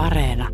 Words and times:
Areena. 0.00 0.48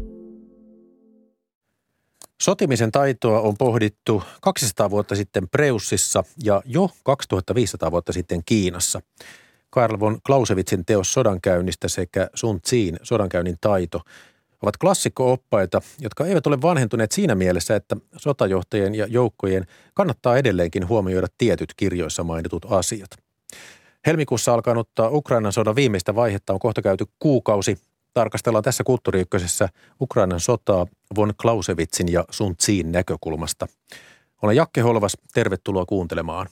Sotimisen 2.42 2.92
taitoa 2.92 3.40
on 3.40 3.54
pohdittu 3.58 4.22
200 4.40 4.90
vuotta 4.90 5.14
sitten 5.14 5.48
Preussissa 5.48 6.24
ja 6.44 6.62
jo 6.64 6.90
2500 7.04 7.90
vuotta 7.90 8.12
sitten 8.12 8.42
Kiinassa. 8.44 9.00
Karl 9.70 10.00
von 10.00 10.18
Clausewitzin 10.26 10.84
teos 10.84 11.12
sodankäynnistä 11.12 11.88
sekä 11.88 12.30
Sun 12.34 12.60
Tsin 12.60 12.96
sodankäynnin 13.02 13.56
taito 13.60 14.00
ovat 14.62 14.76
klassikko-oppaita, 14.76 15.80
jotka 16.00 16.26
eivät 16.26 16.46
ole 16.46 16.62
vanhentuneet 16.62 17.12
siinä 17.12 17.34
mielessä, 17.34 17.76
että 17.76 17.96
sotajohtajien 18.16 18.94
ja 18.94 19.06
joukkojen 19.06 19.66
kannattaa 19.94 20.36
edelleenkin 20.36 20.88
huomioida 20.88 21.26
tietyt 21.38 21.74
kirjoissa 21.76 22.24
mainitut 22.24 22.66
asiat. 22.70 23.10
Helmikuussa 24.06 24.54
alkanutta 24.54 25.10
Ukrainan 25.10 25.52
sodan 25.52 25.76
viimeistä 25.76 26.14
vaihetta 26.14 26.52
on 26.52 26.58
kohta 26.58 26.82
käyty 26.82 27.04
kuukausi. 27.18 27.78
Tarkastellaan 28.16 28.64
tässä 28.64 28.84
kulttuuriykkösessä 28.84 29.68
Ukrainan 30.00 30.40
sotaa 30.40 30.86
von 31.16 31.34
Clausewitzin 31.42 32.12
ja 32.12 32.24
Sun 32.30 32.56
Tsin 32.56 32.92
näkökulmasta. 32.92 33.66
Olen 34.42 34.56
Jakke 34.56 34.80
Holvas, 34.80 35.16
tervetuloa 35.34 35.84
kuuntelemaan. 35.86 36.46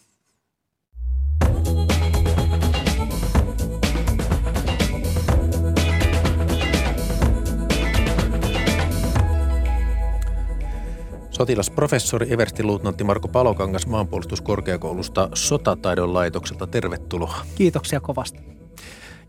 Sotilasprofessori 11.30 12.32
Eversti-luutnantti 12.32 13.04
Marko 13.04 13.28
Palokangas 13.28 13.86
maanpuolustuskorkeakoulusta 13.86 15.28
Sotataidon 15.34 16.14
laitokselta. 16.14 16.66
Tervetuloa. 16.66 17.36
Kiitoksia 17.54 18.00
kovasti. 18.00 18.53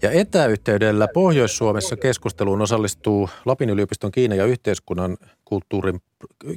Ja 0.05 0.11
etäyhteydellä 0.11 1.07
Pohjois-Suomessa 1.07 1.95
keskusteluun 1.95 2.61
osallistuu 2.61 3.29
Lapin 3.45 3.69
yliopiston 3.69 4.11
Kiinan 4.11 4.37
ja 4.37 4.45
yhteiskunnan 4.45 5.17
kulttuurin, 5.45 6.01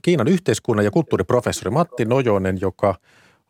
Kiinan 0.02 0.28
yhteiskunnan 0.28 0.84
ja 0.84 0.90
kulttuuriprofessori 0.90 1.70
Matti 1.70 2.04
Nojonen, 2.04 2.58
joka 2.60 2.94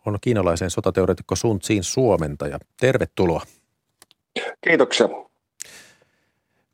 on 0.06 0.19
kiinalaisen 0.20 0.70
sotateoreetikko 0.70 1.36
Sun 1.36 1.58
Tsin 1.58 1.84
suomentaja. 1.84 2.58
Tervetuloa. 2.81 3.42
Kiitoksia. 4.61 5.08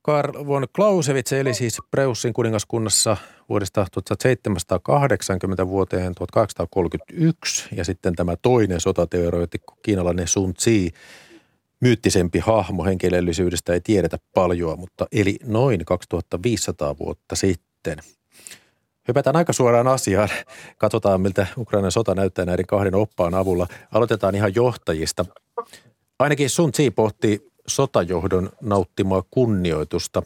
Karl 0.02 0.46
von 0.46 0.66
Clausewitz 0.76 1.32
eli 1.32 1.54
siis 1.54 1.78
Preussin 1.90 2.32
kuningaskunnassa 2.32 3.16
vuodesta 3.48 3.86
1780 3.92 5.68
vuoteen 5.68 6.14
1831 6.14 7.68
ja 7.76 7.84
sitten 7.84 8.16
tämä 8.16 8.36
toinen 8.42 8.80
sotateoreetikko, 8.80 9.74
kiinalainen 9.82 10.28
Sun 10.28 10.54
Tzu, 10.54 10.70
myyttisempi 11.84 12.38
hahmo 12.38 12.84
henkilöllisyydestä 12.84 13.72
ei 13.72 13.80
tiedetä 13.80 14.18
paljon, 14.34 14.78
mutta 14.78 15.06
eli 15.12 15.36
noin 15.46 15.84
2500 15.84 16.98
vuotta 16.98 17.36
sitten. 17.36 17.98
Hypätään 19.08 19.36
aika 19.36 19.52
suoraan 19.52 19.88
asiaan. 19.88 20.28
Katsotaan, 20.78 21.20
miltä 21.20 21.46
Ukrainan 21.56 21.92
sota 21.92 22.14
näyttää 22.14 22.44
näiden 22.44 22.66
kahden 22.66 22.94
oppaan 22.94 23.34
avulla. 23.34 23.66
Aloitetaan 23.92 24.34
ihan 24.34 24.54
johtajista. 24.54 25.24
Ainakin 26.18 26.50
Sun 26.50 26.72
Tzu 26.72 26.82
pohti 26.94 27.52
sotajohdon 27.66 28.50
nauttimaa 28.60 29.22
kunnioitusta. 29.30 30.22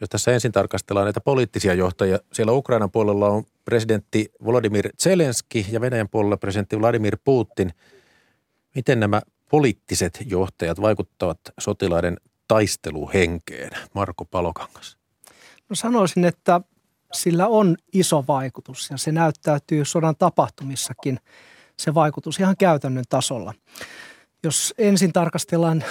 Jos 0.00 0.10
tässä 0.10 0.32
ensin 0.32 0.52
tarkastellaan 0.52 1.06
näitä 1.06 1.20
poliittisia 1.20 1.74
johtajia, 1.74 2.18
siellä 2.32 2.52
Ukrainan 2.52 2.90
puolella 2.90 3.28
on 3.28 3.44
presidentti 3.64 4.32
Volodymyr 4.44 4.88
Zelenski 5.02 5.66
ja 5.70 5.80
Venäjän 5.80 6.08
puolella 6.08 6.36
presidentti 6.36 6.80
Vladimir 6.80 7.16
Putin. 7.24 7.72
Miten 8.74 9.00
nämä 9.00 9.22
poliittiset 9.50 10.18
johtajat 10.26 10.80
vaikuttavat 10.80 11.40
sotilaiden 11.58 12.16
taisteluhenkeen? 12.48 13.70
Marko 13.94 14.24
Palokangas. 14.24 14.96
No 15.68 15.76
sanoisin, 15.76 16.24
että 16.24 16.60
sillä 17.12 17.46
on 17.46 17.76
iso 17.92 18.24
vaikutus 18.28 18.90
ja 18.90 18.96
se 18.96 19.12
näyttäytyy 19.12 19.84
sodan 19.84 20.16
tapahtumissakin 20.18 21.18
se 21.76 21.94
vaikutus 21.94 22.40
ihan 22.40 22.56
käytännön 22.56 23.04
tasolla. 23.08 23.54
Jos 24.42 24.74
ensin 24.78 25.12
tarkastellaan 25.12 25.84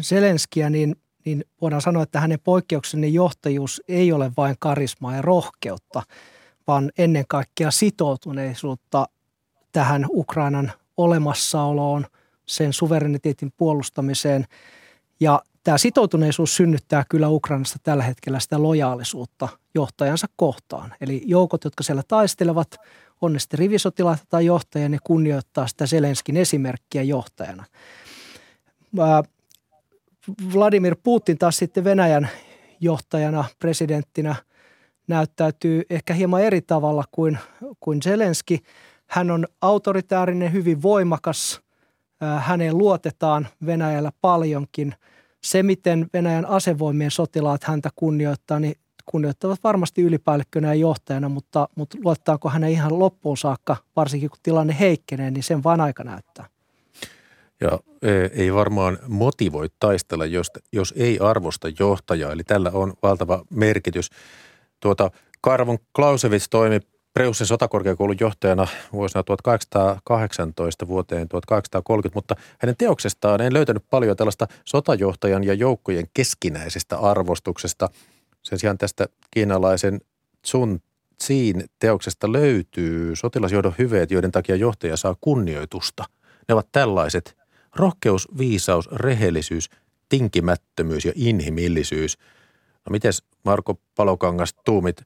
Zelenskiä, 0.00 0.70
niin, 0.70 0.96
niin 1.24 1.44
voidaan 1.60 1.82
sanoa, 1.82 2.02
että 2.02 2.20
hänen 2.20 2.38
poikkeuksellinen 2.44 3.14
johtajuus 3.14 3.82
ei 3.88 4.12
ole 4.12 4.32
vain 4.36 4.56
karismaa 4.58 5.16
ja 5.16 5.22
rohkeutta, 5.22 6.02
vaan 6.66 6.90
ennen 6.98 7.24
kaikkea 7.28 7.70
sitoutuneisuutta 7.70 9.08
tähän 9.72 10.06
Ukrainan 10.08 10.72
olemassaoloon, 10.96 12.06
sen 12.50 12.72
suvereniteetin 12.72 13.52
puolustamiseen. 13.56 14.46
Ja 15.20 15.42
tämä 15.64 15.78
sitoutuneisuus 15.78 16.56
synnyttää 16.56 17.04
kyllä 17.08 17.28
Ukrainasta 17.28 17.78
tällä 17.82 18.02
hetkellä 18.02 18.40
sitä 18.40 18.62
lojaalisuutta 18.62 19.48
johtajansa 19.74 20.26
kohtaan. 20.36 20.94
Eli 21.00 21.22
joukot, 21.26 21.64
jotka 21.64 21.82
siellä 21.82 22.02
taistelevat, 22.08 22.76
on 23.20 23.32
ne 23.32 23.38
sitten 23.38 23.58
rivisotilaita 23.58 24.24
tai 24.28 24.46
johtajia, 24.46 24.88
ne 24.88 24.98
kunnioittaa 25.04 25.66
sitä 25.66 25.86
Zelenskin 25.86 26.36
esimerkkiä 26.36 27.02
johtajana. 27.02 27.64
Vladimir 30.54 30.96
Putin 31.02 31.38
taas 31.38 31.56
sitten 31.56 31.84
Venäjän 31.84 32.28
johtajana, 32.80 33.44
presidenttinä 33.58 34.34
näyttäytyy 35.08 35.82
ehkä 35.90 36.14
hieman 36.14 36.42
eri 36.42 36.60
tavalla 36.60 37.04
kuin, 37.10 37.38
kuin 37.80 38.02
Zelenski. 38.02 38.58
Hän 39.06 39.30
on 39.30 39.46
autoritäärinen, 39.60 40.52
hyvin 40.52 40.82
voimakas. 40.82 41.60
Häneen 42.38 42.78
luotetaan 42.78 43.48
Venäjällä 43.66 44.12
paljonkin. 44.20 44.94
Se, 45.44 45.62
miten 45.62 46.06
Venäjän 46.12 46.46
asevoimien 46.46 47.10
sotilaat 47.10 47.64
häntä 47.64 47.90
kunnioittaa, 47.96 48.60
niin 48.60 48.74
kunnioittavat 49.06 49.60
varmasti 49.64 50.02
ylipäällikkönä 50.02 50.68
ja 50.68 50.74
johtajana, 50.74 51.28
mutta, 51.28 51.68
mutta 51.76 51.98
luottaako 52.04 52.48
hänen 52.48 52.70
ihan 52.70 52.98
loppuun 52.98 53.36
saakka, 53.36 53.76
varsinkin 53.96 54.30
kun 54.30 54.38
tilanne 54.42 54.76
heikkenee, 54.80 55.30
niin 55.30 55.42
sen 55.42 55.64
vaan 55.64 55.80
aika 55.80 56.04
näyttää 56.04 56.46
ja 57.60 57.78
e, 58.02 58.42
ei 58.42 58.54
varmaan 58.54 58.98
motivoi 59.08 59.66
taistella, 59.78 60.26
jos, 60.26 60.50
jos 60.72 60.94
ei 60.96 61.18
arvosta 61.18 61.68
johtajaa. 61.78 62.32
Eli 62.32 62.44
tällä 62.44 62.70
on 62.74 62.92
valtava 63.02 63.44
merkitys. 63.50 64.10
Tuota, 64.80 65.10
Karvon 65.40 65.78
Clausewitz 65.96 66.48
toimi 66.50 66.80
Preussin 67.20 67.46
sotakorkeakoulun 67.46 68.16
johtajana 68.20 68.66
vuosina 68.92 69.22
1818 69.22 70.88
vuoteen 70.88 71.28
1830, 71.28 72.16
mutta 72.16 72.36
hänen 72.58 72.76
teoksestaan 72.78 73.40
en 73.40 73.54
löytänyt 73.54 73.84
paljon 73.90 74.16
tällaista 74.16 74.46
sotajohtajan 74.64 75.44
ja 75.44 75.54
joukkojen 75.54 76.06
keskinäisestä 76.14 76.98
arvostuksesta. 76.98 77.88
Sen 78.42 78.58
sijaan 78.58 78.78
tästä 78.78 79.06
kiinalaisen 79.30 80.00
Sun 80.46 80.80
Tsin 81.18 81.64
teoksesta 81.78 82.32
löytyy 82.32 83.16
sotilasjohdon 83.16 83.74
hyveet, 83.78 84.10
joiden 84.10 84.32
takia 84.32 84.56
johtaja 84.56 84.96
saa 84.96 85.16
kunnioitusta. 85.20 86.04
Ne 86.48 86.54
ovat 86.54 86.68
tällaiset– 86.72 87.36
Rohkeus, 87.76 88.28
viisaus, 88.38 88.88
rehellisyys, 88.92 89.70
tinkimättömyys 90.08 91.04
ja 91.04 91.12
inhimillisyys. 91.14 92.18
No 92.86 92.90
mites 92.90 93.22
Marko 93.44 93.80
Palokangas 93.96 94.54
tuumit, 94.64 95.02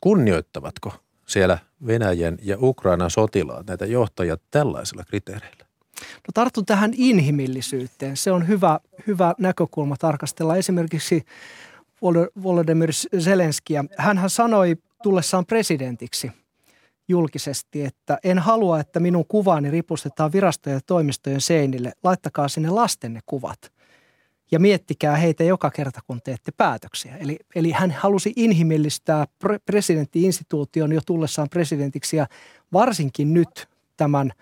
kunnioittavatko 0.00 1.07
siellä 1.28 1.58
Venäjän 1.86 2.38
ja 2.42 2.56
Ukrainan 2.60 3.10
sotilaat 3.10 3.66
näitä 3.66 3.86
johtajia 3.86 4.36
tällaisilla 4.50 5.04
kriteereillä? 5.04 5.64
No 6.00 6.30
tartun 6.34 6.66
tähän 6.66 6.92
inhimillisyyteen. 6.96 8.16
Se 8.16 8.32
on 8.32 8.48
hyvä, 8.48 8.80
hyvä 9.06 9.34
näkökulma 9.38 9.96
tarkastella 9.96 10.56
esimerkiksi 10.56 11.24
Volodymyr 12.42 12.92
Zelenskiä. 13.18 13.84
Hänhän 13.98 14.30
sanoi 14.30 14.76
tullessaan 15.02 15.46
presidentiksi– 15.46 16.32
julkisesti, 17.08 17.84
että 17.84 18.18
en 18.24 18.38
halua, 18.38 18.80
että 18.80 19.00
minun 19.00 19.24
kuvaani 19.28 19.70
ripustetaan 19.70 20.32
virastojen 20.32 20.76
ja 20.76 20.80
toimistojen 20.86 21.40
seinille. 21.40 21.92
Laittakaa 22.04 22.48
sinne 22.48 22.70
lastenne 22.70 23.20
kuvat 23.26 23.58
ja 24.50 24.58
miettikää 24.58 25.16
heitä 25.16 25.44
joka 25.44 25.70
kerta, 25.70 26.00
kun 26.06 26.20
teette 26.24 26.52
päätöksiä. 26.56 27.16
Eli, 27.16 27.38
eli 27.54 27.70
hän 27.70 27.90
halusi 27.90 28.32
inhimillistää 28.36 29.26
pre- 29.44 29.58
presidenttiinstituution 29.66 30.92
jo 30.92 31.00
tullessaan 31.06 31.48
presidentiksi 31.48 32.16
ja 32.16 32.26
varsinkin 32.72 33.34
nyt 33.34 33.68
tämän 33.96 34.32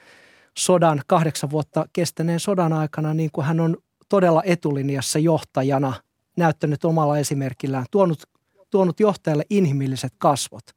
sodan, 0.58 1.00
kahdeksan 1.06 1.50
vuotta 1.50 1.87
kestäneen 1.93 2.41
sodan 2.41 2.73
aikana, 2.73 3.14
niin 3.14 3.31
kuin 3.32 3.44
hän 3.47 3.61
on 3.61 3.76
todella 4.08 4.43
etulinjassa 4.44 5.19
johtajana 5.19 5.93
näyttänyt 6.37 6.85
omalla 6.85 7.19
esimerkillään, 7.19 7.87
tuonut, 7.91 8.23
tuonut 8.70 9.00
johtajalle 9.00 9.44
inhimilliset 9.50 10.12
kasvot– 10.19 10.64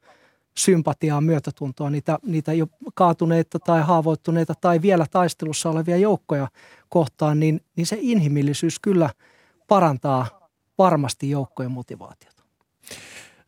sympatiaa, 0.60 1.22
myötätuntoa 1.22 1.90
niitä, 1.90 2.20
niitä 2.26 2.54
jo 2.54 2.68
kaatuneita 2.94 3.60
tai 3.60 3.82
haavoittuneita 3.82 4.54
tai 4.62 4.82
vielä 4.82 5.06
taistelussa 5.12 5.70
olevia 5.70 5.98
joukkoja 5.98 6.48
kohtaan, 6.90 7.40
niin, 7.40 7.62
niin 7.76 7.86
se 7.86 7.98
inhimillisyys 8.00 8.80
kyllä 8.80 9.10
parantaa 9.68 10.50
varmasti 10.78 11.30
joukkojen 11.30 11.72
motivaatiota. 11.72 12.44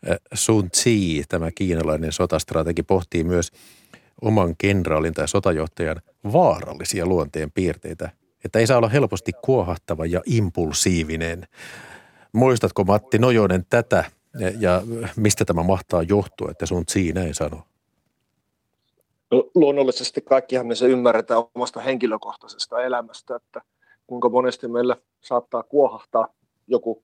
Äh, 0.10 0.18
Sun 0.34 0.72
Tsi, 0.72 1.24
tämä 1.30 1.52
kiinalainen 1.52 2.12
sotastrategi, 2.12 2.84
pohtii 2.84 3.24
myös 3.24 3.52
oman 4.22 4.56
kenraalin 4.58 5.14
tai 5.14 5.28
sotajohtajan 5.28 6.02
vaarallisia 6.34 7.06
luonteen 7.06 7.52
piirteitä, 7.52 8.12
että 8.46 8.60
ei 8.60 8.68
saa 8.68 8.78
olla 8.78 8.90
helposti 8.90 9.32
kuohattava 9.46 10.06
ja 10.06 10.22
impulsiivinen. 10.26 11.48
Muistatko 12.34 12.84
Matti 12.84 13.20
Nojonen 13.20 13.66
tätä 13.70 14.06
Ja, 14.60 14.82
mistä 15.16 15.46
tämä 15.46 15.64
mahtaa 15.64 16.04
johtua, 16.04 16.52
että 16.52 16.66
sun 16.66 16.84
siinä 16.88 17.24
ei 17.24 17.34
sano? 17.34 17.64
No, 19.32 19.52
luonnollisesti 19.56 20.22
kaikkihan 20.22 20.68
me 20.68 20.76
se 20.76 20.88
ymmärretään 20.88 21.44
omasta 21.56 21.80
henkilökohtaisesta 21.80 22.84
elämästä, 22.84 23.36
että 23.36 23.62
kuinka 24.08 24.30
monesti 24.30 24.68
meillä 24.68 24.98
saattaa 25.22 25.64
kuohahtaa 25.64 26.28
joku, 26.68 27.04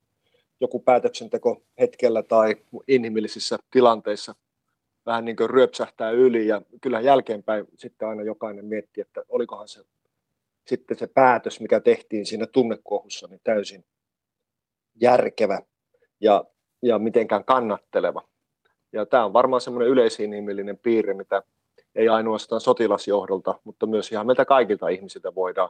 joku 0.59 0.79
päätöksenteko 0.79 1.61
hetkellä 1.79 2.23
tai 2.23 2.55
inhimillisissä 2.87 3.57
tilanteissa 3.71 4.35
vähän 5.05 5.25
niin 5.25 5.35
kuin 5.35 5.49
ryöpsähtää 5.49 6.11
yli 6.11 6.47
ja 6.47 6.61
kyllä 6.81 6.99
jälkeenpäin 6.99 7.65
sitten 7.75 8.07
aina 8.07 8.23
jokainen 8.23 8.65
miettii, 8.65 9.01
että 9.01 9.23
olikohan 9.29 9.67
se 9.67 9.83
sitten 10.67 10.97
se 10.97 11.07
päätös, 11.07 11.59
mikä 11.59 11.79
tehtiin 11.79 12.25
siinä 12.25 12.47
tunnekuohussa, 12.47 13.27
niin 13.27 13.41
täysin 13.43 13.85
järkevä 15.01 15.59
ja, 16.19 16.45
ja 16.81 16.99
mitenkään 16.99 17.45
kannatteleva. 17.45 18.27
Ja 18.93 19.05
tämä 19.05 19.25
on 19.25 19.33
varmaan 19.33 19.61
semmoinen 19.61 19.89
yleisinhimillinen 19.89 20.77
piirre, 20.77 21.13
mitä 21.13 21.43
ei 21.97 22.09
ainoastaan 22.09 22.61
sotilasjohdolta, 22.61 23.59
mutta 23.63 23.85
myös 23.85 24.11
ihan 24.11 24.25
meiltä 24.25 24.45
kaikilta 24.45 24.87
ihmisiltä 24.87 25.35
voidaan, 25.35 25.69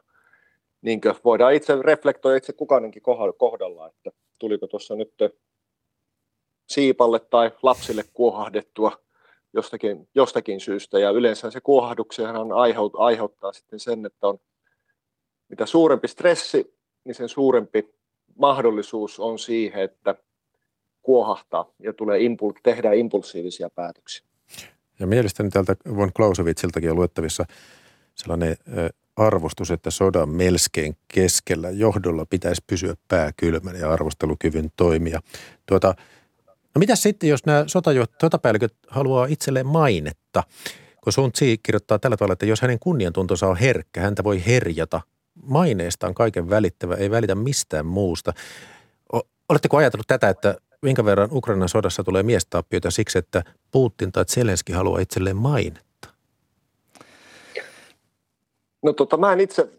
niin 0.82 1.02
voidaan 1.24 1.54
itse 1.54 1.76
reflektoida 1.82 2.38
itse 2.38 2.54
kukainenkin 2.54 3.04
kohdalla, 3.38 3.88
että 3.88 4.12
tuliko 4.40 4.68
tuossa 4.68 4.96
nyt 4.96 5.14
siipalle 6.68 7.20
tai 7.20 7.52
lapsille 7.64 8.04
kuohahdettua 8.14 8.92
jostakin, 9.54 10.08
jostakin 10.16 10.60
syystä. 10.60 11.00
Ja 11.00 11.10
yleensä 11.10 11.52
se 11.52 11.62
kuohahduksihan 11.62 12.52
aiheut, 12.52 12.94
aiheuttaa 12.96 13.54
sitten 13.54 13.80
sen, 13.80 14.06
että 14.06 14.28
on 14.28 14.40
mitä 15.50 15.66
suurempi 15.66 16.08
stressi, 16.08 16.78
niin 17.04 17.16
sen 17.16 17.30
suurempi 17.30 17.90
mahdollisuus 18.36 19.20
on 19.20 19.40
siihen, 19.40 19.84
että 19.84 20.16
kuohahtaa 21.02 21.72
ja 21.80 21.94
tulee 21.94 22.20
impul- 22.20 22.60
tehdä 22.64 22.94
impulsiivisia 22.94 23.70
päätöksiä. 23.70 24.28
Ja 25.00 25.08
mielestäni 25.08 25.50
täältä 25.50 25.76
von 25.96 26.14
Clausewitsiltakin 26.14 26.92
on 26.92 26.96
luettavissa 26.96 27.46
sellainen 28.16 28.58
arvostus, 29.16 29.72
että 29.72 29.92
sodan 29.92 30.30
melskeen 30.30 30.96
keskellä 31.08 31.70
johdolla 31.70 32.26
pitäisi 32.26 32.64
pysyä 32.68 32.94
pääkylmän 33.08 33.76
ja 33.76 33.92
arvostelukyvyn 33.92 34.72
toimia. 34.76 35.20
Tuota, 35.66 35.96
no 36.48 36.80
mitä 36.80 36.96
sitten, 36.96 37.30
jos 37.30 37.46
nämä 37.46 37.66
sotapäälliköt 38.22 38.74
haluaa 38.88 39.26
itselleen 39.26 39.68
mainetta? 39.68 40.44
Kun 41.04 41.14
Sun 41.14 41.32
Tsi 41.32 41.58
kirjoittaa 41.64 42.00
tällä 42.00 42.18
tavalla, 42.18 42.34
että 42.34 42.46
jos 42.46 42.62
hänen 42.62 42.80
kunniantuntonsa 42.80 43.48
on 43.48 43.58
herkkä, 43.58 44.02
häntä 44.02 44.24
voi 44.24 44.46
herjata. 44.46 45.02
Maineestaan 45.44 46.14
kaiken 46.14 46.50
välittävä, 46.50 46.96
ei 46.96 47.12
välitä 47.12 47.36
mistään 47.36 47.86
muusta. 47.86 48.34
Oletteko 49.50 49.78
ajatellut 49.78 50.08
tätä, 50.08 50.30
että 50.30 50.56
minkä 50.82 51.06
verran 51.06 51.30
Ukrainan 51.32 51.70
sodassa 51.70 52.04
tulee 52.04 52.24
miestappioita 52.24 52.92
siksi, 52.92 53.18
että 53.18 53.44
Putin 53.72 54.12
tai 54.12 54.26
Zelenski 54.26 54.74
haluaa 54.74 55.00
itselleen 55.00 55.38
mainetta? 55.38 56.10
No 58.84 58.94
tota, 58.94 59.18
mä 59.18 59.34
en 59.34 59.40
itse 59.40 59.70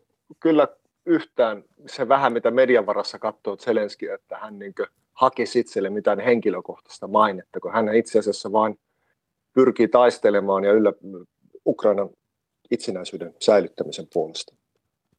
kyllä 0.41 0.69
yhtään 1.07 1.65
se 1.87 2.09
vähän, 2.09 2.33
mitä 2.33 2.51
median 2.51 2.87
varassa 2.87 3.19
katsoo 3.19 3.57
Zelenski, 3.57 4.09
että 4.09 4.39
hän 4.39 4.59
niin 4.59 4.75
hakisi 5.13 5.59
itselle 5.59 5.91
mitään 5.91 6.21
henkilökohtaista 6.21 7.07
mainetta, 7.07 7.61
kun 7.61 7.73
hän 7.73 7.95
itse 7.95 8.19
asiassa 8.19 8.53
vain 8.53 8.79
pyrkii 9.53 9.89
taistelemaan 9.89 10.65
ja 10.65 10.73
yllä 10.73 10.93
Ukrainan 11.67 12.11
itsenäisyyden 12.71 13.35
säilyttämisen 13.41 14.07
puolesta. 14.13 14.55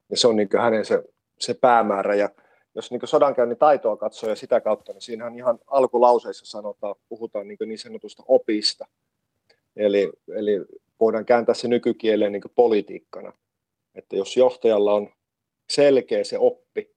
Ja 0.10 0.18
se 0.18 0.27
on 0.27 0.36
niin 0.36 0.50
hänen 0.60 0.86
se, 0.86 1.04
se 1.39 1.54
päämäärä. 1.54 2.15
Ja 2.15 2.30
jos 2.75 2.92
niin 2.92 3.01
sodankäynnin 3.06 3.57
taitoa 3.57 3.98
katsoo 3.98 4.30
ja 4.30 4.36
sitä 4.36 4.62
kautta, 4.62 4.94
niin 4.94 5.01
siinähän 5.01 5.36
ihan 5.36 5.60
alkulauseissa 5.68 6.45
sanotaan, 6.45 6.95
puhutaan 7.10 7.48
niin, 7.48 7.57
niin 7.66 7.80
sanotusta 7.80 8.24
opista. 8.27 8.88
Eli, 9.75 10.12
eli 10.36 10.66
voidaan 11.00 11.25
kääntää 11.25 11.56
se 11.56 11.68
nykykieleen 11.68 12.31
niin 12.31 12.44
politiikkana. 12.56 13.33
Että 13.95 14.16
jos 14.16 14.38
johtajalla 14.38 14.94
on 14.94 15.10
selkeä 15.69 16.24
se 16.24 16.38
oppi, 16.38 16.95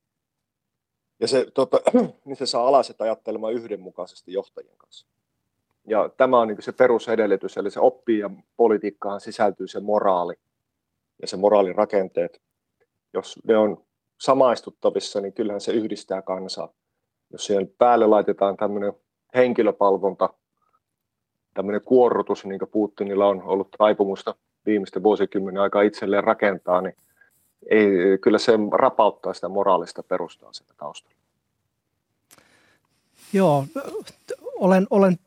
ja 1.21 1.29
se, 1.29 1.47
tota, 1.55 1.81
niin 2.25 2.37
se 2.37 2.47
saa 2.47 2.69
alaset 2.69 3.01
ajattelemaan 3.01 3.53
yhdenmukaisesti 3.53 4.33
johtajien 4.33 4.77
kanssa. 4.77 5.07
Ja 5.89 6.11
tämä 6.17 6.41
on 6.41 6.49
niin 6.49 6.63
se 6.63 6.73
perusedellytys, 6.73 7.57
eli 7.57 7.71
se 7.71 7.81
oppii 7.81 8.19
ja 8.19 8.31
politiikkaan 8.57 9.21
sisältyy 9.21 9.69
se 9.69 9.81
moraali 9.81 10.35
ja 11.23 11.27
se 11.27 11.37
moraalin 11.37 11.75
rakenteet. 11.75 12.43
Jos 13.15 13.39
ne 13.45 13.57
on 13.57 13.85
samaistuttavissa, 14.23 15.21
niin 15.21 15.33
kyllähän 15.33 15.61
se 15.61 15.73
yhdistää 15.73 16.23
kansaa. 16.23 16.69
Jos 17.33 17.47
siihen 17.47 17.73
päälle 17.79 18.07
laitetaan 18.07 18.57
tämmöinen 18.57 18.93
henkilöpalvonta, 19.35 20.29
tämmöinen 21.55 21.81
kuorrutus, 21.81 22.45
niin 22.45 22.59
kuin 22.59 22.71
Putinilla 22.71 23.27
on 23.27 23.43
ollut 23.43 23.69
taipumusta 23.79 24.35
viimeisten 24.67 25.03
vuosikymmenen 25.03 25.63
aikaa 25.63 25.83
itselleen 25.83 26.25
rakentaa, 26.25 26.81
niin 26.81 26.97
ei, 27.71 27.89
kyllä 28.21 28.39
se 28.39 28.53
rapauttaa 28.73 29.35
sitä 29.35 29.49
moraalista 29.49 30.03
perustaa 30.03 30.53
sitä 30.53 30.75
taustalla. 30.77 31.17
Joo, 33.33 33.65
olen, 34.55 34.87
olen 34.91 35.19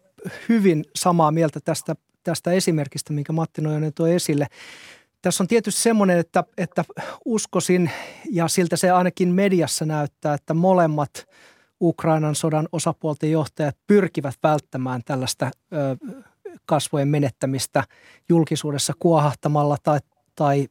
hyvin 0.50 0.86
samaa 0.96 1.32
mieltä 1.32 1.60
tästä, 1.66 1.96
tästä 2.24 2.52
esimerkistä, 2.52 3.14
minkä 3.14 3.34
Matti 3.34 3.62
Nojanen 3.62 3.94
toi 3.94 4.14
esille. 4.14 4.48
Tässä 5.26 5.44
on 5.44 5.48
tietysti 5.48 5.82
semmoinen, 5.82 6.20
että, 6.20 6.44
että 6.58 6.86
uskoisin, 7.26 7.92
ja 8.32 8.48
siltä 8.48 8.78
se 8.78 8.92
ainakin 8.92 9.30
mediassa 9.30 9.86
näyttää, 9.86 10.34
että 10.34 10.54
molemmat 10.54 11.28
Ukrainan 11.82 12.36
sodan 12.36 12.68
osapuolten 12.72 13.32
johtajat 13.32 13.78
pyrkivät 13.88 14.36
välttämään 14.44 15.02
tällaista 15.06 15.46
ö, 15.46 15.52
kasvojen 16.66 17.08
menettämistä 17.08 17.84
julkisuudessa 18.30 18.94
kuohahtamalla 19.00 19.78
tai, 19.84 20.00
tai 20.36 20.68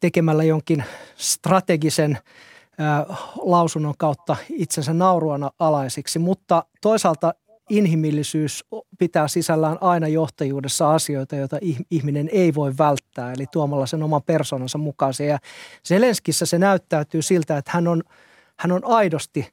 tekemällä 0.00 0.44
jonkin 0.44 0.84
strategisen 1.16 2.18
ö, 2.18 3.14
lausunnon 3.36 3.94
kautta 3.98 4.36
itsensä 4.50 4.92
nauruana 4.92 5.50
alaisiksi. 5.58 6.18
Mutta 6.18 6.64
toisaalta 6.80 7.34
inhimillisyys 7.70 8.64
pitää 8.98 9.28
sisällään 9.28 9.78
aina 9.80 10.08
johtajuudessa 10.08 10.94
asioita, 10.94 11.36
joita 11.36 11.58
ihminen 11.90 12.28
ei 12.32 12.54
voi 12.54 12.74
välttää, 12.78 12.97
eli 13.32 13.46
tuomalla 13.52 13.86
sen 13.86 14.02
oman 14.02 14.22
persoonansa 14.22 14.78
mukaan. 14.78 15.14
Ja 15.28 15.38
Zelenskissä 15.88 16.46
se 16.46 16.58
näyttäytyy 16.58 17.22
siltä, 17.22 17.58
että 17.58 17.70
hän 17.74 17.88
on, 17.88 18.02
hän 18.56 18.72
on 18.72 18.84
aidosti 18.84 19.50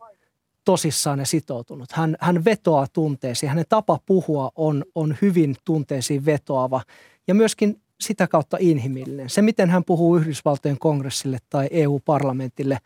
tosissaan 0.66 1.20
ja 1.20 1.26
sitoutunut. 1.26 1.92
Hän, 1.92 2.16
hän 2.20 2.46
vetoaa 2.46 2.88
tunteisiin. 2.94 3.50
Hänen 3.50 3.66
tapa 3.70 4.00
puhua 4.06 4.52
on, 4.56 4.86
on 4.96 5.18
hyvin 5.22 5.56
tunteisiin 5.66 6.26
vetoava 6.26 6.82
ja 7.28 7.36
myöskin 7.36 7.82
sitä 8.00 8.28
kautta 8.28 8.58
inhimillinen. 8.60 9.30
Se, 9.30 9.42
miten 9.42 9.70
hän 9.70 9.84
puhuu 9.84 10.18
Yhdysvaltojen 10.18 10.80
kongressille 10.80 11.38
tai 11.50 11.68
EU-parlamentille, 11.72 12.78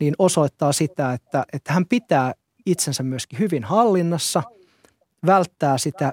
niin 0.00 0.14
osoittaa 0.18 0.72
sitä, 0.72 1.12
että, 1.12 1.44
että 1.52 1.72
hän 1.72 1.86
pitää 1.86 2.34
itsensä 2.66 3.02
myöskin 3.02 3.38
hyvin 3.38 3.64
hallinnassa– 3.64 4.42
välttää 5.26 5.78
sitä 5.78 6.12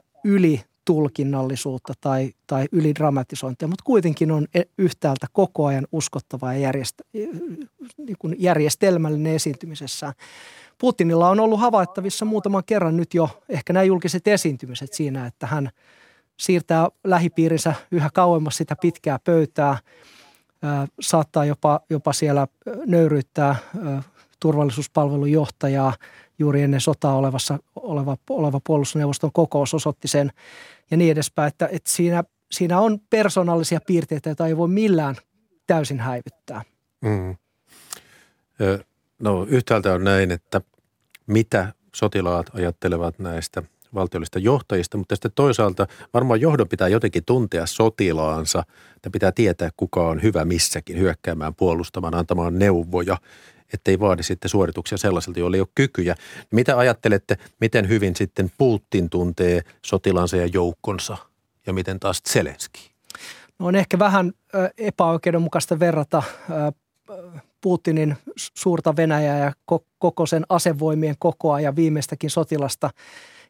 ylitulkinnallisuutta 0.89 1.93
tai, 2.01 2.33
tai 2.47 2.65
ylidramatisointia, 2.71 3.67
mutta 3.67 3.83
kuitenkin 3.83 4.31
on 4.31 4.47
e, 4.55 4.61
yhtäältä 4.77 5.27
koko 5.33 5.65
ajan 5.65 5.87
uskottava 5.91 6.53
ja 6.53 6.59
järjest, 6.59 7.01
niin 7.97 8.17
kuin 8.19 8.35
järjestelmällinen 8.39 9.35
esiintymisessään. 9.35 10.13
Putinilla 10.77 11.29
on 11.29 11.39
ollut 11.39 11.59
havaittavissa 11.59 12.25
muutaman 12.25 12.63
kerran 12.65 12.97
nyt 12.97 13.13
jo 13.13 13.29
ehkä 13.49 13.73
nämä 13.73 13.83
julkiset 13.83 14.27
esiintymiset 14.27 14.93
siinä, 14.93 15.25
että 15.25 15.47
hän 15.47 15.69
siirtää 16.37 16.87
lähipiirinsä 17.03 17.73
yhä 17.91 18.09
kauemmas 18.13 18.57
sitä 18.57 18.75
pitkää 18.81 19.19
pöytää, 19.23 19.77
saattaa 20.99 21.45
jopa, 21.45 21.79
jopa 21.89 22.13
siellä 22.13 22.47
nöyryyttää 22.85 23.55
turvallisuuspalvelun 24.39 25.31
johtajaa– 25.31 25.93
juuri 26.39 26.61
ennen 26.61 26.81
sotaa 26.81 27.15
olevassa, 27.15 27.59
oleva, 27.75 28.17
oleva 28.29 28.59
puolustusneuvoston 28.63 29.31
kokous 29.33 29.73
osoitti 29.73 30.07
sen 30.07 30.31
ja 30.91 30.97
niin 30.97 31.11
edespäin, 31.11 31.47
että, 31.47 31.69
että 31.71 31.91
siinä, 31.91 32.23
siinä 32.51 32.79
on 32.79 32.99
persoonallisia 33.09 33.79
piirteitä, 33.87 34.29
joita 34.29 34.47
ei 34.47 34.57
voi 34.57 34.67
millään 34.67 35.15
täysin 35.67 35.99
häivyttää. 35.99 36.61
Mm. 37.01 37.35
No 39.19 39.45
yhtäältä 39.49 39.93
on 39.93 40.03
näin, 40.03 40.31
että 40.31 40.61
mitä 41.27 41.73
sotilaat 41.95 42.49
ajattelevat 42.53 43.19
näistä 43.19 43.63
valtiollista 43.93 44.39
johtajista, 44.39 44.97
mutta 44.97 45.15
sitten 45.15 45.31
toisaalta 45.35 45.87
varmaan 46.13 46.41
johdon 46.41 46.67
pitää 46.67 46.87
jotenkin 46.87 47.25
tuntea 47.25 47.65
sotilaansa, 47.65 48.63
että 48.95 49.09
pitää 49.09 49.31
tietää, 49.31 49.69
kuka 49.77 50.07
on 50.07 50.21
hyvä 50.21 50.45
missäkin 50.45 50.99
hyökkäämään, 50.99 51.55
puolustamaan, 51.55 52.15
antamaan 52.15 52.59
neuvoja 52.59 53.17
ettei 53.73 53.99
vaadi 53.99 54.23
sitten 54.23 54.49
suorituksia 54.49 54.97
sellaiselta, 54.97 55.39
joilla 55.39 55.57
ei 55.57 55.61
ole 55.61 55.67
kykyjä. 55.75 56.15
Mitä 56.51 56.77
ajattelette, 56.77 57.37
miten 57.61 57.89
hyvin 57.89 58.15
sitten 58.15 58.51
Putin 58.57 59.09
tuntee 59.09 59.61
sotilansa 59.85 60.37
ja 60.37 60.45
joukkonsa 60.45 61.17
ja 61.65 61.73
miten 61.73 61.99
taas 61.99 62.23
Zelenski? 62.29 62.91
No 63.59 63.65
on 63.65 63.75
ehkä 63.75 63.99
vähän 63.99 64.31
epäoikeudenmukaista 64.77 65.79
verrata 65.79 66.23
Putinin 67.61 68.15
suurta 68.35 68.95
Venäjää 68.95 69.39
ja 69.39 69.53
koko 69.99 70.25
sen 70.25 70.43
asevoimien 70.49 71.15
kokoa 71.19 71.59
ja 71.59 71.75
viimeistäkin 71.75 72.29
sotilasta, 72.29 72.89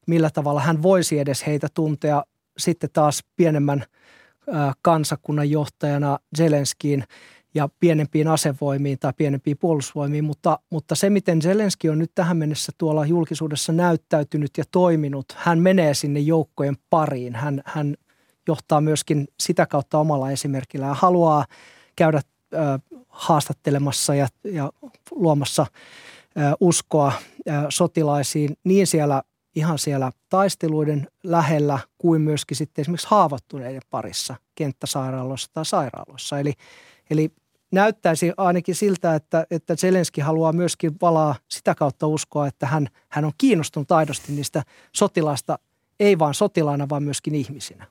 millä 0.08 0.30
tavalla 0.30 0.62
hän 0.62 0.84
voisi 0.84 1.20
edes 1.20 1.48
heitä 1.48 1.68
tuntea. 1.74 2.24
Sitten 2.58 2.90
taas 2.94 3.24
pienemmän 3.36 3.84
kansakunnan 4.82 5.50
johtajana 5.50 6.20
Zelenskiin 6.38 7.04
ja 7.56 7.70
pienempiin 7.80 8.28
asevoimiin 8.28 9.00
tai 9.00 9.14
pienempiin 9.18 9.58
puolustusvoimiin, 9.58 10.24
mutta, 10.24 10.60
mutta 10.70 10.96
se, 10.96 11.10
miten 11.10 11.42
Zelenski 11.42 11.90
on 11.90 12.00
nyt 12.00 12.12
tähän 12.16 12.38
mennessä 12.38 12.72
tuolla 12.78 13.06
julkisuudessa 13.06 13.74
näyttäytynyt 13.74 14.52
ja 14.58 14.64
toiminut, 14.72 15.26
hän 15.36 15.60
menee 15.60 15.94
sinne 15.94 16.20
joukkojen 16.20 16.78
pariin. 16.90 17.36
Hän, 17.36 17.62
hän 17.66 17.96
johtaa 18.48 18.82
myöskin 18.82 19.28
sitä 19.40 19.66
kautta 19.66 20.00
omalla 20.00 20.32
esimerkillä 20.32 20.86
ja 20.86 20.94
haluaa 20.94 21.46
käydä 21.96 22.22
ö, 22.54 22.58
haastattelemassa 23.08 24.16
ja, 24.16 24.28
ja 24.44 24.72
luomassa 25.12 25.66
ö, 26.38 26.42
uskoa 26.60 27.14
ö, 27.48 27.52
sotilaisiin 27.70 28.58
niin 28.64 28.88
siellä 28.88 29.24
ihan 29.56 29.80
siellä 29.80 30.12
taisteluiden 30.30 31.08
lähellä 31.24 31.80
kuin 31.98 32.22
myöskin 32.22 32.58
sitten 32.58 32.82
esimerkiksi 32.82 33.08
haavoittuneiden 33.10 33.82
parissa 33.90 34.36
kenttäsairaaloissa 34.56 35.50
tai 35.54 35.66
sairaaloissa. 35.66 36.40
Eli, 36.40 36.54
eli 37.10 37.32
näyttäisi 37.76 38.34
ainakin 38.38 38.76
siltä, 38.76 39.16
että, 39.16 39.46
että 39.52 39.76
Zelenski 39.76 40.22
haluaa 40.22 40.54
myöskin 40.54 40.92
valaa 41.02 41.36
sitä 41.48 41.76
kautta 41.76 42.08
uskoa, 42.08 42.48
että 42.48 42.66
hän, 42.66 42.88
hän 43.10 43.26
on 43.26 43.32
kiinnostunut 43.38 43.92
aidosti 43.92 44.32
niistä 44.32 44.64
sotilaista, 44.92 45.60
ei 46.00 46.20
vain 46.20 46.34
sotilaana, 46.34 46.90
vaan 46.90 47.04
myöskin 47.04 47.36
ihmisinä. 47.36 47.88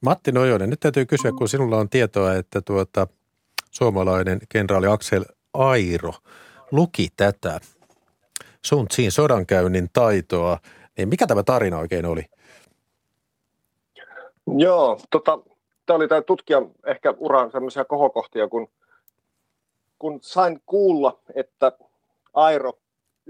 Matti 0.00 0.32
Nojonen, 0.32 0.70
nyt 0.70 0.80
täytyy 0.80 1.06
kysyä, 1.06 1.30
kun 1.38 1.48
sinulla 1.48 1.78
on 1.78 1.88
tietoa, 1.88 2.34
että 2.34 2.60
tuota, 2.60 3.06
suomalainen 3.70 4.38
kenraali 4.48 4.86
Aksel 4.86 5.24
Airo 5.54 6.12
luki 6.70 7.08
tätä 7.16 7.60
Sun 8.64 8.88
Tsin 8.88 9.12
sodankäynnin 9.12 9.88
taitoa, 9.92 10.58
niin 10.98 11.08
mikä 11.08 11.26
tämä 11.26 11.42
tarina 11.42 11.78
oikein 11.78 12.06
oli? 12.06 12.22
Joo, 14.56 15.00
tota, 15.10 15.38
tämä 15.86 15.96
oli 15.96 16.08
tämä 16.08 16.22
tutkija 16.22 16.62
ehkä 16.86 17.14
uran 17.18 17.50
sellaisia 17.50 17.84
kohokohtia, 17.84 18.48
kun, 18.48 18.68
kun 20.02 20.18
sain 20.22 20.60
kuulla, 20.66 21.18
että 21.34 21.72
Airo 22.34 22.72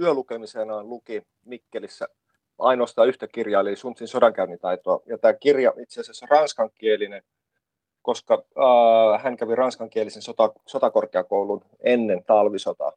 yölukemisenaan 0.00 0.88
luki 0.88 1.23
Mikkelissä 1.45 2.09
ainoastaan 2.59 3.09
yhtä 3.09 3.29
kirjaa, 3.29 3.61
eli 3.61 3.76
Suntsin 3.76 4.09
sodankäynnin 4.09 4.59
taitoa. 4.59 5.00
Ja 5.07 5.19
tämä 5.19 5.33
kirja 5.35 5.73
itse 5.83 6.00
asiassa 6.00 6.26
ranskankielinen, 6.31 7.23
koska 8.02 8.35
äh, 8.35 9.23
hän 9.23 9.37
kävi 9.37 9.55
ranskankielisen 9.55 10.23
sota, 10.23 10.52
sotakorkeakoulun 10.67 11.64
ennen 11.81 12.25
talvisotaa 12.25 12.93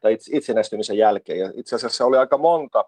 tai 0.00 0.18
itsenäistymisen 0.32 0.98
jälkeen. 0.98 1.38
Ja 1.38 1.50
itse 1.54 1.76
asiassa 1.76 2.04
oli 2.04 2.16
aika 2.16 2.38
monta 2.38 2.84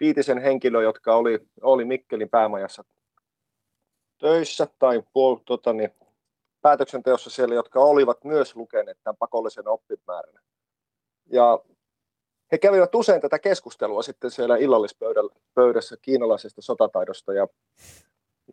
viitisen 0.00 0.38
henkilöä, 0.38 0.82
jotka 0.82 1.16
oli, 1.16 1.38
oli 1.62 1.84
Mikkelin 1.84 2.28
päämajassa 2.28 2.84
töissä 4.18 4.66
tai 4.78 5.02
puol, 5.12 5.36
tota, 5.44 5.72
niin, 5.72 5.90
päätöksenteossa 6.62 7.30
siellä, 7.30 7.54
jotka 7.54 7.80
olivat 7.80 8.24
myös 8.24 8.56
lukeneet 8.56 8.98
tämän 9.04 9.16
pakollisen 9.16 9.68
oppimäärän. 9.68 10.42
Ja 11.26 11.58
he 12.52 12.58
kävivät 12.58 12.94
usein 12.94 13.20
tätä 13.20 13.38
keskustelua 13.38 14.02
sitten 14.02 14.30
siellä 14.30 14.56
illallispöydässä 14.56 15.96
kiinalaisesta 16.02 16.62
sotataidosta 16.62 17.32
ja, 17.32 17.48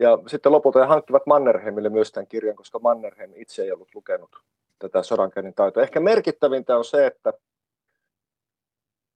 ja 0.00 0.18
sitten 0.26 0.52
lopulta 0.52 0.78
he 0.78 0.86
hankkivat 0.86 1.26
Mannerheimille 1.26 1.88
myös 1.88 2.12
tämän 2.12 2.26
kirjan, 2.26 2.56
koska 2.56 2.78
Mannerheim 2.78 3.32
itse 3.36 3.62
ei 3.62 3.72
ollut 3.72 3.94
lukenut 3.94 4.36
tätä 4.78 5.02
sodankäynnin 5.02 5.54
taitoa. 5.54 5.82
Ehkä 5.82 6.00
merkittävintä 6.00 6.76
on 6.76 6.84
se, 6.84 7.06
että, 7.06 7.32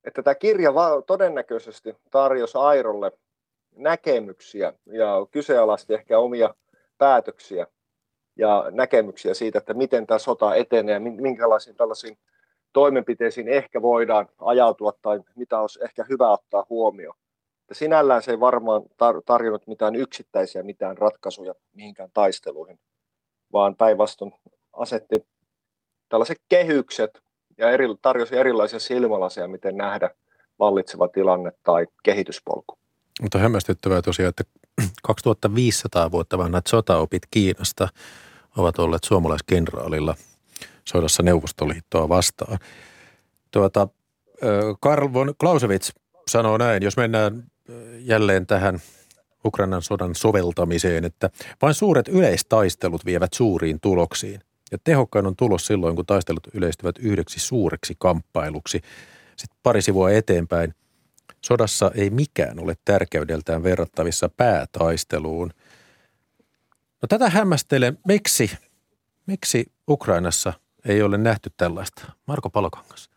että 0.05 0.23
tämä 0.23 0.35
kirja 0.35 0.73
todennäköisesti 1.07 1.97
tarjosi 2.11 2.59
Airolle 2.59 3.13
näkemyksiä 3.77 4.73
ja 4.87 5.27
kyseenalaisti 5.31 5.95
ehkä 5.95 6.19
omia 6.19 6.55
päätöksiä 6.99 7.67
ja 8.37 8.67
näkemyksiä 8.71 9.35
siitä, 9.35 9.59
että 9.59 9.75
miten 9.75 10.07
tämä 10.07 10.19
sota 10.19 10.55
etenee 10.55 10.95
ja 10.95 11.01
minkälaisiin 11.01 11.77
tällaisiin 11.77 12.19
toimenpiteisiin 12.73 13.49
ehkä 13.49 13.83
voidaan 13.83 14.29
ajautua 14.39 14.93
tai 15.03 15.21
mitä 15.37 15.61
olisi 15.61 15.85
ehkä 15.85 16.05
hyvä 16.09 16.31
ottaa 16.31 16.67
huomioon. 16.71 17.17
Ja 17.69 17.75
sinällään 17.75 18.23
se 18.23 18.31
ei 18.31 18.41
varmaan 18.41 18.83
tar- 18.83 19.23
tarjonnut 19.27 19.67
mitään 19.67 19.97
yksittäisiä 19.97 20.63
mitään 20.63 20.99
ratkaisuja 20.99 21.55
mihinkään 21.75 22.11
taisteluihin, 22.15 22.79
vaan 23.53 23.77
päinvastoin 23.77 24.33
asetti 24.73 25.27
tällaiset 26.09 26.39
kehykset 26.49 27.23
ja 27.59 27.71
eri, 27.71 27.87
tarjosi 28.03 28.37
erilaisia 28.37 28.79
silmälaseja, 28.79 29.49
miten 29.49 29.77
nähdä 29.77 30.11
vallitseva 30.59 31.09
tilanne 31.09 31.53
tai 31.63 31.87
kehityspolku. 32.03 32.79
Mutta 33.23 33.39
hämmästyttävää 33.39 34.03
tosiaan, 34.03 34.29
että 34.29 34.45
2500 35.03 36.11
vuotta 36.11 36.39
vanhat 36.39 36.67
sotaopit 36.67 37.23
Kiinasta 37.31 37.89
ovat 38.57 38.79
olleet 38.79 39.05
suomalaiskenraalilla– 39.05 40.15
sodassa 40.85 41.23
Neuvostoliittoa 41.23 42.09
vastaan. 42.09 42.59
Tuota, 43.51 43.89
Karl 44.81 45.13
von 45.13 45.35
Clausewitz 45.41 45.91
sanoo 46.31 46.59
näin, 46.59 46.83
jos 46.83 46.97
mennään 46.97 47.45
jälleen 47.99 48.47
tähän 48.47 48.81
Ukrainan 49.45 49.83
sodan 49.83 50.15
soveltamiseen, 50.15 51.05
että 51.05 51.31
vain 51.63 51.75
suuret 51.75 52.09
yleistaistelut 52.09 53.05
vievät 53.05 53.33
suuriin 53.33 53.81
tuloksiin. 53.81 54.41
Ja 54.73 54.79
tehokkain 54.85 55.27
on 55.27 55.37
tulos 55.37 55.67
silloin, 55.67 55.97
kun 55.97 56.07
taistelut 56.07 56.47
yleistyvät 56.55 56.99
yhdeksi 56.99 57.41
suureksi 57.41 57.95
kamppailuksi. 57.99 58.81
Sitten 59.37 59.59
pari 59.63 59.83
sivua 59.83 60.11
eteenpäin. 60.11 60.75
Sodassa 61.45 61.91
ei 61.95 62.11
mikään 62.11 62.61
ole 62.61 62.75
tärkeydeltään 62.85 63.63
verrattavissa 63.63 64.29
päätaisteluun. 64.29 65.51
No 67.03 67.07
tätä 67.09 67.31
hämmästelen. 67.31 67.99
Miksi, 68.09 68.51
miksi 69.27 69.73
Ukrainassa 69.89 70.53
ei 70.85 71.03
ole 71.03 71.19
nähty 71.19 71.51
tällaista. 71.57 72.13
Marko 72.27 72.51
Palokangas. 72.51 73.11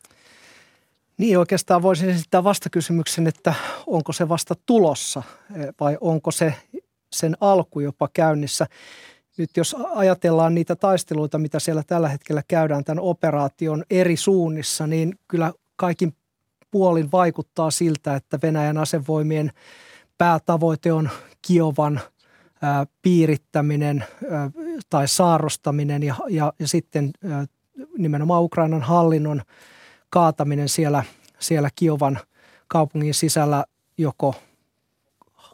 Niin 1.17 1.39
oikeastaan 1.39 1.82
voisin 1.82 2.10
esittää 2.10 2.44
vastakysymyksen, 2.44 3.27
että 3.27 3.53
onko 3.88 4.13
se 4.13 4.29
vasta 4.29 4.55
tulossa 4.65 5.24
e, 5.55 5.60
vai 5.79 5.98
onko 6.01 6.32
se 6.32 6.53
sen 7.13 7.38
alku 7.41 7.79
jopa 7.79 8.10
käynnissä. 8.13 8.67
Nyt 9.38 9.50
jos 9.58 9.75
ajatellaan 9.96 10.55
niitä 10.55 10.75
taisteluita, 10.75 11.38
mitä 11.38 11.60
siellä 11.60 11.84
tällä 11.88 12.10
hetkellä 12.10 12.44
käydään 12.48 12.84
tämän 12.84 13.03
operaation 13.03 13.84
eri 13.89 14.17
suunnissa, 14.17 14.88
niin 14.88 15.20
kyllä 15.27 15.53
kaikin 15.75 16.13
puolin 16.72 17.12
vaikuttaa 17.12 17.72
siltä, 17.72 18.15
että 18.15 18.39
Venäjän 18.43 18.77
asevoimien 18.77 19.51
päätavoite 20.17 20.93
on 20.93 21.10
Kiovan 21.48 22.01
piirittäminen 23.01 24.05
tai 24.89 25.07
saarostaminen 25.07 26.03
ja, 26.03 26.15
ja, 26.29 26.53
ja 26.60 26.67
sitten 26.67 27.12
nimenomaan 27.98 28.43
Ukrainan 28.43 28.81
hallinnon 28.81 29.41
kaataminen 30.10 30.69
siellä, 30.69 31.03
siellä 31.39 31.69
Kiovan 31.75 32.19
kaupungin 32.67 33.13
sisällä 33.13 33.65
joko 33.98 34.36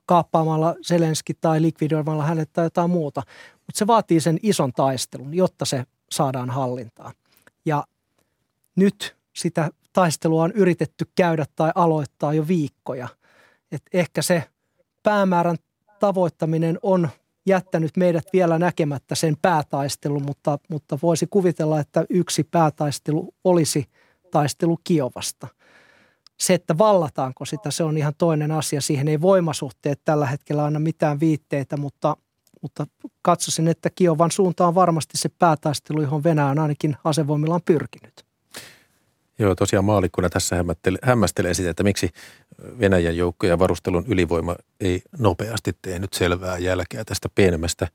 kaappaamalla 0.05 0.75
Zelenski 0.87 1.33
tai 1.33 1.61
likvidoimalla 1.61 2.23
hänet 2.23 2.53
tai 2.53 2.65
jotain 2.65 2.89
muuta. 2.89 3.23
Mutta 3.53 3.79
se 3.79 3.87
vaatii 3.87 4.19
sen 4.19 4.39
ison 4.43 4.73
taistelun, 4.73 5.33
jotta 5.33 5.65
se 5.65 5.83
saadaan 6.11 6.49
hallintaan. 6.49 7.13
Ja 7.65 7.83
nyt 8.75 9.15
sitä 9.33 9.69
taistelua 9.93 10.43
on 10.43 10.51
yritetty 10.51 11.05
käydä 11.15 11.45
tai 11.55 11.71
aloittaa 11.75 12.33
jo 12.33 12.47
viikkoja. 12.47 13.07
Et 13.71 13.81
ehkä 13.93 14.21
se 14.21 14.43
päämäärän 15.03 15.57
tavoittaminen 15.99 16.79
on 16.81 17.09
jättänyt 17.45 17.97
meidät 17.97 18.25
vielä 18.33 18.59
näkemättä 18.59 19.15
sen 19.15 19.37
päätaistelun, 19.41 20.23
mutta, 20.25 20.59
mutta 20.69 20.99
voisi 21.01 21.27
kuvitella, 21.29 21.79
että 21.79 22.05
yksi 22.09 22.43
päätaistelu 22.43 23.33
olisi 23.43 23.85
taistelu 24.31 24.77
Kiovasta. 24.83 25.47
Se, 26.39 26.53
että 26.53 26.77
vallataanko 26.77 27.45
sitä, 27.45 27.71
se 27.71 27.83
on 27.83 27.97
ihan 27.97 28.13
toinen 28.17 28.51
asia. 28.51 28.81
Siihen 28.81 29.07
ei 29.07 29.21
voimasuhteet 29.21 30.01
tällä 30.05 30.25
hetkellä 30.25 30.65
anna 30.65 30.79
mitään 30.79 31.19
viitteitä, 31.19 31.77
mutta, 31.77 32.17
mutta 32.61 32.87
katsoisin, 33.21 33.67
että 33.67 33.89
Kiovan 33.95 34.31
suunta 34.31 34.67
on 34.67 34.75
varmasti 34.75 35.17
se 35.17 35.29
päätaistelu, 35.39 36.01
johon 36.01 36.23
Venäjä 36.23 36.47
on 36.47 36.59
ainakin 36.59 36.97
asevoimillaan 37.03 37.61
pyrkinyt. 37.65 38.30
Joo, 39.41 39.55
tosiaan 39.55 39.85
maalikkuna 39.85 40.29
tässä 40.29 40.55
hämmästelee 41.03 41.53
sitä, 41.53 41.69
että 41.69 41.83
miksi 41.83 42.09
Venäjän 42.79 43.17
joukkojen 43.17 43.59
varustelun 43.59 44.05
ylivoima 44.07 44.55
ei 44.79 45.01
nopeasti 45.19 45.71
tehnyt 45.81 46.13
selvää 46.13 46.57
jälkeä 46.57 47.03
tästä 47.05 47.29
pienemmästä 47.35 47.87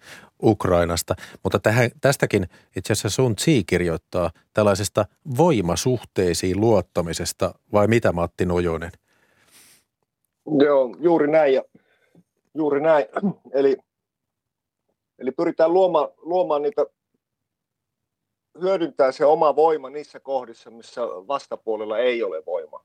Ukrainasta. 0.42 1.14
Mutta 1.42 1.58
tähän, 1.58 1.90
tästäkin 2.00 2.46
itse 2.76 2.92
asiassa 2.92 3.10
Sun 3.10 3.36
Tsi 3.36 3.64
kirjoittaa 3.64 4.30
tällaisesta 4.52 5.04
voimasuhteisiin 5.36 6.60
luottamisesta, 6.60 7.54
vai 7.72 7.86
mitä 7.86 8.12
Matti 8.12 8.44
Nojonen? 8.44 8.92
Joo, 10.58 10.96
juuri 11.00 11.30
näin. 11.30 11.54
Ja, 11.54 11.62
juuri 12.54 12.80
näin. 12.80 13.06
Eli, 13.54 13.76
eli 15.18 15.30
pyritään 15.30 15.72
luomaan, 15.72 16.08
luomaan 16.16 16.62
niitä 16.62 16.86
hyödyntää 18.62 19.12
se 19.12 19.24
oma 19.24 19.56
voima 19.56 19.90
niissä 19.90 20.20
kohdissa, 20.20 20.70
missä 20.70 21.02
vastapuolella 21.02 21.98
ei 21.98 22.22
ole 22.22 22.42
voima. 22.46 22.84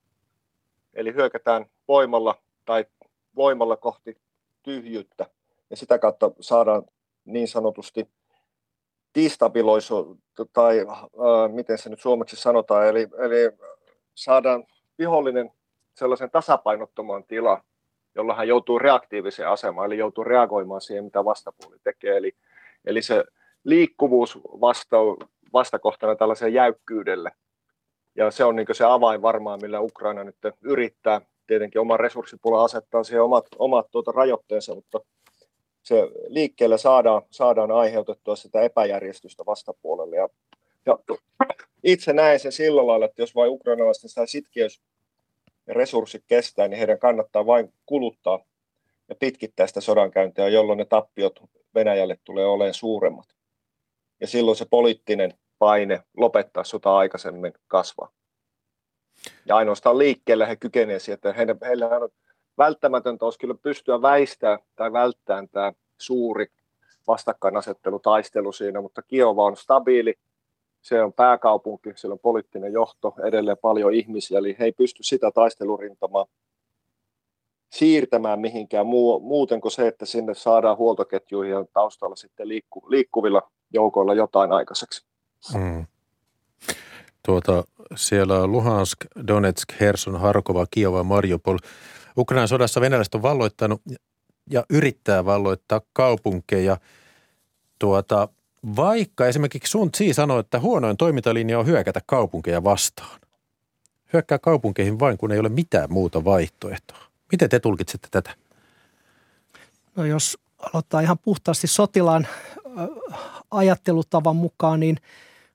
Eli 0.94 1.14
hyökätään 1.14 1.66
voimalla 1.88 2.36
tai 2.66 2.86
voimalla 3.36 3.78
kohti 3.78 4.18
tyhjyyttä 4.64 5.26
ja 5.70 5.78
sitä 5.78 6.00
kautta 6.00 6.32
saadaan 6.40 6.84
niin 7.26 7.48
sanotusti 7.48 8.10
destabiloisu, 9.16 10.18
tai 10.54 10.80
äh, 10.80 11.52
miten 11.52 11.78
se 11.78 11.90
nyt 11.90 12.00
suomeksi 12.00 12.36
sanotaan, 12.36 12.88
eli, 12.88 13.08
eli 13.18 13.58
saadaan 14.16 14.64
vihollinen 15.00 15.52
sellaisen 15.94 16.32
tasapainottoman 16.32 17.24
tilaan, 17.24 17.64
jolla 18.16 18.36
hän 18.36 18.48
joutuu 18.48 18.80
reaktiiviseen 18.80 19.50
asemaan, 19.50 19.86
eli 19.86 19.98
joutuu 19.98 20.24
reagoimaan 20.24 20.82
siihen, 20.82 21.04
mitä 21.04 21.26
vastapuoli 21.26 21.78
tekee. 21.84 22.18
Eli, 22.18 22.36
eli 22.86 23.02
se 23.02 23.24
liikkuvuus 23.64 24.38
vasta, 24.44 24.98
vastakohtana 25.54 26.16
tällaiseen 26.16 26.54
jäykkyydelle. 26.54 27.32
Ja 28.16 28.32
se 28.32 28.44
on 28.44 28.56
niin 28.56 28.68
se 28.72 28.86
avain 28.86 29.22
varmaan, 29.22 29.60
millä 29.62 29.80
Ukraina 29.80 30.24
nyt 30.24 30.36
yrittää 30.62 31.22
tietenkin 31.48 31.82
oman 31.82 32.00
resurssipuolen 32.00 32.66
asettaa 32.66 33.04
siihen 33.04 33.24
omat, 33.24 33.48
omat 33.60 33.88
tuota 33.92 34.12
rajoitteensa, 34.12 34.76
mutta 34.76 35.00
se 35.84 35.96
liikkeelle 36.28 36.78
saadaan, 36.78 37.22
saadaan 37.32 37.72
aiheutettua 37.72 38.36
sitä 38.36 38.62
epäjärjestystä 38.62 39.44
vastapuolelle. 39.46 40.16
Ja, 40.16 40.30
ja 40.86 40.98
itse 41.84 42.14
näen 42.14 42.40
sen 42.40 42.52
sillä 42.52 42.88
lailla, 42.88 43.06
että 43.06 43.22
jos 43.22 43.36
vain 43.36 43.52
ukrainalaisten 43.52 44.10
sitä 44.10 44.26
sitkeys 44.26 44.82
ja 45.68 45.74
resurssit 45.74 46.24
kestää, 46.28 46.68
niin 46.68 46.78
heidän 46.78 47.00
kannattaa 47.00 47.46
vain 47.46 47.74
kuluttaa 47.86 48.40
ja 49.10 49.16
pitkittää 49.16 49.68
sitä 49.68 49.82
sodankäyntiä, 49.82 50.48
jolloin 50.48 50.78
ne 50.78 50.86
tappiot 50.86 51.40
Venäjälle 51.76 52.18
tulee 52.24 52.46
olemaan 52.46 52.74
suuremmat. 52.74 53.26
Ja 54.20 54.28
silloin 54.28 54.58
se 54.58 54.66
poliittinen 54.70 55.34
paine 55.62 56.04
lopettaa 56.18 56.64
sota 56.64 56.98
aikaisemmin 56.98 57.54
kasvaa. 57.68 58.10
Ja 59.46 59.56
ainoastaan 59.56 59.98
liikkeelle 59.98 60.48
he 60.48 60.56
kykenevät 60.56 61.02
siihen, 61.02 61.16
että 61.16 61.34
heidän, 61.34 61.58
heillä 61.62 61.88
on 61.88 62.10
välttämätöntä 62.58 63.26
olisi 63.26 63.40
kyllä 63.40 63.56
pystyä 63.56 64.02
väistämään 64.02 64.60
tai 64.76 64.94
välttämään 64.94 65.50
tämä 65.50 65.74
suuri 65.98 66.48
vastakkainasettelu, 67.08 68.00
taistelu 68.00 68.52
siinä, 68.52 68.82
mutta 68.82 69.02
Kiova 69.02 69.46
on 69.46 69.58
stabiili, 69.58 70.16
se 70.82 71.04
on 71.04 71.14
pääkaupunki, 71.14 71.94
siellä 71.96 72.14
on 72.14 72.20
poliittinen 72.20 72.74
johto, 72.74 73.14
edelleen 73.24 73.58
paljon 73.62 73.94
ihmisiä, 73.94 74.40
eli 74.40 74.56
he 74.60 74.66
ei 74.66 74.72
pysty 74.72 75.04
sitä 75.04 75.32
taistelurintamaa 75.32 76.26
siirtämään 77.72 78.40
mihinkään 78.40 78.86
muu, 78.86 79.20
muuten 79.20 79.62
kuin 79.62 79.72
se, 79.72 79.88
että 79.88 80.06
sinne 80.06 80.34
saadaan 80.34 80.78
huoltoketjuihin 80.78 81.52
ja 81.52 81.66
taustalla 81.74 82.16
sitten 82.16 82.48
liikku, 82.48 82.84
liikkuvilla 82.88 83.52
joukoilla 83.74 84.14
jotain 84.14 84.52
aikaiseksi. 84.52 85.11
Mm. 85.54 85.86
Tuota, 87.26 87.64
siellä 87.96 88.48
Luhansk, 88.48 88.98
Donetsk, 89.28 89.70
Herson, 89.80 90.20
Harkova, 90.20 90.66
Kiova, 90.72 91.04
Mariupol. 91.04 91.58
Ukrainan 92.18 92.48
sodassa 92.48 92.82
venäläiset 92.82 93.16
on 93.16 93.22
valloittanut 93.22 93.82
ja 94.50 94.66
yrittää 94.70 95.26
valloittaa 95.26 95.82
kaupunkeja. 95.94 96.78
Tuota, 97.80 98.28
vaikka 98.76 99.28
esimerkiksi 99.28 99.72
Sun 99.72 99.92
Tsi 99.92 100.14
sanoi, 100.14 100.40
että 100.40 100.60
huonoin 100.60 100.98
toimintalinja 100.98 101.60
on 101.60 101.66
hyökätä 101.66 102.02
kaupunkeja 102.06 102.64
vastaan. 102.64 103.20
Hyökkää 104.14 104.40
kaupunkeihin 104.40 105.00
vain, 105.00 105.18
kun 105.18 105.32
ei 105.32 105.40
ole 105.40 105.50
mitään 105.50 105.94
muuta 105.94 106.26
vaihtoehtoa. 106.26 106.98
Miten 107.32 107.50
te 107.50 107.60
tulkitsette 107.60 108.08
tätä? 108.12 108.36
No 109.96 110.06
jos 110.06 110.38
aloittaa 110.74 111.02
ihan 111.02 111.18
puhtaasti 111.20 111.68
sotilaan 111.68 112.28
ajattelutavan 113.52 114.36
mukaan, 114.36 114.80
niin 114.80 114.98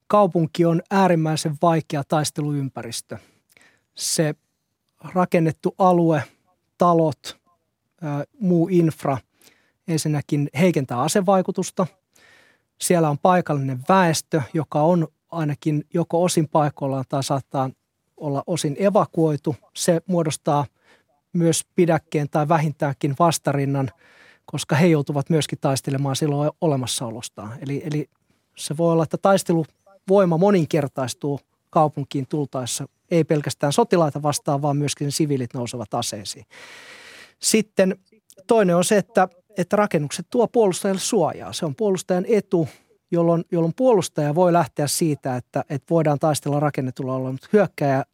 kaupunki 0.07 0.65
on 0.65 0.83
äärimmäisen 0.91 1.57
vaikea 1.63 2.03
taisteluympäristö. 2.09 3.19
Se 3.95 4.35
rakennettu 5.15 5.75
alue, 5.79 6.23
talot, 6.79 7.41
muu 8.41 8.69
infra 8.71 9.19
ensinnäkin 9.89 10.49
heikentää 10.59 11.01
asevaikutusta. 11.01 11.87
Siellä 12.81 13.11
on 13.11 13.19
paikallinen 13.19 13.81
väestö, 13.89 14.43
joka 14.55 14.83
on 14.83 15.09
ainakin 15.31 15.85
joko 15.95 16.25
osin 16.25 16.49
paikoillaan 16.49 17.05
tai 17.09 17.25
saattaa 17.25 17.71
olla 18.17 18.43
osin 18.47 18.77
evakuoitu. 18.79 19.57
Se 19.75 20.01
muodostaa 20.07 20.67
myös 21.33 21.65
pidäkkeen 21.75 22.29
tai 22.31 22.49
vähintäänkin 22.49 23.15
vastarinnan, 23.19 23.91
koska 24.45 24.77
he 24.77 24.87
joutuvat 24.87 25.31
myöskin 25.31 25.59
taistelemaan 25.61 26.17
silloin 26.17 26.51
olemassaolostaan. 26.61 27.59
Eli, 27.61 27.83
eli 27.85 28.11
se 28.57 28.77
voi 28.77 28.93
olla, 28.93 29.03
että 29.03 29.19
taisteluvoima 30.07 30.39
moninkertaistuu 30.39 31.41
kaupunkiin 31.71 32.27
tultaessa, 32.29 32.89
ei 33.11 33.25
pelkästään 33.25 33.73
sotilaita 33.73 34.23
vastaan, 34.23 34.63
vaan 34.63 34.77
myöskin 34.77 35.13
siviilit 35.13 35.55
nousevat 35.55 35.95
aseisiin. 35.95 36.47
Sitten 37.39 37.97
toinen 38.47 38.77
on 38.77 38.85
se, 38.85 38.97
että, 38.97 39.29
että 39.57 39.77
rakennukset 39.77 40.27
tuo 40.31 40.49
puolustajalle 40.49 41.01
suojaa. 41.01 41.53
Se 41.53 41.67
on 41.67 41.75
puolustajan 41.75 42.25
etu, 42.29 42.69
jolloin, 43.11 43.45
jolloin 43.51 43.75
puolustaja 43.77 44.35
voi 44.35 44.53
lähteä 44.53 44.87
siitä, 44.87 45.37
että, 45.37 45.65
että 45.71 45.87
voidaan 45.91 46.19
taistella 46.19 46.61
rakennetulla 46.61 47.15
olla, 47.15 47.33
mutta 47.33 47.49
hyökkäjä 47.53 48.05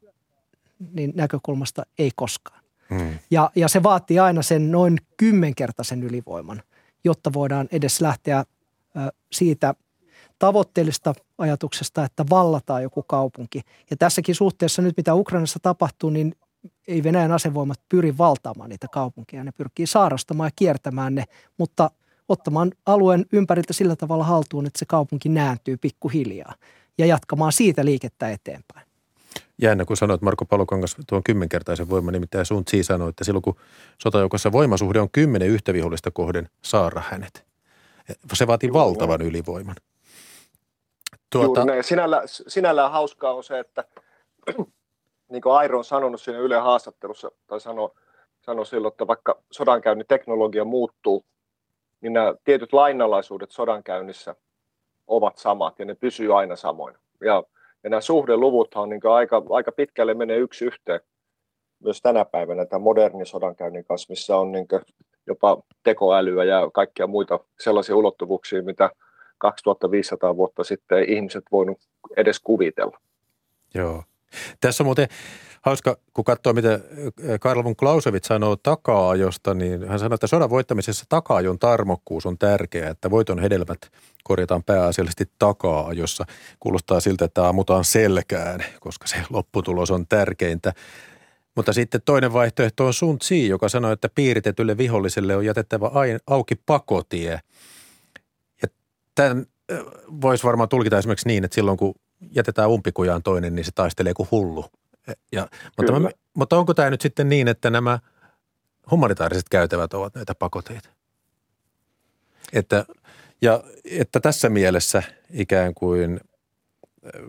niin 0.92 1.12
näkökulmasta 1.14 1.82
ei 1.98 2.10
koskaan. 2.16 2.60
Hmm. 2.90 3.18
Ja, 3.30 3.50
ja 3.56 3.68
se 3.68 3.82
vaatii 3.82 4.18
aina 4.18 4.42
sen 4.42 4.70
noin 4.70 4.98
kymmenkertaisen 5.16 6.02
ylivoiman, 6.02 6.62
jotta 7.04 7.32
voidaan 7.32 7.68
edes 7.72 8.00
lähteä 8.00 8.44
siitä 9.32 9.74
tavoitteellista 10.42 11.14
ajatuksesta, 11.38 12.04
että 12.04 12.24
vallataan 12.30 12.82
joku 12.82 13.02
kaupunki. 13.02 13.60
Ja 13.90 13.96
tässäkin 13.96 14.34
suhteessa 14.34 14.82
nyt, 14.82 14.96
mitä 14.96 15.14
Ukrainassa 15.14 15.58
tapahtuu, 15.62 16.10
niin 16.10 16.34
ei 16.88 17.02
Venäjän 17.02 17.32
asevoimat 17.32 17.80
pyri 17.88 18.18
valtaamaan 18.18 18.70
niitä 18.70 18.86
kaupunkeja. 18.92 19.44
Ne 19.44 19.52
pyrkii 19.52 19.86
saarastamaan 19.86 20.46
ja 20.46 20.52
kiertämään 20.56 21.14
ne, 21.14 21.24
mutta 21.58 21.90
ottamaan 22.28 22.72
alueen 22.86 23.26
ympäriltä 23.32 23.72
sillä 23.72 23.96
tavalla 23.96 24.24
haltuun, 24.24 24.66
että 24.66 24.78
se 24.78 24.84
kaupunki 24.84 25.28
nääntyy 25.28 25.76
pikkuhiljaa 25.76 26.54
ja 26.98 27.06
jatkamaan 27.06 27.52
siitä 27.52 27.84
liikettä 27.84 28.30
eteenpäin. 28.30 28.86
Jännä, 29.62 29.84
kun 29.84 29.96
sanoit 29.96 30.22
Marko 30.22 30.44
Palokangas 30.44 30.96
tuon 31.06 31.22
kymmenkertaisen 31.22 31.90
voiman, 31.90 32.12
nimittäin 32.12 32.46
Sun 32.46 32.64
Tsi 32.64 32.84
sanoi, 32.84 33.08
että 33.08 33.24
silloin 33.24 33.42
kun 33.42 33.56
sotajoukossa 33.98 34.52
voimasuhde 34.52 35.00
on 35.00 35.10
kymmenen 35.12 35.48
yhtä 35.48 35.72
vihollista 35.72 36.10
kohden, 36.10 36.48
saara 36.62 37.02
hänet. 37.10 37.44
Se 38.32 38.46
vaatii 38.46 38.72
valtavan 38.72 39.22
ylivoiman. 39.22 39.76
Tuota... 41.32 41.60
Juuri. 41.60 41.82
Sinällä, 41.82 42.22
sinällään 42.26 42.92
hauskaa 42.92 43.34
on 43.34 43.44
se, 43.44 43.58
että 43.58 43.84
niin 45.32 45.42
kuin 45.42 45.54
Airo 45.54 45.78
on 45.78 45.84
sanonut 45.84 46.20
siinä 46.20 46.38
Yle 46.38 46.56
haastattelussa, 46.56 47.30
tai 47.46 47.60
sanoi 47.60 47.90
sano 48.40 48.64
silloin, 48.64 48.92
että 48.92 49.06
vaikka 49.06 49.42
sodankäynnin 49.50 50.06
teknologia 50.06 50.64
muuttuu, 50.64 51.24
niin 52.00 52.12
nämä 52.12 52.34
tietyt 52.44 52.72
lainalaisuudet 52.72 53.50
sodankäynnissä 53.50 54.34
ovat 55.06 55.38
samat 55.38 55.78
ja 55.78 55.84
ne 55.84 55.94
pysyy 55.94 56.38
aina 56.38 56.56
samoina. 56.56 56.98
Ja, 57.20 57.42
ja 57.84 57.90
nämä 57.90 58.00
suhdeluvuthan 58.00 58.82
on 58.82 58.88
niin 58.88 59.00
aika, 59.04 59.42
aika 59.50 59.72
pitkälle 59.72 60.14
menee 60.14 60.36
yksi 60.36 60.64
yhteen 60.64 61.00
myös 61.80 62.00
tänä 62.02 62.24
päivänä 62.24 62.66
tämän 62.66 62.82
modernin 62.82 63.26
sodankäynnin 63.26 63.84
kanssa, 63.84 64.10
missä 64.10 64.36
on 64.36 64.52
niin 64.52 64.66
jopa 65.26 65.62
tekoälyä 65.82 66.44
ja 66.44 66.70
kaikkia 66.74 67.06
muita 67.06 67.40
sellaisia 67.60 67.96
ulottuvuuksia, 67.96 68.62
mitä 68.62 68.90
2500 69.42 70.36
vuotta 70.36 70.64
sitten 70.64 70.98
ei 70.98 71.12
ihmiset 71.12 71.44
voinut 71.52 71.78
edes 72.16 72.40
kuvitella. 72.40 73.00
Joo. 73.74 74.04
Tässä 74.60 74.82
on 74.82 74.86
muuten 74.86 75.08
hauska, 75.62 75.96
kun 76.14 76.24
katsoo, 76.24 76.52
mitä 76.52 76.80
Karl 77.40 77.64
von 77.64 77.76
Clausewitz 77.76 78.26
sanoo 78.26 78.56
taka-ajosta, 78.56 79.54
niin 79.54 79.88
hän 79.88 79.98
sanoo, 79.98 80.14
että 80.14 80.26
sodan 80.26 80.50
voittamisessa 80.50 81.04
taka-ajon 81.08 81.58
tarmokkuus 81.58 82.26
on 82.26 82.38
tärkeää, 82.38 82.90
että 82.90 83.10
voiton 83.10 83.38
hedelmät 83.38 83.78
korjataan 84.24 84.62
pääasiallisesti 84.62 85.24
taka-ajossa. 85.38 86.24
Kuulostaa 86.60 87.00
siltä, 87.00 87.24
että 87.24 87.48
ammutaan 87.48 87.84
selkään, 87.84 88.64
koska 88.80 89.06
se 89.06 89.16
lopputulos 89.30 89.90
on 89.90 90.06
tärkeintä. 90.06 90.72
Mutta 91.56 91.72
sitten 91.72 92.02
toinen 92.04 92.32
vaihtoehto 92.32 92.86
on 92.86 92.94
Sun 92.94 93.18
Tsi, 93.18 93.48
joka 93.48 93.68
sanoo, 93.68 93.92
että 93.92 94.08
piiritetylle 94.14 94.78
viholliselle 94.78 95.36
on 95.36 95.44
jätettävä 95.44 95.90
auki 96.26 96.54
pakotie. 96.66 97.40
Tämän 99.14 99.46
voisi 100.20 100.44
varmaan 100.44 100.68
tulkita 100.68 100.98
esimerkiksi 100.98 101.28
niin, 101.28 101.44
että 101.44 101.54
silloin 101.54 101.78
kun 101.78 101.94
jätetään 102.30 102.70
umpikujaan 102.70 103.22
toinen, 103.22 103.54
niin 103.54 103.64
se 103.64 103.70
taistelee 103.74 104.14
kuin 104.14 104.28
hullu. 104.30 104.64
Ja, 105.32 105.48
mutta, 105.76 106.00
mä, 106.00 106.10
mutta 106.34 106.58
onko 106.58 106.74
tämä 106.74 106.90
nyt 106.90 107.00
sitten 107.00 107.28
niin, 107.28 107.48
että 107.48 107.70
nämä 107.70 107.98
humanitaariset 108.90 109.48
käytävät 109.48 109.94
ovat 109.94 110.14
näitä 110.14 110.34
pakoteita? 110.34 110.88
Että, 112.52 112.84
ja 113.42 113.64
että 113.84 114.20
tässä 114.20 114.48
mielessä 114.48 115.02
ikään 115.30 115.74
kuin 115.74 116.20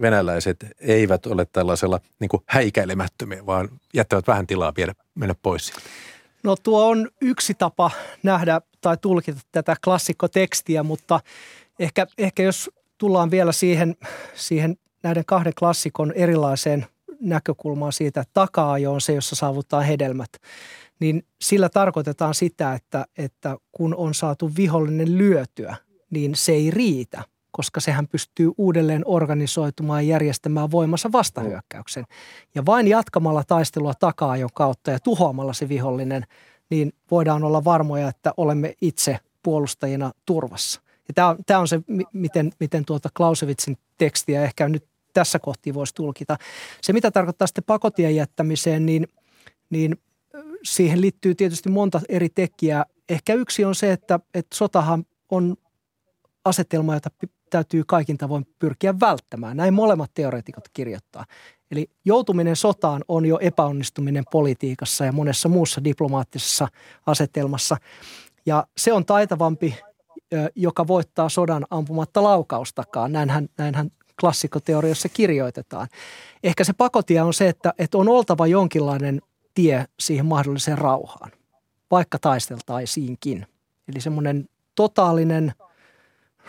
venäläiset 0.02 0.66
eivät 0.80 1.26
ole 1.26 1.46
tällaisella 1.52 2.00
niin 2.20 2.30
häikäilemättömiä, 2.46 3.46
vaan 3.46 3.70
jättävät 3.94 4.28
vähän 4.28 4.48
tilaa 4.48 4.74
viedä, 4.78 4.94
mennä 5.16 5.36
pois 5.42 5.68
sieltä. 5.68 5.90
No 6.44 6.56
tuo 6.56 6.88
on 6.88 7.10
yksi 7.22 7.54
tapa 7.54 7.92
nähdä 8.24 8.62
tai 8.82 8.98
tulkita 8.98 9.40
tätä 9.52 9.76
klassikkotekstiä, 9.84 10.84
mutta 10.84 11.20
ehkä, 11.80 12.08
ehkä 12.18 12.44
jos 12.44 12.72
tullaan 12.98 13.32
vielä 13.32 13.52
siihen, 13.52 13.96
siihen 14.36 14.78
näiden 15.04 15.26
kahden 15.26 15.54
klassikon 15.60 16.12
erilaiseen 16.12 16.86
näkökulmaan 17.22 17.94
siitä, 17.94 18.22
että 18.22 18.34
taka-ajo 18.34 18.94
on 18.94 19.02
se, 19.02 19.14
jossa 19.14 19.36
saavuttaa 19.36 19.82
hedelmät, 19.82 20.30
niin 21.00 21.26
sillä 21.42 21.70
tarkoitetaan 21.70 22.34
sitä, 22.34 22.74
että, 22.74 23.06
että 23.18 23.58
kun 23.72 23.96
on 23.96 24.14
saatu 24.14 24.52
vihollinen 24.58 25.18
lyötyä, 25.18 25.76
niin 26.10 26.36
se 26.36 26.52
ei 26.52 26.72
riitä, 26.72 27.24
koska 27.54 27.80
sehän 27.80 28.08
pystyy 28.08 28.52
uudelleen 28.58 29.02
organisoitumaan 29.06 30.08
ja 30.08 30.14
järjestämään 30.14 30.72
voimassa 30.72 31.12
vastahyökkäyksen. 31.12 32.06
Ja 32.56 32.66
vain 32.66 32.88
jatkamalla 32.88 33.44
taistelua 33.44 33.94
taka-ajon 33.94 34.50
kautta 34.54 34.92
ja 34.92 35.00
tuhoamalla 35.00 35.54
se 35.54 35.70
vihollinen, 35.70 36.24
niin 36.70 36.94
voidaan 37.12 37.44
olla 37.44 37.64
varmoja, 37.64 38.08
että 38.08 38.34
olemme 38.38 38.74
itse 38.82 39.20
puolustajina 39.44 40.12
turvassa. 40.26 40.82
Ja 41.08 41.14
tämä, 41.14 41.28
on, 41.28 41.38
tämä 41.46 41.60
on 41.60 41.68
se, 41.68 41.82
miten, 42.14 42.52
miten 42.60 42.86
tuota 42.86 43.10
Clausewitzin 43.18 43.78
tekstiä 43.98 44.44
ehkä 44.44 44.70
nyt 44.70 44.86
tässä 45.14 45.40
kohti 45.40 45.74
voisi 45.74 45.96
tulkita. 45.96 46.38
Se, 46.82 46.94
mitä 46.94 47.12
tarkoittaa 47.12 47.48
sitten 47.48 47.64
pakotien 47.64 48.16
jättämiseen, 48.16 48.86
niin, 48.86 49.08
niin 49.70 49.98
siihen 50.64 51.02
liittyy 51.02 51.36
tietysti 51.36 51.70
monta 51.70 52.02
eri 52.10 52.30
tekijää. 52.30 52.86
Ehkä 53.10 53.34
yksi 53.34 53.66
on 53.66 53.76
se, 53.76 53.92
että, 53.92 54.20
että 54.34 54.56
sotahan 54.56 55.06
on 55.30 55.56
asetelma, 56.46 56.94
jota 56.94 57.10
täytyy 57.54 57.84
kaikin 57.88 58.18
tavoin 58.18 58.48
pyrkiä 58.60 59.00
välttämään. 59.00 59.58
Näin 59.58 59.74
molemmat 59.74 60.12
teoreetikot 60.14 60.64
kirjoittaa. 60.74 61.26
Eli 61.72 61.90
joutuminen 62.06 62.56
sotaan 62.56 63.02
on 63.08 63.26
jo 63.26 63.40
epäonnistuminen 63.42 64.24
politiikassa 64.32 65.06
ja 65.06 65.12
monessa 65.12 65.50
muussa 65.50 65.84
diplomaattisessa 65.84 66.68
asetelmassa. 67.06 67.78
Ja 68.46 68.68
se 68.78 68.94
on 68.94 69.06
taitavampi, 69.06 69.76
joka 70.56 70.88
voittaa 70.88 71.30
sodan 71.30 71.66
ampumatta 71.70 72.24
laukaustakaan. 72.24 73.12
Näinhän, 73.12 73.50
näinhän 73.58 73.92
klassikoteoriassa 74.20 75.10
kirjoitetaan. 75.10 75.88
Ehkä 76.44 76.64
se 76.64 76.74
pakotie 76.74 77.22
on 77.22 77.34
se, 77.34 77.50
että, 77.50 77.74
että 77.78 77.98
on 77.98 78.10
oltava 78.10 78.48
jonkinlainen 78.48 79.22
tie 79.54 79.86
siihen 80.00 80.26
mahdolliseen 80.26 80.78
rauhaan, 80.78 81.32
vaikka 81.92 82.20
taisteltaisiinkin. 82.20 83.48
Eli 83.88 84.02
semmoinen 84.02 84.50
totaalinen 84.76 85.54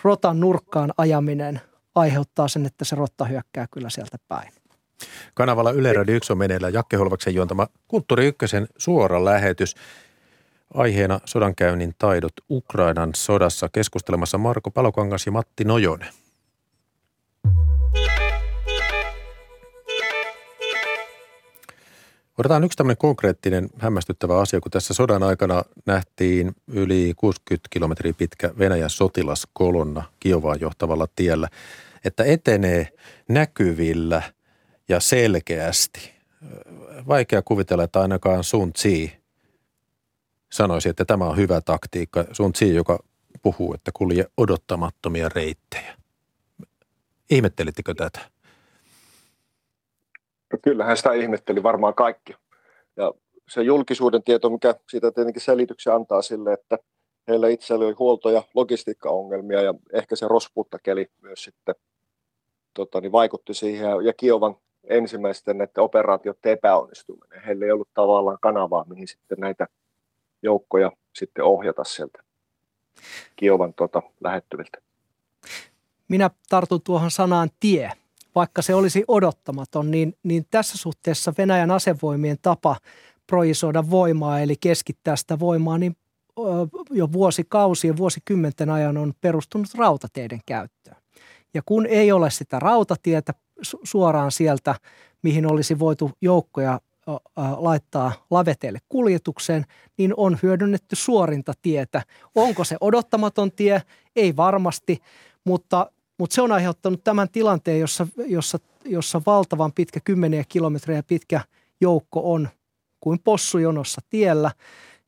rotan 0.04 0.40
nurkkaan 0.40 0.92
ajaminen 0.96 1.60
aiheuttaa 1.94 2.48
sen, 2.48 2.66
että 2.66 2.84
se 2.84 2.96
rotta 2.96 3.24
hyökkää 3.24 3.66
kyllä 3.70 3.90
sieltä 3.90 4.16
päin. 4.28 4.52
Kanavalla 5.34 5.70
Yle 5.70 5.92
Radio 5.92 6.14
1 6.16 6.32
on 6.32 6.38
meneillään 6.38 6.72
Jakke 6.72 6.96
Holvaksen 6.96 7.34
juontama 7.34 7.66
Kulttuuri 7.88 8.26
Ykkösen 8.26 8.66
suora 8.78 9.24
lähetys. 9.24 9.74
Aiheena 10.74 11.20
sodankäynnin 11.24 11.94
taidot 11.98 12.32
Ukrainan 12.50 13.10
sodassa 13.16 13.68
keskustelemassa 13.68 14.38
Marko 14.38 14.70
Palokangas 14.70 15.26
ja 15.26 15.32
Matti 15.32 15.64
Nojonen. 15.64 16.08
Otetaan 22.38 22.64
yksi 22.64 22.76
tämmöinen 22.76 22.98
konkreettinen 22.98 23.68
hämmästyttävä 23.78 24.40
asia, 24.40 24.60
kun 24.60 24.70
tässä 24.70 24.94
sodan 24.94 25.22
aikana 25.22 25.62
nähtiin 25.86 26.52
yli 26.66 27.12
60 27.16 27.68
kilometriä 27.70 28.12
pitkä 28.12 28.50
Venäjän 28.58 28.90
sotilaskolonna 28.90 30.02
Kiovaan 30.20 30.60
johtavalla 30.60 31.08
tiellä, 31.16 31.48
että 32.04 32.24
etenee 32.24 32.88
näkyvillä 33.28 34.22
ja 34.88 35.00
selkeästi. 35.00 36.10
Vaikea 37.08 37.42
kuvitella, 37.42 37.84
että 37.84 38.00
ainakaan 38.00 38.44
Sun 38.44 38.72
Tsi 38.72 39.12
sanoisi, 40.52 40.88
että 40.88 41.04
tämä 41.04 41.24
on 41.24 41.36
hyvä 41.36 41.60
taktiikka. 41.60 42.24
Sun 42.32 42.52
Tsi, 42.52 42.74
joka 42.74 42.98
puhuu, 43.42 43.74
että 43.74 43.90
kulje 43.94 44.24
odottamattomia 44.36 45.28
reittejä. 45.28 45.96
Ihmettelittekö 47.30 47.94
tätä? 47.94 48.33
No 50.54 50.58
kyllähän 50.62 50.96
sitä 50.96 51.12
ihmetteli 51.12 51.62
varmaan 51.62 51.94
kaikki. 51.94 52.34
Ja 52.96 53.12
se 53.48 53.62
julkisuuden 53.62 54.22
tieto, 54.22 54.50
mikä 54.50 54.74
siitä 54.90 55.12
tietenkin 55.12 55.42
selityksen 55.42 55.94
antaa 55.94 56.22
sille, 56.22 56.52
että 56.52 56.78
heillä 57.28 57.48
itsellä 57.48 57.84
oli 57.84 57.94
huolto- 57.98 58.30
ja 58.30 58.42
logistiikkaongelmia 58.54 59.62
ja 59.62 59.74
ehkä 59.92 60.16
se 60.16 60.28
rosputtakeli 60.28 61.10
myös 61.22 61.44
sitten 61.44 61.74
tota, 62.74 63.00
niin 63.00 63.12
vaikutti 63.12 63.54
siihen. 63.54 63.90
Ja 64.04 64.12
Kiovan 64.12 64.56
ensimmäisten 64.84 65.60
että 65.60 65.82
operaatiot 65.82 66.46
epäonnistuminen. 66.46 67.42
Heillä 67.46 67.64
ei 67.64 67.72
ollut 67.72 67.88
tavallaan 67.94 68.38
kanavaa, 68.40 68.84
mihin 68.88 69.08
sitten 69.08 69.38
näitä 69.40 69.66
joukkoja 70.42 70.92
sitten 71.12 71.44
ohjata 71.44 71.84
sieltä 71.84 72.22
Kiovan 73.36 73.74
tota, 73.74 74.02
lähettyviltä. 74.20 74.78
Minä 76.08 76.30
tartun 76.48 76.82
tuohon 76.82 77.10
sanaan 77.10 77.50
tie 77.60 77.92
vaikka 78.34 78.62
se 78.62 78.74
olisi 78.74 79.04
odottamaton, 79.08 79.90
niin, 79.90 80.14
niin 80.22 80.46
tässä 80.50 80.78
suhteessa 80.78 81.32
Venäjän 81.38 81.70
asevoimien 81.70 82.36
tapa 82.42 82.76
projisoida 83.26 83.90
voimaa, 83.90 84.40
eli 84.40 84.54
keskittää 84.60 85.16
sitä 85.16 85.38
voimaa, 85.38 85.78
niin 85.78 85.96
jo 86.90 87.12
vuosikausien, 87.12 87.96
vuosikymmenten 87.96 88.70
ajan 88.70 88.96
on 88.96 89.12
perustunut 89.20 89.68
rautateiden 89.74 90.40
käyttöön. 90.46 90.96
Ja 91.54 91.62
kun 91.66 91.86
ei 91.86 92.12
ole 92.12 92.30
sitä 92.30 92.58
rautatietä 92.58 93.34
suoraan 93.84 94.32
sieltä, 94.32 94.74
mihin 95.22 95.52
olisi 95.52 95.78
voitu 95.78 96.10
joukkoja 96.20 96.80
laittaa 97.56 98.12
laveteille 98.30 98.78
kuljetukseen, 98.88 99.64
niin 99.98 100.14
on 100.16 100.38
hyödynnetty 100.42 100.96
suorinta 100.96 101.52
tietä. 101.62 102.02
Onko 102.34 102.64
se 102.64 102.76
odottamaton 102.80 103.52
tie? 103.52 103.82
Ei 104.16 104.36
varmasti, 104.36 104.98
mutta 105.44 105.90
mutta 106.18 106.34
se 106.34 106.42
on 106.42 106.52
aiheuttanut 106.52 107.04
tämän 107.04 107.28
tilanteen, 107.28 107.80
jossa, 107.80 108.06
jossa, 108.26 108.58
jossa 108.84 109.22
valtavan 109.26 109.72
pitkä, 109.72 110.00
kymmeniä 110.04 110.44
kilometrejä 110.48 111.02
pitkä 111.02 111.40
joukko 111.80 112.32
on 112.32 112.48
kuin 113.00 113.18
possujonossa 113.24 114.00
tiellä. 114.10 114.50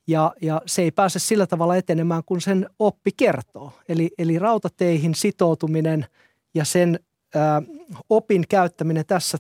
Ja, 0.07 0.35
ja 0.43 0.63
se 0.67 0.83
ei 0.83 0.91
pääse 0.91 1.19
sillä 1.19 1.47
tavalla 1.47 1.77
etenemään, 1.77 2.23
kun 2.27 2.41
sen 2.41 2.71
oppi 2.79 3.11
kertoo. 3.17 3.73
Eli, 3.89 4.11
eli 4.19 4.39
rautateihin 4.39 5.15
sitoutuminen 5.15 6.07
ja 6.55 6.65
sen 6.65 7.01
ää, 7.35 7.63
opin 8.11 8.45
käyttäminen 8.49 9.07
tässä 9.07 9.39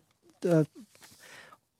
ää, 0.49 0.65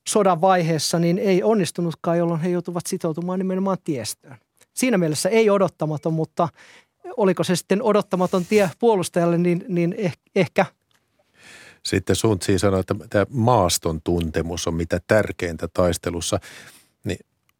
sodan 0.09 0.41
vaiheessa 0.41 0.99
niin 0.99 1.19
ei 1.19 1.43
onnistunutkaan, 1.43 2.19
jolloin 2.19 2.41
he 2.41 2.49
joutuvat 2.49 2.87
sitoutumaan 2.87 3.39
nimenomaan 3.39 3.79
tiestöön. 3.85 4.37
Siinä 4.75 4.99
mielessä 4.99 5.29
ei 5.29 5.51
odottamaton, 5.51 6.13
mutta 6.13 6.49
oliko 7.17 7.45
se 7.45 7.57
sitten 7.57 7.83
odottamaton 7.83 8.45
tie 8.45 8.71
puolustajalle, 8.79 9.39
niin, 9.39 9.65
niin 9.69 9.95
eh, 9.99 10.17
ehkä. 10.37 10.67
Sitten 11.83 12.17
Suntsi 12.17 12.59
sanoi, 12.59 12.81
että 12.81 12.95
tämä 13.11 13.27
maaston 13.31 14.01
tuntemus 14.05 14.67
on 14.67 14.75
mitä 14.75 15.01
tärkeintä 15.07 15.69
taistelussa. 15.75 16.41
Niin 17.05 17.19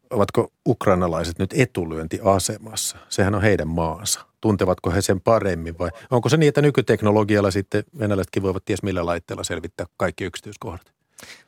ovatko 0.09 0.51
ukrainalaiset 0.67 1.39
nyt 1.39 1.53
etulyöntiasemassa? 1.57 2.97
Sehän 3.09 3.35
on 3.35 3.41
heidän 3.41 3.67
maansa. 3.67 4.19
Tuntevatko 4.41 4.91
he 4.91 5.01
sen 5.01 5.21
paremmin 5.21 5.77
vai 5.79 5.89
onko 6.11 6.29
se 6.29 6.37
niin, 6.37 6.47
että 6.47 6.61
nykyteknologialla 6.61 7.51
sitten 7.51 7.83
venäläisetkin 7.99 8.43
voivat 8.43 8.65
ties 8.65 8.83
millä 8.83 9.05
laitteella 9.05 9.43
selvittää 9.43 9.85
kaikki 9.97 10.23
yksityiskohdat? 10.23 10.91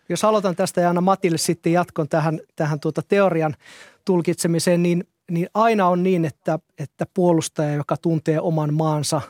Jos 0.10 0.24
aloitan 0.24 0.56
tästä 0.56 0.82
ja 0.82 0.90
anna 0.90 1.02
Matille 1.02 1.38
sitten 1.38 1.74
jatkon 1.74 2.10
tähän, 2.10 2.40
tähän 2.56 2.80
tuota 2.80 3.02
teorian 3.08 3.56
tulkitsemiseen, 4.06 4.84
niin 4.84 5.08
niin 5.30 5.48
aina 5.54 5.88
on 5.88 6.04
niin, 6.04 6.26
että, 6.26 6.60
että 6.78 7.06
puolustaja, 7.14 7.74
joka 7.74 7.98
tuntee 7.98 8.40
oman 8.40 8.74
maansa, 8.74 9.22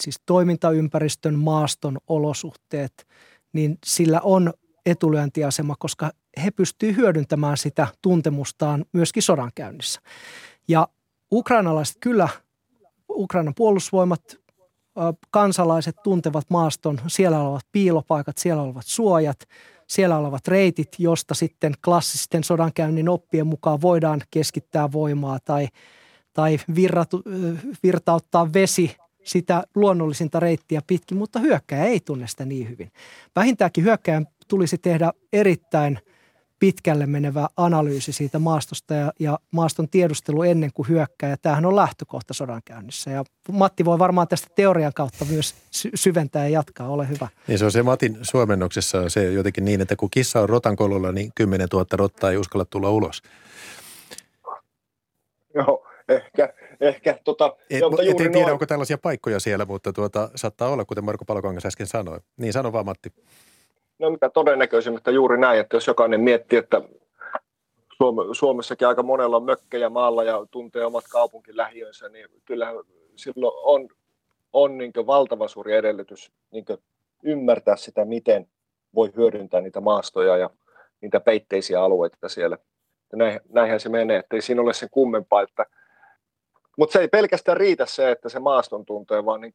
siis 0.00 0.20
toimintaympäristön, 0.26 1.34
maaston, 1.34 1.98
olosuhteet, 2.06 3.06
niin 3.52 3.78
sillä 3.86 4.20
on 4.20 4.52
etulyöntiasema, 4.86 5.74
koska 5.78 6.10
he 6.44 6.50
pystyvät 6.50 6.96
hyödyntämään 6.96 7.56
sitä 7.56 7.86
tuntemustaan 8.02 8.84
myöskin 8.92 9.22
sodankäynnissä. 9.22 10.00
Ja 10.68 10.88
ukrainalaiset 11.32 11.96
kyllä, 12.00 12.28
Ukrainan 13.10 13.54
puolustusvoimat, 13.54 14.22
kansalaiset 15.30 15.96
tuntevat 16.02 16.50
maaston, 16.50 17.00
siellä 17.06 17.40
olevat 17.40 17.66
piilopaikat, 17.72 18.38
siellä 18.38 18.62
olevat 18.62 18.86
suojat– 18.86 19.38
siellä 19.88 20.18
olevat 20.18 20.48
reitit, 20.48 20.88
josta 20.98 21.34
sitten 21.34 21.74
klassisten 21.84 22.44
sodankäynnin 22.44 23.08
oppien 23.08 23.46
mukaan 23.46 23.80
voidaan 23.80 24.22
keskittää 24.30 24.92
voimaa 24.92 25.38
tai, 25.44 25.68
tai 26.32 26.58
virratu, 26.74 27.22
virtauttaa 27.82 28.52
vesi 28.52 28.96
sitä 29.24 29.64
luonnollisinta 29.74 30.40
reittiä 30.40 30.82
pitkin, 30.86 31.18
mutta 31.18 31.38
hyökkäjä 31.38 31.84
ei 31.84 32.00
tunne 32.00 32.26
sitä 32.26 32.44
niin 32.44 32.68
hyvin. 32.68 32.92
Vähintäänkin 33.36 33.84
hyökkäjän 33.84 34.26
tulisi 34.48 34.78
tehdä 34.78 35.12
erittäin– 35.32 35.98
pitkälle 36.58 37.06
menevä 37.06 37.48
analyysi 37.56 38.12
siitä 38.12 38.38
maastosta 38.38 38.94
ja, 38.94 39.12
ja 39.20 39.38
maaston 39.50 39.88
tiedustelu 39.88 40.42
ennen 40.42 40.70
kuin 40.74 40.88
hyökkää. 40.88 41.30
Ja 41.30 41.36
tämähän 41.36 41.66
on 41.66 41.76
lähtökohta 41.76 42.34
sodankäynnissä. 42.34 43.10
Ja 43.10 43.24
Matti 43.52 43.84
voi 43.84 43.98
varmaan 43.98 44.28
tästä 44.28 44.48
teorian 44.54 44.92
kautta 44.94 45.24
myös 45.24 45.54
sy- 45.70 45.90
syventää 45.94 46.44
ja 46.44 46.48
jatkaa. 46.48 46.88
Ole 46.88 47.08
hyvä. 47.08 47.28
Niin 47.48 47.58
se 47.58 47.64
on 47.64 47.72
se 47.72 47.82
Matin 47.82 48.18
suomennoksessa 48.22 49.08
se 49.08 49.32
jotenkin 49.32 49.64
niin, 49.64 49.80
että 49.80 49.96
kun 49.96 50.10
kissa 50.10 50.40
on 50.40 50.48
rotan 50.48 50.76
kololla, 50.76 51.12
niin 51.12 51.32
10 51.34 51.68
000 51.72 51.86
rottaa 51.92 52.30
ei 52.30 52.36
uskalla 52.36 52.64
tulla 52.64 52.90
ulos. 52.90 53.22
Joo, 55.54 55.86
ehkä, 56.08 56.54
ehkä 56.80 57.18
tota, 57.24 57.56
et, 57.70 57.80
joo, 57.80 57.90
mutta 57.90 58.02
juuri 58.04 58.26
en 58.26 58.32
tiedä, 58.32 58.44
noin. 58.44 58.52
onko 58.52 58.66
tällaisia 58.66 58.98
paikkoja 58.98 59.40
siellä, 59.40 59.64
mutta 59.64 59.92
tuota, 59.92 60.30
saattaa 60.34 60.68
olla, 60.68 60.84
kuten 60.84 61.04
Marko 61.04 61.24
Palokangas 61.24 61.66
äsken 61.66 61.86
sanoi. 61.86 62.20
Niin 62.36 62.52
sano 62.52 62.72
vaan, 62.72 62.84
Matti. 62.84 63.12
No 63.98 64.10
mitä 64.10 64.30
todennäköisimmin, 64.30 65.00
juuri 65.10 65.38
näin, 65.38 65.60
että 65.60 65.76
jos 65.76 65.86
jokainen 65.86 66.20
miettii, 66.20 66.58
että 66.58 66.82
Suomessakin 68.32 68.88
aika 68.88 69.02
monella 69.02 69.36
on 69.36 69.44
mökkejä 69.44 69.90
maalla 69.90 70.24
ja 70.24 70.46
tuntee 70.50 70.84
omat 70.84 71.04
kaupunkilähiönsä, 71.10 72.08
niin 72.08 72.28
kyllähän 72.44 72.76
silloin 73.16 73.54
on, 73.56 73.88
on 74.52 74.78
niin 74.78 74.92
valtava 75.06 75.48
suuri 75.48 75.74
edellytys 75.74 76.32
niin 76.50 76.64
ymmärtää 77.22 77.76
sitä, 77.76 78.04
miten 78.04 78.48
voi 78.94 79.12
hyödyntää 79.16 79.60
niitä 79.60 79.80
maastoja 79.80 80.36
ja 80.36 80.50
niitä 81.00 81.20
peitteisiä 81.20 81.82
alueita 81.82 82.28
siellä. 82.28 82.58
näin, 83.12 83.40
näinhän 83.48 83.80
se 83.80 83.88
menee, 83.88 84.18
että 84.18 84.36
ei 84.36 84.42
siinä 84.42 84.62
ole 84.62 84.74
sen 84.74 84.90
kummempaa, 84.90 85.42
että 85.42 85.66
mutta 86.78 86.92
se 86.92 86.98
ei 86.98 87.08
pelkästään 87.08 87.56
riitä 87.56 87.86
se, 87.86 88.10
että 88.10 88.28
se 88.28 88.38
maaston 88.38 88.86
tuntee, 88.86 89.24
vaan 89.24 89.40
niin 89.40 89.52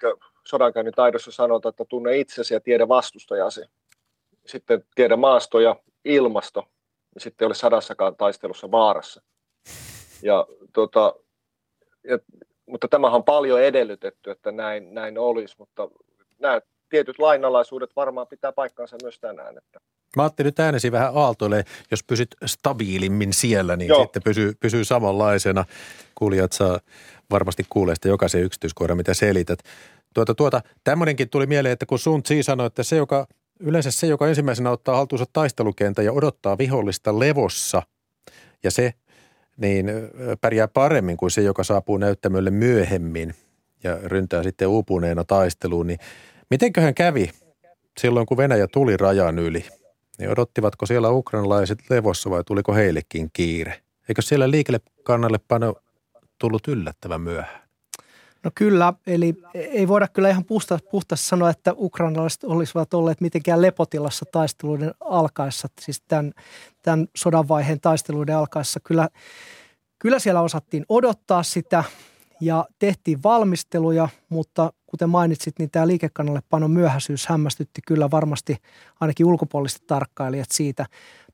sodankäynnin 0.48 0.94
taidossa 0.94 1.32
sanotaan, 1.32 1.70
että 1.70 1.86
tunne 1.86 2.18
itsesi 2.18 2.54
ja 2.54 2.60
tiedä 2.60 2.88
vastustajasi. 2.88 3.62
Sitten 4.46 4.84
tiedä 4.96 5.16
maasto 5.16 5.60
ja 5.60 5.76
ilmasto, 6.06 6.68
ja 7.16 7.22
sitten 7.22 7.46
ei 7.46 7.48
ole 7.48 7.56
sadassakaan 7.56 8.16
taistelussa 8.16 8.72
vaarassa. 8.72 9.22
Ja, 10.22 10.48
tota, 10.74 11.16
ja, 12.04 12.20
mutta 12.66 12.88
tämähän 12.88 13.16
on 13.16 13.24
paljon 13.24 13.62
edellytetty, 13.62 14.32
että 14.32 14.52
näin, 14.52 14.94
näin 14.94 15.18
olisi, 15.18 15.56
mutta 15.58 15.90
nämä 16.40 16.62
tietyt 16.90 17.20
lainalaisuudet 17.20 17.96
varmaan 17.96 18.28
pitää 18.28 18.52
paikkansa 18.52 18.98
myös 19.02 19.20
tänään. 19.20 19.58
Että. 19.58 19.80
Mä 20.16 20.24
ajattelin 20.24 20.48
nyt 20.48 20.60
äänesi 20.60 20.92
vähän 20.92 21.12
aaltoille, 21.16 21.64
jos 21.92 22.04
pysyt 22.04 22.36
stabiilimmin 22.46 23.34
siellä, 23.34 23.76
niin 23.76 23.88
Joo. 23.88 24.04
sitten 24.04 24.24
pysyy, 24.24 24.54
pysyy 24.60 24.86
samanlaisena. 24.86 25.66
Kuulijat 26.16 26.52
saa 26.52 26.80
varmasti 27.32 27.66
kuulee 27.70 27.96
sitä 27.96 28.08
jokaisen 28.08 28.44
yksityiskohdan, 28.44 28.98
mitä 28.98 29.14
selität. 29.14 29.60
Tuota, 30.14 30.36
tuota, 30.36 30.62
tämmöinenkin 30.84 31.30
tuli 31.30 31.46
mieleen, 31.46 31.74
että 31.74 31.86
kun 31.86 32.00
Sun 32.00 32.24
Tsi 32.24 32.44
sanoi, 32.44 32.68
että 32.68 32.84
se, 32.84 32.96
joka, 32.96 33.28
yleensä 33.60 33.92
se, 33.92 34.08
joka 34.08 34.28
ensimmäisenä 34.28 34.72
ottaa 34.72 34.96
haltuunsa 34.96 35.26
taistelukenttä 35.34 36.02
ja 36.02 36.12
odottaa 36.12 36.58
vihollista 36.58 37.20
levossa, 37.20 37.82
ja 38.64 38.72
se 38.72 38.94
niin 39.58 39.92
pärjää 40.42 40.68
paremmin 40.68 41.18
kuin 41.18 41.32
se, 41.32 41.42
joka 41.42 41.64
saapuu 41.64 41.98
näyttämölle 41.98 42.52
myöhemmin 42.52 43.34
ja 43.84 43.98
ryntää 44.04 44.44
sitten 44.44 44.68
uupuneena 44.68 45.24
taisteluun, 45.24 45.88
niin 45.88 46.00
mitenköhän 46.50 46.94
kävi 46.94 47.30
silloin, 48.00 48.26
kun 48.26 48.38
Venäjä 48.38 48.68
tuli 48.68 48.98
rajan 48.98 49.40
yli? 49.40 49.66
Niin 50.18 50.30
odottivatko 50.30 50.86
siellä 50.86 51.10
ukrainalaiset 51.10 51.80
levossa 51.90 52.30
vai 52.30 52.44
tuliko 52.44 52.74
heillekin 52.74 53.30
kiire? 53.34 53.82
Eikö 54.10 54.22
siellä 54.22 54.52
liikelle 54.52 54.80
kannalle 55.04 55.40
pano 55.48 55.76
tullut 56.40 56.68
yllättävän 56.68 57.22
myöhään? 57.22 57.63
No 58.44 58.52
kyllä, 58.56 58.94
eli 59.08 59.36
ei 59.54 59.88
voida 59.88 60.08
kyllä 60.08 60.30
ihan 60.30 60.46
puhta, 60.46 60.80
puhtaasti 60.92 61.28
sanoa, 61.28 61.50
että 61.50 61.74
ukrainalaiset 61.78 62.44
olisivat 62.44 62.94
olleet 62.94 63.22
mitenkään 63.22 63.62
lepotilassa 63.62 64.26
taisteluiden 64.32 64.94
alkaessa, 65.00 65.68
siis 65.82 66.02
tämän, 66.08 66.34
tämän 66.82 67.08
sodan 67.16 67.48
vaiheen 67.48 67.80
taisteluiden 67.80 68.38
alkaessa. 68.38 68.80
Kyllä, 68.80 69.10
kyllä 70.00 70.20
siellä 70.20 70.42
osattiin 70.42 70.86
odottaa 70.90 71.44
sitä 71.44 71.84
ja 72.46 72.66
tehtiin 72.80 73.24
valmisteluja, 73.24 74.10
mutta 74.30 74.74
kuten 74.86 75.10
mainitsit, 75.10 75.60
niin 75.60 75.72
tämä 75.72 75.88
liikekannallepanon 75.88 76.72
myöhäisyys 76.72 77.28
hämmästytti 77.28 77.82
kyllä 77.88 78.12
varmasti 78.12 78.58
ainakin 79.00 79.26
ulkopuoliset 79.26 79.88
tarkkailijat 79.88 80.52
siitä. 80.52 80.86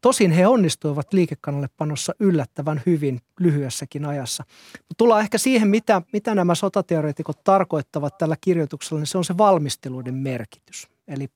Tosin 0.02 0.32
he 0.32 0.48
onnistuivat 0.48 1.14
liikekannallepanossa 1.14 2.14
yllättävän 2.20 2.82
hyvin 2.86 3.20
lyhyessäkin 3.40 4.06
ajassa. 4.06 4.44
Mutta 4.74 4.96
tullaan 4.98 5.22
ehkä 5.22 5.38
siihen, 5.38 5.68
mitä, 5.68 6.02
mitä 6.14 6.36
nämä 6.36 6.56
sotateoreetikot 6.56 7.44
tarkoittavat 7.44 8.18
tällä 8.18 8.36
kirjoituksella, 8.42 9.00
niin 9.00 9.08
se 9.08 9.18
on 9.18 9.26
se 9.26 9.38
valmisteluiden 9.38 10.16
merkitys. 10.16 10.88
Eli 11.08 11.28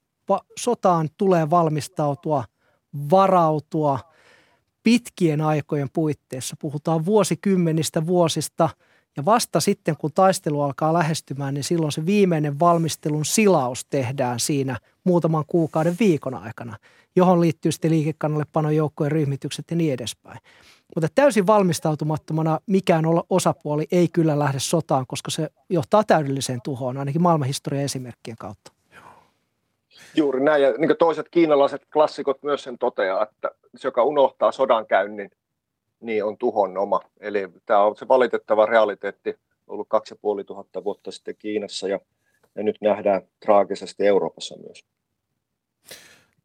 sotaan 0.59 1.09
tulee 1.17 1.49
valmistautua, 1.49 2.43
varautua 3.11 3.99
pitkien 4.83 5.41
aikojen 5.41 5.89
puitteissa. 5.93 6.55
Puhutaan 6.59 7.05
vuosikymmenistä 7.05 8.05
vuosista– 8.05 8.69
ja 9.17 9.25
vasta 9.25 9.59
sitten, 9.59 9.97
kun 9.97 10.11
taistelu 10.15 10.61
alkaa 10.61 10.93
lähestymään, 10.93 11.53
niin 11.53 11.63
silloin 11.63 11.91
se 11.91 12.05
viimeinen 12.05 12.59
valmistelun 12.59 13.25
silaus 13.25 13.85
tehdään 13.85 14.39
siinä 14.39 14.77
muutaman 15.03 15.43
kuukauden 15.47 15.95
viikon 15.99 16.35
aikana, 16.35 16.77
johon 17.15 17.41
liittyy 17.41 17.71
sitten 17.71 17.91
liikekannallepanon 17.91 18.75
joukkojen 18.75 19.11
ryhmitykset 19.11 19.65
ja 19.71 19.77
niin 19.77 19.93
edespäin. 19.93 20.39
Mutta 20.95 21.07
täysin 21.15 21.47
valmistautumattomana 21.47 22.59
mikään 22.67 23.05
osapuoli 23.29 23.87
ei 23.91 24.07
kyllä 24.07 24.39
lähde 24.39 24.59
sotaan, 24.59 25.05
koska 25.07 25.31
se 25.31 25.49
johtaa 25.69 26.03
täydelliseen 26.03 26.59
tuhoon, 26.63 26.97
ainakin 26.97 27.21
maailmanhistorian 27.21 27.83
esimerkkien 27.83 28.37
kautta. 28.39 28.71
Juuri 30.15 30.43
näin, 30.43 30.63
ja 30.63 30.73
niin 30.77 30.97
toiset 30.99 31.29
kiinalaiset 31.31 31.81
klassikot 31.93 32.43
myös 32.43 32.63
sen 32.63 32.77
toteaa, 32.77 33.23
että 33.23 33.51
se, 33.75 33.87
joka 33.87 34.03
unohtaa 34.03 34.51
sodankäynnin, 34.51 35.31
niin 36.03 36.23
on 36.23 36.37
tuhon 36.37 36.77
oma. 36.77 36.99
Eli 37.19 37.49
tämä 37.65 37.83
on 37.83 37.95
se 37.95 38.07
valitettava 38.07 38.65
realiteetti 38.65 39.35
ollut 39.67 39.87
kaksi 39.89 40.13
ja 40.13 40.17
puoli 40.21 40.43
tuhatta 40.43 40.83
vuotta 40.83 41.11
sitten 41.11 41.35
Kiinassa 41.39 41.87
ja, 41.87 41.99
ja 42.55 42.63
nyt 42.63 42.75
nähdään 42.81 43.21
traagisesti 43.45 44.07
Euroopassa 44.07 44.55
myös. 44.57 44.85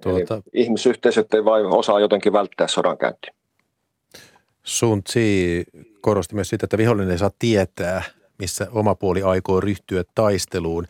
Tuota... 0.02 0.34
Eli 0.34 0.42
ihmisyhteisöt 0.52 1.34
ei 1.34 1.44
vain 1.44 1.66
osaa 1.66 2.00
jotenkin 2.00 2.32
välttää 2.32 2.68
sodankäyntiä. 2.68 3.34
Sun 4.62 5.02
Tsi 5.02 5.64
korosti 6.00 6.34
myös 6.34 6.48
sitä, 6.48 6.64
että 6.66 6.78
vihollinen 6.78 7.10
ei 7.10 7.18
saa 7.18 7.30
tietää, 7.38 8.02
missä 8.38 8.66
oma 8.72 8.94
puoli 8.94 9.22
aikoo 9.22 9.60
ryhtyä 9.60 10.04
taisteluun. 10.14 10.86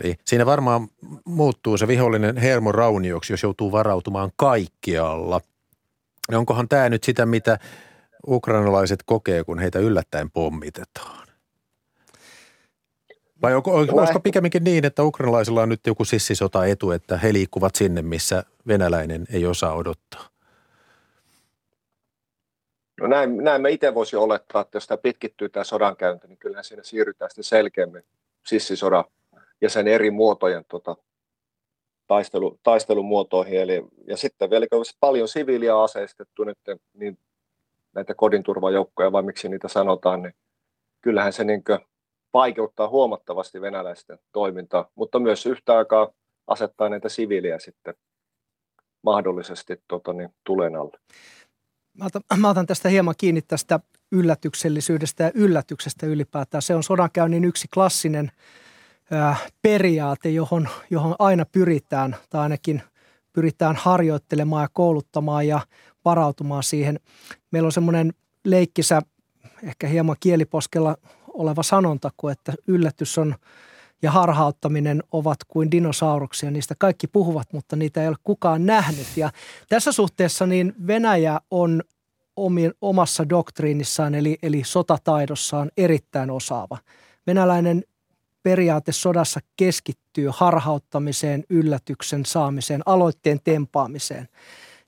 Eli 0.00 0.14
siinä 0.24 0.46
varmaan 0.46 0.88
muuttuu 1.24 1.78
se 1.78 1.88
vihollinen 1.88 2.36
hermoraunioksi, 2.36 3.32
jos 3.32 3.42
joutuu 3.42 3.72
varautumaan 3.72 4.30
kaikkialla– 4.36 5.40
niin 6.28 6.38
onkohan 6.38 6.68
tämä 6.68 6.88
nyt 6.88 7.04
sitä, 7.04 7.26
mitä 7.26 7.58
ukrainalaiset 8.26 9.02
kokee, 9.06 9.44
kun 9.44 9.58
heitä 9.58 9.78
yllättäen 9.78 10.30
pommitetaan? 10.30 11.28
Vai 13.42 13.54
onko, 13.54 13.74
olisiko 13.74 14.20
pikemminkin 14.20 14.64
niin, 14.64 14.84
että 14.84 15.04
ukrainalaisilla 15.04 15.62
on 15.62 15.68
nyt 15.68 15.86
joku 15.86 16.04
sissisota 16.04 16.66
etu, 16.66 16.90
että 16.90 17.18
he 17.18 17.32
liikkuvat 17.32 17.74
sinne, 17.74 18.02
missä 18.02 18.44
venäläinen 18.66 19.26
ei 19.32 19.46
osaa 19.46 19.74
odottaa? 19.74 20.28
No 23.00 23.06
näin, 23.06 23.36
näin 23.44 23.62
mä 23.62 23.68
itse 23.68 23.94
voisin 23.94 24.18
olettaa, 24.18 24.60
että 24.60 24.76
jos 24.76 24.86
tämä 24.86 24.98
pitkittyy 24.98 25.48
tämä 25.48 25.64
sodankäynti, 25.64 26.26
niin 26.28 26.38
kyllä 26.38 26.62
siinä 26.62 26.82
siirrytään 26.82 27.30
sitten 27.30 27.44
selkeämmin 27.44 28.02
sissisodan 28.46 29.04
ja 29.60 29.70
sen 29.70 29.88
eri 29.88 30.10
muotojen 30.10 30.64
tota, 30.68 30.96
taistelu, 32.08 32.58
taistelumuotoihin. 32.62 33.60
Eli, 33.60 33.84
ja 34.06 34.16
sitten 34.16 34.50
vielä 34.50 34.66
paljon 35.00 35.28
siviiliä 35.28 35.82
aseistettu 35.82 36.44
nyt, 36.44 36.58
niin 36.94 37.18
näitä 37.94 38.14
kodinturvajoukkoja, 38.14 39.12
vai 39.12 39.22
miksi 39.22 39.48
niitä 39.48 39.68
sanotaan, 39.68 40.22
niin 40.22 40.34
kyllähän 41.00 41.32
se 41.32 41.44
niin 41.44 41.62
vaikeuttaa 42.34 42.88
huomattavasti 42.88 43.60
venäläisten 43.60 44.18
toimintaa, 44.32 44.90
mutta 44.94 45.18
myös 45.18 45.46
yhtä 45.46 45.78
aikaa 45.78 46.08
asettaa 46.46 46.88
näitä 46.88 47.08
siviiliä 47.08 47.58
sitten 47.58 47.94
mahdollisesti 49.02 49.82
tota, 49.88 50.12
niin, 50.12 50.28
tulen 50.44 50.76
alle. 50.76 50.98
Mä 51.98 52.04
otan, 52.06 52.22
mä 52.36 52.50
otan 52.50 52.66
tästä 52.66 52.88
hieman 52.88 53.14
kiinni 53.18 53.42
tästä 53.42 53.80
yllätyksellisyydestä 54.12 55.24
ja 55.24 55.30
yllätyksestä 55.34 56.06
ylipäätään. 56.06 56.62
Se 56.62 56.74
on 56.74 56.82
sodankäynnin 56.82 57.44
yksi 57.44 57.68
klassinen 57.74 58.30
periaate, 59.62 60.30
johon, 60.30 60.68
johon 60.90 61.14
aina 61.18 61.44
pyritään, 61.44 62.16
tai 62.30 62.40
ainakin 62.40 62.82
pyritään 63.32 63.76
harjoittelemaan 63.76 64.62
ja 64.62 64.68
kouluttamaan 64.72 65.46
ja 65.46 65.60
varautumaan 66.04 66.62
siihen. 66.62 67.00
Meillä 67.50 67.66
on 67.66 67.72
semmoinen 67.72 68.12
leikkisä, 68.44 69.02
ehkä 69.62 69.86
hieman 69.86 70.16
kieliposkella 70.20 70.96
oleva 71.34 71.62
sanonta, 71.62 72.10
kuin 72.16 72.32
että 72.32 72.52
yllätys 72.66 73.18
on 73.18 73.34
ja 74.02 74.10
harhauttaminen 74.10 75.02
ovat 75.12 75.38
kuin 75.48 75.70
dinosauruksia. 75.70 76.50
Niistä 76.50 76.74
kaikki 76.78 77.06
puhuvat, 77.06 77.52
mutta 77.52 77.76
niitä 77.76 78.02
ei 78.02 78.08
ole 78.08 78.16
kukaan 78.24 78.66
nähnyt. 78.66 79.06
Ja 79.16 79.30
tässä 79.68 79.92
suhteessa 79.92 80.46
niin 80.46 80.74
Venäjä 80.86 81.40
on 81.50 81.82
omassa 82.80 83.28
doktriinissaan 83.28 84.14
eli, 84.14 84.38
eli 84.42 84.62
sotataidossaan 84.64 85.70
erittäin 85.76 86.30
osaava. 86.30 86.78
Venäläinen 87.26 87.84
periaate 88.42 88.92
sodassa 88.92 89.40
keskittyy 89.56 90.30
harhauttamiseen, 90.32 91.44
yllätyksen 91.50 92.24
saamiseen, 92.24 92.82
aloitteen 92.86 93.40
tempaamiseen. 93.44 94.28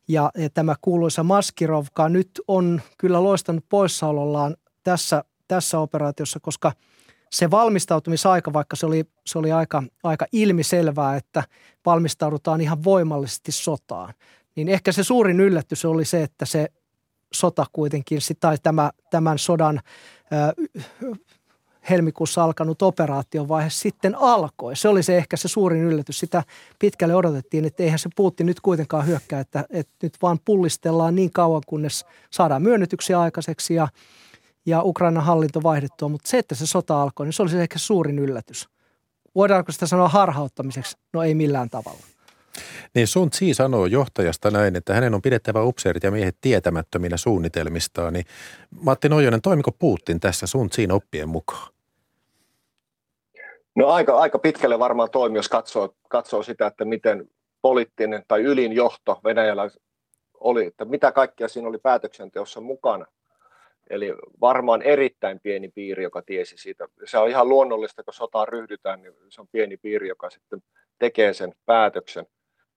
Ja, 0.09 0.31
ja 0.37 0.51
tämä 0.51 0.75
kuuluisa 0.81 1.23
Maskirovka 1.23 2.09
nyt 2.09 2.31
on 2.49 2.81
kyllä 2.99 3.23
loistanut 3.23 3.65
poissaolollaan 3.69 4.57
tässä, 4.83 5.25
tässä 5.49 5.79
operaatiossa, 5.79 6.41
koska 6.41 6.73
se 7.31 7.51
valmistautumisaika, 7.51 8.53
vaikka 8.53 8.77
se 8.77 8.87
oli, 8.87 9.05
se 9.27 9.39
oli 9.39 9.53
aika, 9.53 9.83
aika 10.03 10.27
ilmiselvää, 10.33 11.17
että 11.17 11.43
valmistaudutaan 11.87 12.61
ihan 12.61 12.85
voimallisesti 12.85 13.53
sotaan, 13.53 14.15
niin 14.57 14.69
ehkä 14.69 14.93
se 14.93 15.05
suurin 15.05 15.41
yllätys 15.41 15.85
oli 15.85 16.05
se, 16.05 16.23
että 16.23 16.47
se 16.47 16.69
sota 17.33 17.67
kuitenkin, 17.73 18.19
tai 18.41 18.59
tämä, 18.63 18.91
tämän 19.11 19.39
sodan 19.39 19.81
helmikuussa 21.91 22.45
alkanut 22.45 22.83
operaatiovaihe 22.83 23.71
sitten 23.71 24.15
alkoi. 24.15 24.77
Se 24.77 24.89
oli 24.89 25.03
se 25.03 25.17
ehkä 25.17 25.37
se 25.37 25.49
suurin 25.49 25.83
yllätys. 25.83 26.19
Sitä 26.19 26.43
pitkälle 26.79 27.15
odotettiin, 27.15 27.65
että 27.65 27.83
eihän 27.83 27.99
se 27.99 28.09
puutti 28.17 28.45
nyt 28.45 28.61
kuitenkaan 28.61 29.07
hyökkää, 29.07 29.41
että, 29.41 29.65
että 29.71 29.93
nyt 30.03 30.15
vaan 30.23 30.39
pullistellaan 30.45 31.15
niin 31.15 31.31
kauan, 31.33 31.63
kunnes 31.67 32.05
saadaan 32.31 32.63
myönnytyksiä 32.63 33.21
aikaiseksi 33.21 33.75
ja, 33.75 33.89
ja 34.67 34.83
Ukrainan 34.83 35.25
hallinto 35.25 35.63
vaihdettua. 35.63 36.09
Mutta 36.09 36.31
se, 36.31 36.39
että 36.39 36.55
se 36.55 36.67
sota 36.67 37.03
alkoi, 37.03 37.27
niin 37.27 37.33
se 37.33 37.43
oli 37.43 37.51
se 37.51 37.63
ehkä 37.63 37.79
suurin 37.79 38.19
yllätys. 38.19 38.69
Voidaanko 39.35 39.73
sitä 39.73 39.87
sanoa 39.87 40.09
harhauttamiseksi? 40.09 40.97
No 41.13 41.23
ei 41.23 41.35
millään 41.35 41.71
tavalla. 41.71 42.01
Niin 42.95 43.07
Sun 43.07 43.31
Tsi 43.31 43.55
sanoo 43.55 43.87
johtajasta 43.87 44.51
näin, 44.51 44.77
että 44.77 44.95
hänen 44.95 45.15
on 45.15 45.23
pidettävä 45.23 45.63
upseerit 45.63 46.03
ja 46.03 46.11
miehet 46.11 46.37
tietämättöminä 46.41 47.17
suunnitelmistaan. 47.17 48.13
Niin 48.13 48.25
Matti 48.81 49.09
Nojonen, 49.09 49.43
toimiko 49.43 49.73
Putin 49.73 50.21
tässä 50.21 50.47
Sun 50.47 50.71
Tsin 50.71 50.93
oppien 50.93 51.29
mukaan? 51.29 51.73
No 53.75 53.89
aika, 53.89 54.19
aika 54.19 54.39
pitkälle 54.39 54.79
varmaan 54.79 55.11
toimi, 55.11 55.39
jos 55.39 55.49
katsoo, 55.49 55.95
katsoo 56.09 56.43
sitä, 56.43 56.67
että 56.67 56.85
miten 56.85 57.31
poliittinen 57.63 58.23
tai 58.29 58.43
ylin 58.43 58.73
johto 58.73 59.21
Venäjällä 59.25 59.71
oli, 60.35 60.67
että 60.67 60.85
mitä 60.85 61.13
kaikkea 61.13 61.49
siinä 61.49 61.69
oli 61.69 61.79
päätöksenteossa 61.79 62.61
mukana. 62.61 63.07
Eli 63.91 64.15
varmaan 64.41 64.83
erittäin 64.83 65.41
pieni 65.41 65.69
piiri, 65.69 66.03
joka 66.03 66.23
tiesi 66.23 66.57
siitä. 66.57 66.89
Se 67.05 67.19
on 67.19 67.29
ihan 67.29 67.49
luonnollista, 67.49 68.03
kun 68.03 68.15
sotaan 68.15 68.49
ryhdytään, 68.49 69.03
niin 69.03 69.15
se 69.29 69.41
on 69.41 69.49
pieni 69.53 69.77
piiri, 69.77 70.09
joka 70.09 70.31
sitten 70.31 70.63
tekee 70.99 71.33
sen 71.33 71.53
päätöksen. 71.67 72.27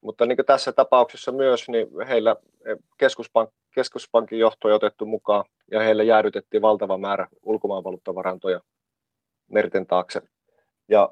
Mutta 0.01 0.25
niin 0.25 0.36
kuin 0.36 0.45
tässä 0.45 0.71
tapauksessa 0.71 1.32
myös, 1.32 1.69
niin 1.69 1.88
heillä 2.08 2.36
keskuspank, 2.97 3.49
keskuspankin 3.75 4.39
johto 4.39 4.67
on 4.67 4.73
otettu 4.73 5.06
mukaan 5.06 5.45
ja 5.71 5.79
heille 5.79 6.03
jäädytettiin 6.03 6.62
valtava 6.62 6.97
määrä 6.97 7.27
ulkomaanvaluuttavarantoja 7.43 8.62
merten 9.47 9.88
taakse. 9.88 10.21
Ja 10.93 11.12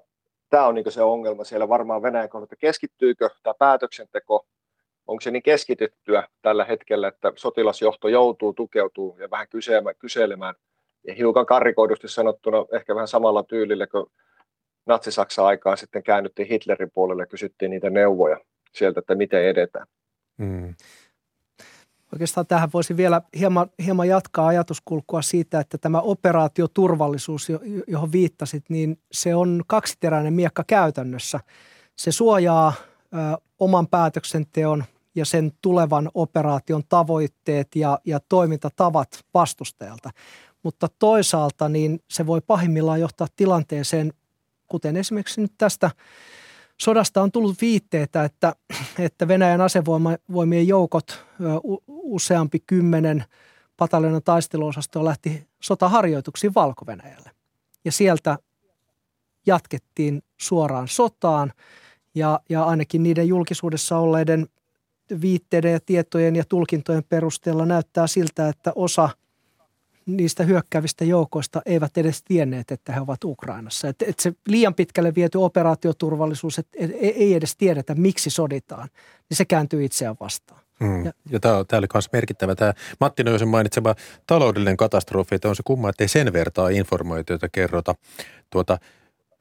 tämä 0.50 0.68
on 0.68 0.76
niin 0.76 0.92
se 0.92 1.02
ongelma 1.02 1.44
siellä 1.44 1.70
varmaan 1.70 2.02
Venäjän 2.02 2.30
kohdalla, 2.30 2.56
keskittyykö 2.60 3.30
tämä 3.44 3.54
päätöksenteko, 3.60 4.46
onko 5.08 5.22
se 5.22 5.32
niin 5.32 5.44
keskityttyä 5.44 6.28
tällä 6.42 6.66
hetkellä, 6.66 7.08
että 7.08 7.32
sotilasjohto 7.36 8.08
joutuu 8.08 8.54
tukeutuu 8.54 9.18
ja 9.20 9.30
vähän 9.32 9.48
kyselemään, 10.00 10.56
ja 11.08 11.14
hiukan 11.14 11.46
karikoidusti 11.46 12.08
sanottuna 12.08 12.66
ehkä 12.72 12.96
vähän 12.96 13.08
samalla 13.08 13.44
tyylillä 13.44 13.88
kuin 13.88 14.06
Natsi-Saksan 14.86 15.46
aikaan 15.46 15.78
sitten 15.78 16.04
käännyttiin 16.04 16.48
Hitlerin 16.48 16.92
puolelle 16.94 17.24
ja 17.24 17.28
kysyttiin 17.28 17.72
niitä 17.72 17.90
neuvoja 17.90 18.38
sieltä, 18.74 19.00
että 19.00 19.16
miten 19.16 19.46
edetään. 19.46 19.88
Mm. 20.38 20.76
Oikeastaan 22.14 22.48
tähän 22.48 22.70
voisi 22.74 22.98
vielä 22.98 23.22
hieman, 23.40 23.70
hieman 23.86 24.08
jatkaa 24.08 24.48
ajatuskulkua 24.48 25.22
siitä, 25.22 25.60
että 25.60 25.78
tämä 25.78 26.02
operaatioturvallisuus, 26.02 27.48
johon 27.88 28.12
viittasit, 28.12 28.66
niin 28.70 29.00
se 29.12 29.36
on 29.36 29.64
kaksiteräinen 29.68 30.34
miekka 30.34 30.64
käytännössä. 30.68 31.40
Se 31.96 32.12
suojaa 32.12 32.74
ö, 32.78 33.42
oman 33.60 33.88
päätöksenteon 33.88 34.84
ja 35.16 35.26
sen 35.26 35.52
tulevan 35.62 36.10
operaation 36.14 36.84
tavoitteet 36.90 37.76
ja, 37.76 38.00
ja 38.06 38.20
toimintatavat 38.30 39.08
vastustajalta. 39.34 40.10
Mutta 40.64 40.88
toisaalta 41.00 41.70
niin 41.70 42.00
se 42.10 42.26
voi 42.26 42.42
pahimmillaan 42.48 43.00
johtaa 43.00 43.28
tilanteeseen, 43.36 44.14
kuten 44.68 44.98
esimerkiksi 44.98 45.42
nyt 45.42 45.54
tästä 45.58 45.92
sodasta 46.82 47.22
on 47.22 47.32
tullut 47.32 47.62
viitteitä, 47.62 48.24
että, 48.24 48.56
että 49.00 49.28
Venäjän 49.28 49.62
asevoimien 49.62 50.68
joukot, 50.68 51.26
useampi 51.88 52.60
kymmenen 52.68 53.24
pataljonan 53.78 54.24
taisteluosastoa 54.24 55.06
lähti 55.06 55.48
sotaharjoituksiin 55.60 56.54
valko. 56.56 56.86
Ja 57.86 57.92
sieltä 57.92 58.38
jatkettiin 59.46 60.24
suoraan 60.38 60.88
sotaan 60.88 61.54
ja, 62.16 62.40
ja 62.50 62.64
ainakin 62.64 63.04
niiden 63.04 63.28
julkisuudessa 63.28 63.98
olleiden 63.98 64.48
viitteiden 65.22 65.74
ja 65.74 65.80
tietojen 65.86 66.36
ja 66.36 66.44
tulkintojen 66.50 67.04
perusteella 67.10 67.66
näyttää 67.66 68.08
siltä, 68.08 68.50
että 68.50 68.72
osa– 68.76 69.10
niistä 70.18 70.44
hyökkäävistä 70.44 71.06
joukoista 71.06 71.62
eivät 71.66 71.98
edes 71.98 72.24
tienneet, 72.24 72.72
että 72.72 72.94
he 72.94 73.00
ovat 73.00 73.24
Ukrainassa. 73.24 73.88
Et, 73.88 74.02
et 74.02 74.20
se 74.20 74.34
liian 74.48 74.74
pitkälle 74.74 75.16
viety 75.16 75.38
operaatioturvallisuus, 75.38 76.60
että 76.60 76.78
et, 76.80 76.92
ei 77.02 77.34
edes 77.34 77.56
tiedetä, 77.56 77.96
miksi 77.96 78.30
soditaan, 78.30 78.90
niin 79.30 79.38
se 79.38 79.46
kääntyy 79.46 79.86
itseään 79.86 80.16
vastaan. 80.20 80.62
Mm. 80.80 81.06
Ja, 81.06 81.14
ja 81.30 81.40
tämä, 81.40 81.64
tämä 81.64 81.78
oli 81.78 81.88
myös 81.94 82.12
merkittävä. 82.14 82.56
Tämä 82.56 82.74
Matti 83.00 83.24
Nöysen 83.24 83.48
mainitsema 83.48 83.96
taloudellinen 84.28 84.78
katastrofi, 84.78 85.36
että 85.36 85.50
on 85.50 85.56
se 85.56 85.64
kumma, 85.66 85.90
että 85.90 86.04
ei 86.04 86.08
sen 86.08 86.34
vertaa 86.34 86.70
informaatiota 86.70 87.50
kerrota. 87.50 87.96
Tuota, 88.50 88.78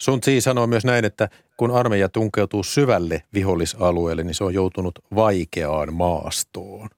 Sun 0.03 0.21
Tsi 0.21 0.41
sanoo 0.41 0.67
myös 0.67 0.85
näin, 0.85 1.05
että 1.05 1.29
kun 1.57 1.71
armeija 1.71 2.09
tunkeutuu 2.09 2.63
syvälle 2.63 3.23
vihollisalueelle, 3.35 4.25
niin 4.25 4.35
se 4.35 4.45
on 4.45 4.55
joutunut 4.55 4.99
vaikeaan 5.15 5.95
maastoon. 5.95 6.89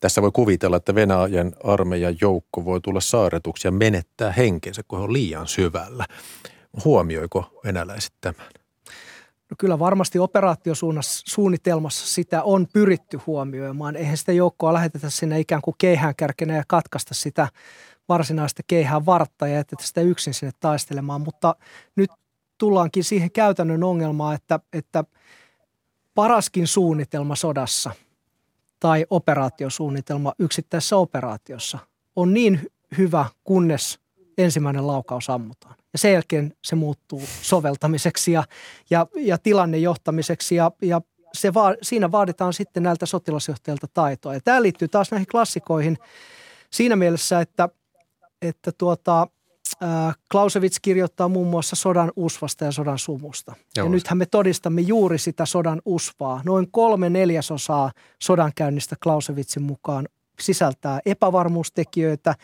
Tässä 0.00 0.22
voi 0.22 0.30
kuvitella, 0.32 0.76
että 0.76 0.94
Venäjän 0.94 1.52
armeijan 1.64 2.16
joukko 2.20 2.64
voi 2.64 2.80
tulla 2.80 3.00
saaretuksi 3.00 3.68
ja 3.68 3.72
menettää 3.72 4.32
henkensä, 4.32 4.82
kun 4.88 4.98
he 4.98 5.04
on 5.04 5.12
liian 5.12 5.46
syvällä. 5.46 6.06
Huomioiko 6.84 7.60
venäläiset 7.64 8.12
tämän? 8.20 8.46
No 9.50 9.54
kyllä 9.58 9.78
varmasti 9.78 10.18
operaatiosuunnitelmassa 10.18 12.06
sitä 12.06 12.42
on 12.42 12.66
pyritty 12.72 13.20
huomioimaan. 13.26 13.96
Eihän 13.96 14.16
sitä 14.16 14.32
joukkoa 14.32 14.72
lähetetä 14.72 15.10
sinne 15.10 15.40
ikään 15.40 15.62
kuin 15.62 15.74
keihään 15.78 16.14
kärkenä 16.16 16.56
ja 16.56 16.62
katkaista 16.68 17.14
sitä 17.14 17.48
varsinaista 18.08 18.62
keihään 18.66 19.06
vartta 19.06 19.46
ja 19.46 19.54
jätetä 19.54 19.86
sitä 19.86 20.00
yksin 20.00 20.34
sinne 20.34 20.52
taistelemaan. 20.60 21.20
Mutta 21.20 21.54
nyt 21.96 22.10
tullaankin 22.58 23.04
siihen 23.04 23.30
käytännön 23.30 23.84
ongelmaan, 23.84 24.34
että, 24.34 24.60
että 24.72 25.04
paraskin 26.14 26.66
suunnitelma 26.66 27.36
sodassa– 27.36 27.90
tai 28.80 29.06
operaatiosuunnitelma 29.10 30.32
yksittäisessä 30.38 30.96
operaatiossa 30.96 31.78
on 32.16 32.34
niin 32.34 32.60
hyvä, 32.98 33.26
kunnes 33.44 33.98
ensimmäinen 34.38 34.86
laukaus 34.86 35.30
ammutaan. 35.30 35.74
Ja 35.92 35.98
sen 35.98 36.12
jälkeen 36.12 36.54
se 36.64 36.76
muuttuu 36.76 37.22
soveltamiseksi 37.42 38.32
ja, 38.32 38.44
ja, 38.90 39.06
ja 39.14 39.38
tilannejohtamiseksi 39.38 40.54
ja, 40.54 40.70
ja 40.82 41.00
se 41.34 41.54
va, 41.54 41.74
siinä 41.82 42.12
vaaditaan 42.12 42.52
sitten 42.52 42.82
näiltä 42.82 43.06
sotilasjohtajilta 43.06 43.86
taitoa. 43.94 44.34
Ja 44.34 44.40
tämä 44.44 44.62
liittyy 44.62 44.88
taas 44.88 45.10
näihin 45.10 45.26
klassikoihin 45.26 45.98
siinä 46.72 46.96
mielessä, 46.96 47.40
että, 47.40 47.68
että 48.42 48.72
tuota, 48.78 49.28
Clausewitz 50.32 50.78
kirjoittaa 50.82 51.28
muun 51.28 51.46
muassa 51.46 51.76
sodan 51.76 52.12
usvasta 52.16 52.64
ja 52.64 52.72
sodan 52.72 52.98
sumusta. 52.98 53.54
Joo. 53.76 53.86
Ja 53.86 53.90
nythän 53.90 54.18
me 54.18 54.26
todistamme 54.26 54.80
juuri 54.80 55.18
sitä 55.18 55.46
sodan 55.46 55.82
usvaa. 55.84 56.40
Noin 56.44 56.70
kolme 56.70 57.10
neljäsosaa 57.10 57.92
sodankäynnistä 58.22 58.96
Clausewitzin 59.02 59.62
mukaan 59.62 60.08
sisältää 60.40 61.00
epävarmuustekijöitä, 61.06 62.34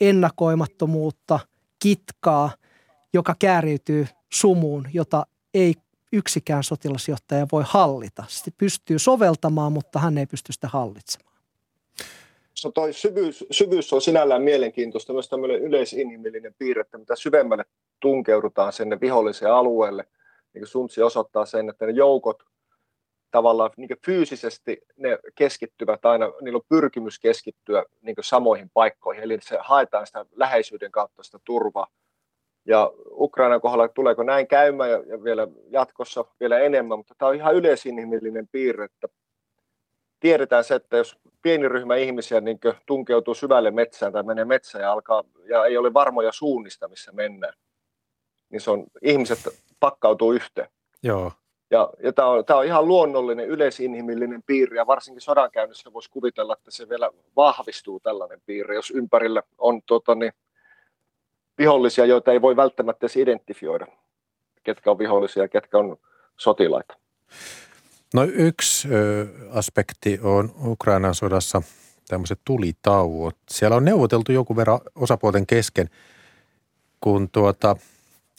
ennakoimattomuutta, 0.00 1.40
kitkaa, 1.78 2.50
joka 3.12 3.34
kääriytyy 3.38 4.06
sumuun, 4.32 4.88
jota 4.92 5.26
ei 5.54 5.74
yksikään 6.12 6.64
sotilasjohtaja 6.64 7.46
voi 7.52 7.64
hallita. 7.66 8.24
Se 8.28 8.50
pystyy 8.58 8.98
soveltamaan, 8.98 9.72
mutta 9.72 9.98
hän 9.98 10.18
ei 10.18 10.26
pysty 10.26 10.52
sitä 10.52 10.68
hallitsemaan 10.68 11.29
so 12.60 12.70
toi 12.70 12.92
syvyys, 12.92 13.44
syvyys 13.50 13.92
on 13.92 14.00
sinällään 14.00 14.42
mielenkiintoista, 14.42 15.12
myös 15.12 15.28
tämmöinen 15.28 15.62
yleisinhimillinen 15.62 16.54
piirre, 16.58 16.80
että 16.80 16.98
mitä 16.98 17.16
syvemmälle 17.16 17.64
tunkeudutaan 18.00 18.72
sinne 18.72 19.00
viholliseen 19.00 19.52
alueelle, 19.52 20.04
niin 20.52 20.60
kuin 20.60 20.68
Suntsi 20.68 21.02
osoittaa 21.02 21.46
sen, 21.46 21.70
että 21.70 21.86
ne 21.86 21.92
joukot 21.92 22.42
tavallaan 23.30 23.70
niin 23.76 23.88
fyysisesti 24.06 24.82
ne 24.96 25.18
keskittyvät 25.34 26.04
aina, 26.04 26.32
niillä 26.40 26.56
on 26.56 26.66
pyrkimys 26.68 27.18
keskittyä 27.18 27.84
niin 28.02 28.16
samoihin 28.20 28.70
paikkoihin, 28.74 29.24
eli 29.24 29.38
se 29.42 29.58
haetaan 29.60 30.06
sitä 30.06 30.26
läheisyyden 30.36 30.90
kautta 30.90 31.22
sitä 31.22 31.38
turvaa. 31.44 31.86
Ja 32.64 32.92
Ukrainan 33.10 33.60
kohdalla 33.60 33.88
tuleeko 33.88 34.22
näin 34.22 34.46
käymään 34.46 34.90
ja, 34.90 35.02
ja 35.06 35.24
vielä 35.24 35.48
jatkossa 35.70 36.24
vielä 36.40 36.58
enemmän, 36.58 36.98
mutta 36.98 37.14
tämä 37.18 37.28
on 37.28 37.34
ihan 37.34 37.54
yleisinhimillinen 37.54 38.48
piirre, 38.52 38.84
että 38.84 39.08
tiedetään 40.20 40.64
se, 40.64 40.74
että 40.74 40.96
jos 40.96 41.18
pieni 41.42 41.68
ryhmä 41.68 41.96
ihmisiä 41.96 42.40
niin 42.40 42.60
tunkeutuu 42.86 43.34
syvälle 43.34 43.70
metsään 43.70 44.12
tai 44.12 44.22
menee 44.22 44.44
metsään 44.44 44.82
ja, 44.82 44.92
alkaa, 44.92 45.24
ja 45.44 45.64
ei 45.64 45.76
ole 45.76 45.94
varmoja 45.94 46.32
suunnista, 46.32 46.88
missä 46.88 47.12
mennään, 47.12 47.54
niin 48.50 48.60
se 48.60 48.70
on, 48.70 48.84
ihmiset 49.02 49.38
pakkautuu 49.80 50.32
yhteen. 50.32 50.68
Joo. 51.02 51.32
Ja, 51.70 51.90
ja 52.02 52.12
tämä 52.12 52.28
on, 52.28 52.44
on 52.48 52.64
ihan 52.64 52.88
luonnollinen, 52.88 53.46
yleisinhimillinen 53.46 54.42
piirre, 54.46 54.76
ja 54.76 54.86
varsinkin 54.86 55.20
sodankäynnissä 55.20 55.92
voisi 55.92 56.10
kuvitella, 56.10 56.52
että 56.52 56.70
se 56.70 56.88
vielä 56.88 57.10
vahvistuu 57.36 58.00
tällainen 58.00 58.40
piirre, 58.46 58.74
jos 58.74 58.90
ympärillä 58.90 59.42
on 59.58 59.82
tota, 59.82 60.14
niin, 60.14 60.32
vihollisia, 61.58 62.06
joita 62.06 62.32
ei 62.32 62.42
voi 62.42 62.56
välttämättä 62.56 63.06
edes 63.06 63.16
identifioida, 63.16 63.86
ketkä 64.62 64.90
on 64.90 64.98
vihollisia 64.98 65.42
ja 65.42 65.48
ketkä 65.48 65.78
on 65.78 65.96
sotilaita. 66.36 66.94
No 68.14 68.24
yksi 68.24 68.88
ö, 68.88 69.26
aspekti 69.50 70.18
on 70.22 70.54
Ukrainan 70.64 71.14
sodassa 71.14 71.62
tämmöiset 72.08 72.40
tulitauot. 72.44 73.36
Siellä 73.50 73.76
on 73.76 73.84
neuvoteltu 73.84 74.32
joku 74.32 74.56
verran 74.56 74.80
osapuolten 74.94 75.46
kesken 75.46 75.90
kun 77.00 77.28
tuota 77.32 77.76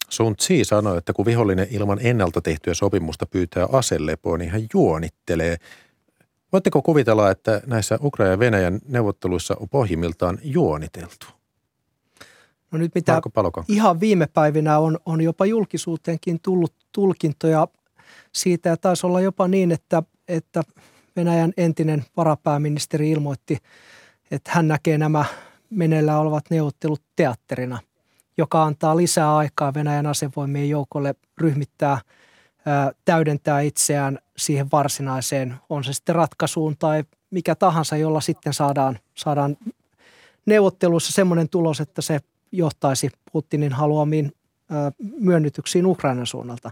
Sun 0.09 0.35
Tsi 0.35 0.65
sanoi, 0.65 0.97
että 0.97 1.13
kun 1.13 1.25
vihollinen 1.25 1.67
ilman 1.71 1.99
ennalta 2.01 2.41
tehtyä 2.41 2.73
sopimusta 2.73 3.25
pyytää 3.25 3.67
aselepoa, 3.71 4.37
niin 4.37 4.51
hän 4.51 4.61
juonittelee. 4.73 5.57
Voitteko 6.51 6.81
kuvitella, 6.81 7.31
että 7.31 7.61
näissä 7.65 7.99
Ukraina 8.01 8.31
ja 8.31 8.39
Venäjän 8.39 8.79
neuvotteluissa 8.87 9.55
on 9.59 9.69
pohjimmiltaan 9.69 10.39
juoniteltu? 10.43 11.25
No 12.71 12.77
nyt 12.77 12.95
mitä 12.95 13.21
ihan 13.67 13.99
viime 13.99 14.27
päivinä 14.27 14.79
on, 14.79 14.99
on 15.05 15.21
jopa 15.21 15.45
julkisuuteenkin 15.45 16.39
tullut 16.41 16.73
tulkintoja 16.91 17.67
siitä, 18.33 18.69
ja 18.69 18.77
taisi 18.77 19.07
olla 19.07 19.21
jopa 19.21 19.47
niin, 19.47 19.71
että, 19.71 20.03
että 20.27 20.61
Venäjän 21.15 21.53
entinen 21.57 22.05
varapääministeri 22.17 23.11
ilmoitti, 23.11 23.57
että 24.31 24.51
hän 24.53 24.67
näkee 24.67 24.97
nämä 24.97 25.25
meneillään 25.69 26.19
olevat 26.19 26.45
neuvottelut 26.49 27.01
teatterina, 27.15 27.79
joka 28.37 28.63
antaa 28.63 28.97
lisää 28.97 29.37
aikaa 29.37 29.73
Venäjän 29.73 30.05
asevoimien 30.05 30.69
joukolle 30.69 31.15
ryhmittää, 31.37 32.01
ää, 32.65 32.91
täydentää 33.05 33.61
itseään 33.61 34.19
siihen 34.37 34.67
varsinaiseen, 34.71 35.55
on 35.69 35.83
se 35.83 35.93
sitten 35.93 36.15
ratkaisuun 36.15 36.75
tai 36.79 37.03
mikä 37.31 37.55
tahansa, 37.55 37.97
jolla 37.97 38.21
sitten 38.21 38.53
saadaan, 38.53 38.99
saadaan 39.15 39.57
neuvotteluissa 40.45 41.13
semmoinen 41.13 41.49
tulos, 41.49 41.79
että 41.79 42.01
se 42.01 42.19
johtaisi 42.51 43.09
Putinin 43.31 43.73
haluamiin 43.73 44.31
myönnytyksiin 45.19 45.85
Ukrainan 45.85 46.27
suunnalta. 46.27 46.71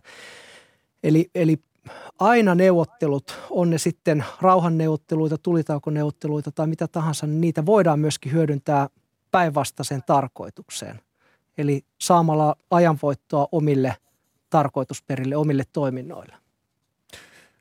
Eli, 1.04 1.30
eli 1.36 1.58
aina 2.20 2.56
neuvottelut, 2.56 3.40
on 3.50 3.70
ne 3.70 3.78
sitten 3.78 4.26
rauhanneuvotteluita, 4.42 5.38
tulitaukoneuvotteluita 5.38 6.52
tai 6.52 6.68
mitä 6.68 6.88
tahansa, 6.88 7.28
niin 7.28 7.42
niitä 7.42 7.66
voidaan 7.66 8.00
myöskin 8.00 8.32
hyödyntää 8.32 8.90
päinvastaiseen 9.32 10.04
tarkoitukseen. 10.06 11.00
Eli 11.58 11.82
saamalla 12.02 12.56
ajanvoittoa 12.72 13.48
omille 13.52 13.96
tarkoitusperille, 14.50 15.36
omille 15.36 15.64
toiminnoille. 15.74 16.36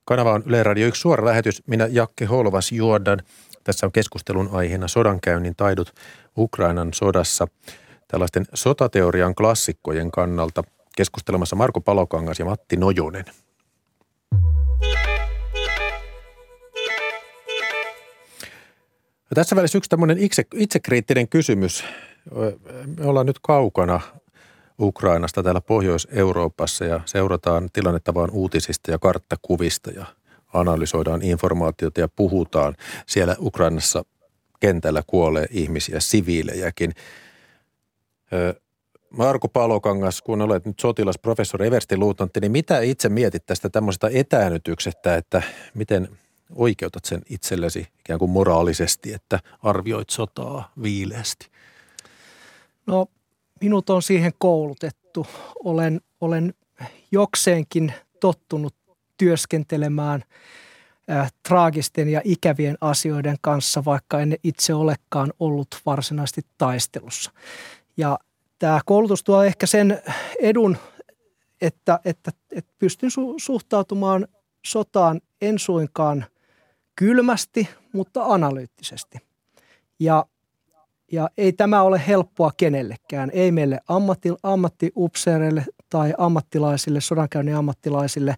Kanava 0.05 0.32
on 0.32 0.43
Yle 0.47 0.62
Radio 0.62 0.86
1 0.86 1.01
suora 1.01 1.24
lähetys. 1.24 1.62
Minä 1.66 1.86
Jakke 1.86 2.24
Holvas 2.24 2.72
juodan. 2.72 3.18
Tässä 3.64 3.86
on 3.86 3.93
keskustelun 3.93 4.49
aiheena 4.53 4.89
sodankäynnin 4.89 5.57
taidot 5.57 5.93
Ukrainan 6.39 6.95
sodassa. 6.95 7.47
Tällaisten 8.09 8.47
sotateorian 8.55 9.34
klassikkojen 9.34 10.11
kannalta 10.11 10.62
keskustelemassa 10.99 11.57
Marko 11.57 11.80
Palokangas 11.80 12.38
ja 12.38 12.44
Matti 12.44 12.76
Nojonen. 12.76 13.24
No 19.30 19.34
tässä 19.34 19.57
välissä 19.57 19.78
yksi 19.78 19.90
tämmöinen 19.90 20.18
itse, 20.18 20.44
itsekriittinen 20.55 21.28
kysymys. 21.28 21.84
Me 22.99 23.07
ollaan 23.07 23.26
nyt 23.26 23.38
kaukana 23.42 24.01
Ukrainasta 24.80 25.42
täällä 25.42 25.61
Pohjois-Euroopassa 25.61 26.84
ja 26.84 27.01
seurataan 27.05 27.68
tilannetta 27.72 28.14
vain 28.14 28.30
uutisista 28.30 28.90
ja 28.90 28.99
karttakuvista 28.99 29.90
ja 29.90 30.07
analysoidaan 30.55 31.22
informaatiota 31.22 32.01
ja 32.01 32.09
puhutaan. 32.09 32.74
Siellä 33.07 33.36
Ukrainassa 33.38 34.05
kentällä 34.61 35.03
kuolee 35.07 35.46
ihmisiä, 35.51 36.01
siviilejäkin. 36.01 36.92
Marko 39.11 39.48
Palokangas, 39.48 40.22
kun 40.22 40.42
olet 40.42 40.64
nyt 40.64 40.80
sotilasprofessori 40.80 41.66
Eversti 41.66 41.96
Luutantti, 41.96 42.40
niin 42.40 42.52
mitä 42.52 42.80
itse 42.80 43.09
mietit 43.09 43.46
tästä 43.46 43.68
tämmöisestä 43.68 44.11
etäännytyksestä, 44.12 45.16
että 45.16 45.42
miten 45.74 46.09
oikeutat 46.54 47.04
sen 47.04 47.22
itsellesi 47.30 47.88
ikään 48.00 48.18
kuin 48.18 48.30
moraalisesti, 48.30 49.12
että 49.12 49.40
arvioit 49.62 50.11
sotaa 50.11 50.72
viileästi? 50.82 51.48
No 52.86 53.06
minut 53.61 53.90
on 53.90 54.02
siihen 54.02 54.32
koulutettu. 54.38 55.26
Olen, 55.64 56.00
olen 56.20 56.54
jokseenkin 57.11 57.92
tottunut 58.20 58.74
työskentelemään 59.16 60.22
äh, 61.11 61.32
traagisten 61.48 62.09
ja 62.09 62.20
ikävien 62.24 62.76
asioiden 62.80 63.36
kanssa, 63.40 63.84
vaikka 63.84 64.20
en 64.20 64.36
itse 64.44 64.74
olekaan 64.74 65.32
ollut 65.40 65.68
varsinaisesti 65.86 66.42
taistelussa. 66.59 67.30
Ja 67.96 68.18
tämä 68.59 68.80
koulutus 68.86 69.24
tuo 69.24 69.42
ehkä 69.42 69.66
sen 69.66 70.02
edun, 70.40 70.76
että, 71.61 72.00
että, 72.04 72.30
että 72.52 72.72
pystyn 72.78 73.11
su, 73.11 73.34
suhtautumaan 73.36 74.28
sotaan 74.66 75.20
en 75.40 75.59
suinkaan 75.59 76.24
kylmästi, 76.96 77.68
mutta 77.92 78.24
analyyttisesti. 78.24 79.18
Ja, 80.00 80.26
ja 81.12 81.30
ei 81.38 81.52
tämä 81.52 81.82
ole 81.82 82.02
helppoa 82.06 82.50
kenellekään, 82.56 83.30
ei 83.32 83.52
meille 83.52 83.80
ammatti, 83.88 84.28
ammattiupseereille 84.42 85.64
tai 85.90 86.14
ammattilaisille, 86.18 87.00
sodankäynnin 87.00 87.56
ammattilaisille, 87.56 88.34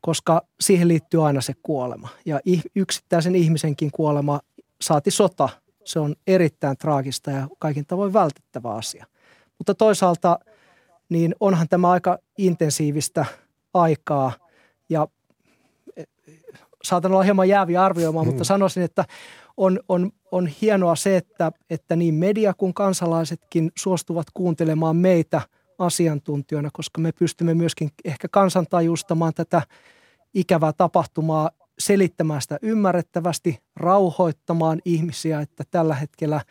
koska 0.00 0.42
siihen 0.60 0.88
liittyy 0.88 1.26
aina 1.26 1.40
se 1.40 1.52
kuolema. 1.62 2.08
Ja 2.26 2.40
yksittäisen 2.74 3.34
ihmisenkin 3.34 3.90
kuolema 3.90 4.40
saati 4.80 5.10
sota, 5.10 5.48
se 5.84 5.98
on 5.98 6.14
erittäin 6.26 6.76
traagista 6.76 7.30
ja 7.30 7.48
kaikin 7.58 7.86
tavoin 7.86 8.12
vältettävä 8.12 8.74
asia. 8.74 9.06
Mutta 9.58 9.74
toisaalta 9.74 10.38
niin 11.08 11.34
onhan 11.40 11.68
tämä 11.68 11.90
aika 11.90 12.18
intensiivistä 12.38 13.24
aikaa 13.74 14.32
ja 14.88 15.08
e, 15.96 16.02
saatan 16.82 17.12
olla 17.12 17.22
hieman 17.22 17.48
jääviä 17.48 17.84
arvioimaan, 17.84 18.26
mm. 18.26 18.30
mutta 18.30 18.44
sanoisin, 18.44 18.82
että 18.82 19.04
on, 19.56 19.80
on, 19.88 20.10
on 20.32 20.46
hienoa 20.46 20.96
se, 20.96 21.16
että, 21.16 21.52
että 21.70 21.96
niin 21.96 22.14
media 22.14 22.54
kuin 22.54 22.74
kansalaisetkin 22.74 23.72
suostuvat 23.78 24.26
kuuntelemaan 24.34 24.96
meitä 24.96 25.40
asiantuntijoina, 25.78 26.70
koska 26.72 27.00
me 27.00 27.12
pystymme 27.12 27.54
myöskin 27.54 27.90
ehkä 28.04 28.28
kansantajustamaan 28.30 29.34
tätä 29.34 29.62
ikävää 30.34 30.72
tapahtumaa, 30.72 31.50
selittämään 31.78 32.42
sitä 32.42 32.58
ymmärrettävästi, 32.62 33.58
rauhoittamaan 33.76 34.78
ihmisiä, 34.84 35.40
että 35.40 35.64
tällä 35.70 35.94
hetkellä– 35.94 36.40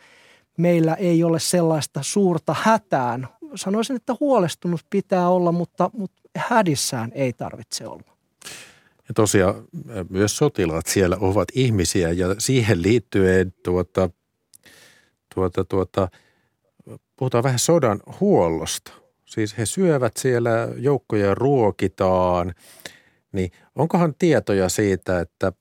meillä 0.56 0.94
ei 0.94 1.24
ole 1.24 1.40
sellaista 1.40 2.02
suurta 2.02 2.56
hätään. 2.58 3.28
Sanoisin, 3.54 3.96
että 3.96 4.14
huolestunut 4.20 4.80
pitää 4.90 5.28
olla, 5.28 5.52
mutta, 5.52 5.90
mutta 5.92 6.22
hädissään 6.36 7.12
ei 7.14 7.32
tarvitse 7.32 7.86
olla. 7.86 8.16
Ja 9.08 9.14
tosiaan 9.14 9.64
myös 10.10 10.36
sotilaat 10.36 10.86
siellä 10.86 11.16
ovat 11.20 11.48
ihmisiä 11.54 12.12
ja 12.12 12.26
siihen 12.38 12.82
liittyen 12.82 13.54
tuota, 13.64 14.10
tuota, 15.34 15.64
tuota, 15.64 16.08
puhutaan 17.16 17.44
vähän 17.44 17.58
sodan 17.58 18.00
huollosta. 18.20 18.92
Siis 19.24 19.58
he 19.58 19.66
syövät 19.66 20.16
siellä, 20.16 20.68
joukkoja 20.76 21.34
ruokitaan, 21.34 22.54
niin 23.32 23.50
onkohan 23.74 24.14
tietoja 24.18 24.68
siitä, 24.68 25.20
että 25.20 25.52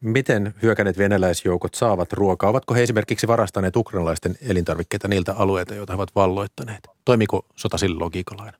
miten 0.00 0.54
hyökänneet 0.62 0.98
venäläisjoukot 0.98 1.74
saavat 1.74 2.12
ruokaa? 2.12 2.50
Ovatko 2.50 2.74
he 2.74 2.82
esimerkiksi 2.82 3.26
varastaneet 3.26 3.76
ukrainalaisten 3.76 4.38
elintarvikkeita 4.48 5.08
niiltä 5.08 5.34
alueilta, 5.34 5.74
joita 5.74 5.92
he 5.92 5.96
ovat 5.96 6.14
valloittaneet? 6.14 6.88
Toimiko 7.04 7.46
sota 7.56 7.78
sillä 7.78 7.98
logiikalla 7.98 8.42
aina? 8.42 8.58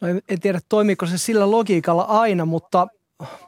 No 0.00 0.08
en 0.28 0.40
tiedä, 0.40 0.60
toimiko 0.68 1.06
se 1.06 1.18
sillä 1.18 1.50
logiikalla 1.50 2.02
aina, 2.02 2.44
mutta, 2.44 2.86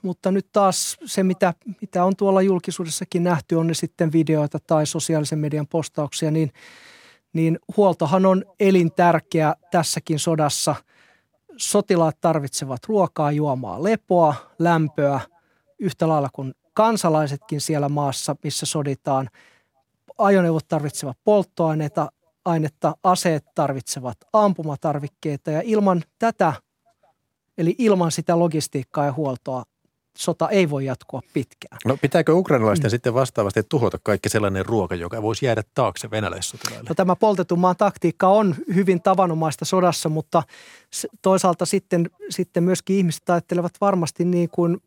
mutta 0.03 0.31
nyt 0.31 0.47
taas 0.53 0.97
se, 1.05 1.22
mitä, 1.22 1.55
mitä 1.81 2.05
on 2.05 2.16
tuolla 2.16 2.43
julkisuudessakin 2.43 3.24
nähty, 3.24 3.55
on 3.55 3.66
ne 3.66 3.74
sitten 3.74 4.12
videoita 4.12 4.59
tai 4.66 4.87
sosiaalisen 4.87 5.39
median 5.39 5.66
postauksia, 5.66 6.31
niin, 6.31 6.53
niin 7.33 7.59
huoltohan 7.76 8.26
on 8.26 8.45
elintärkeä 8.61 9.55
tässäkin 9.70 10.18
sodassa. 10.18 10.74
Sotilaat 11.57 12.20
tarvitsevat 12.20 12.81
ruokaa, 12.87 13.33
juomaa, 13.33 13.83
lepoa, 13.83 14.35
lämpöä– 14.59 15.20
yhtä 15.81 16.09
lailla 16.09 16.28
kuin 16.33 16.55
kansalaisetkin 16.74 17.61
siellä 17.61 17.89
maassa, 17.89 18.37
missä 18.45 18.66
soditaan. 18.66 19.28
Ajoneuvot 20.18 20.68
tarvitsevat 20.68 21.16
polttoaineita, 21.24 22.12
ainetta, 22.45 22.95
aseet 23.05 23.45
tarvitsevat 23.55 24.16
ampumatarvikkeita 24.33 25.51
ja 25.51 25.62
ilman 25.64 26.03
tätä, 26.18 26.53
eli 27.59 27.74
ilman 27.78 28.12
sitä 28.12 28.39
logistiikkaa 28.39 29.05
ja 29.05 29.12
huoltoa, 29.12 29.62
sota 30.18 30.49
ei 30.49 30.70
voi 30.70 30.85
jatkua 30.85 31.20
pitkään. 31.33 31.78
No 31.85 31.97
pitääkö 31.97 32.35
ukrainalaisten 32.35 32.89
mm. 32.89 32.91
sitten 32.91 33.14
vastaavasti 33.14 33.62
tuhota 33.68 33.99
kaikki 34.03 34.28
sellainen 34.28 34.66
ruoka, 34.66 34.95
joka 34.95 35.22
voisi 35.22 35.47
jäädä 35.47 35.62
taakse 35.74 36.11
venäläissotilaille? 36.11 36.89
No 36.89 36.95
tämä 36.95 37.16
poltetun 37.16 37.59
maan 37.59 37.76
taktiikka 37.76 38.28
on 38.28 38.55
hyvin 38.74 39.03
tavanomaista 39.03 39.64
sodassa, 39.64 40.09
mutta 40.09 40.43
toisaalta 41.22 41.66
sitten, 41.66 42.11
sitten 42.31 42.62
myöskin 42.62 42.97
ihmiset 42.97 43.31
ajattelevat 43.31 43.72
varmasti 43.81 44.24
niin 44.24 44.49
kuin 44.51 44.83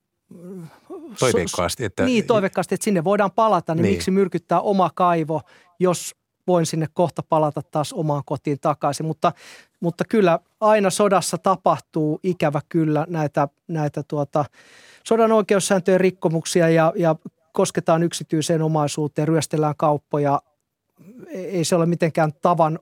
toiveikkaasti. 1.19 1.85
Että... 1.85 2.05
Niin, 2.05 2.25
toiveikkaasti, 2.25 2.75
että 2.75 2.85
sinne 2.85 3.03
voidaan 3.03 3.31
palata, 3.31 3.75
niin, 3.75 3.83
niin 3.83 3.93
miksi 3.93 4.11
myrkyttää 4.11 4.61
oma 4.61 4.91
kaivo, 4.95 5.41
jos 5.79 6.15
voin 6.47 6.65
sinne 6.65 6.87
kohta 6.93 7.23
palata 7.29 7.61
taas 7.61 7.93
omaan 7.93 8.23
kotiin 8.25 8.59
takaisin. 8.59 9.05
Mutta, 9.05 9.31
mutta 9.79 10.03
kyllä 10.09 10.39
aina 10.59 10.89
sodassa 10.89 11.37
tapahtuu 11.37 12.19
ikävä 12.23 12.61
kyllä 12.69 13.05
näitä, 13.09 13.47
näitä 13.67 14.03
tuota, 14.07 14.45
sodan 15.03 15.31
oikeussääntöjen 15.31 15.99
rikkomuksia 15.99 16.69
ja, 16.69 16.93
ja 16.95 17.15
kosketaan 17.53 18.03
yksityiseen 18.03 18.61
omaisuuteen, 18.61 19.27
ryöstellään 19.27 19.75
kauppoja. 19.77 20.41
Ei 21.27 21.65
se 21.65 21.75
ole 21.75 21.85
mitenkään 21.85 22.33
tavan 22.41 22.79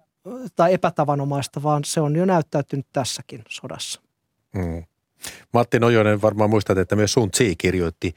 tai 0.55 0.73
epätavanomaista, 0.73 1.63
vaan 1.63 1.83
se 1.83 2.01
on 2.01 2.15
jo 2.15 2.25
näyttäytynyt 2.25 2.87
tässäkin 2.93 3.43
sodassa. 3.49 4.01
Mm. 4.55 4.83
Matti 5.53 5.79
Nojonen 5.79 6.21
varmaan 6.21 6.49
muistat, 6.49 6.77
että 6.77 6.95
myös 6.95 7.13
Sun 7.13 7.31
Tsi 7.31 7.55
kirjoitti 7.55 8.15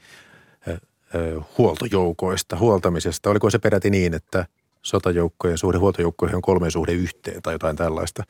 huoltojoukoista, 1.57 2.57
huoltamisesta. 2.57 3.29
Oliko 3.29 3.49
se 3.49 3.59
peräti 3.59 3.89
niin, 3.89 4.13
että 4.13 4.45
sotajoukkojen 4.81 5.57
suhde 5.57 5.77
huoltojoukkoihin 5.77 6.35
on 6.35 6.41
kolme 6.41 6.69
suhde 6.69 6.91
yhteen 6.91 7.41
tai 7.41 7.53
jotain 7.53 7.75
tällaista? 7.75 8.23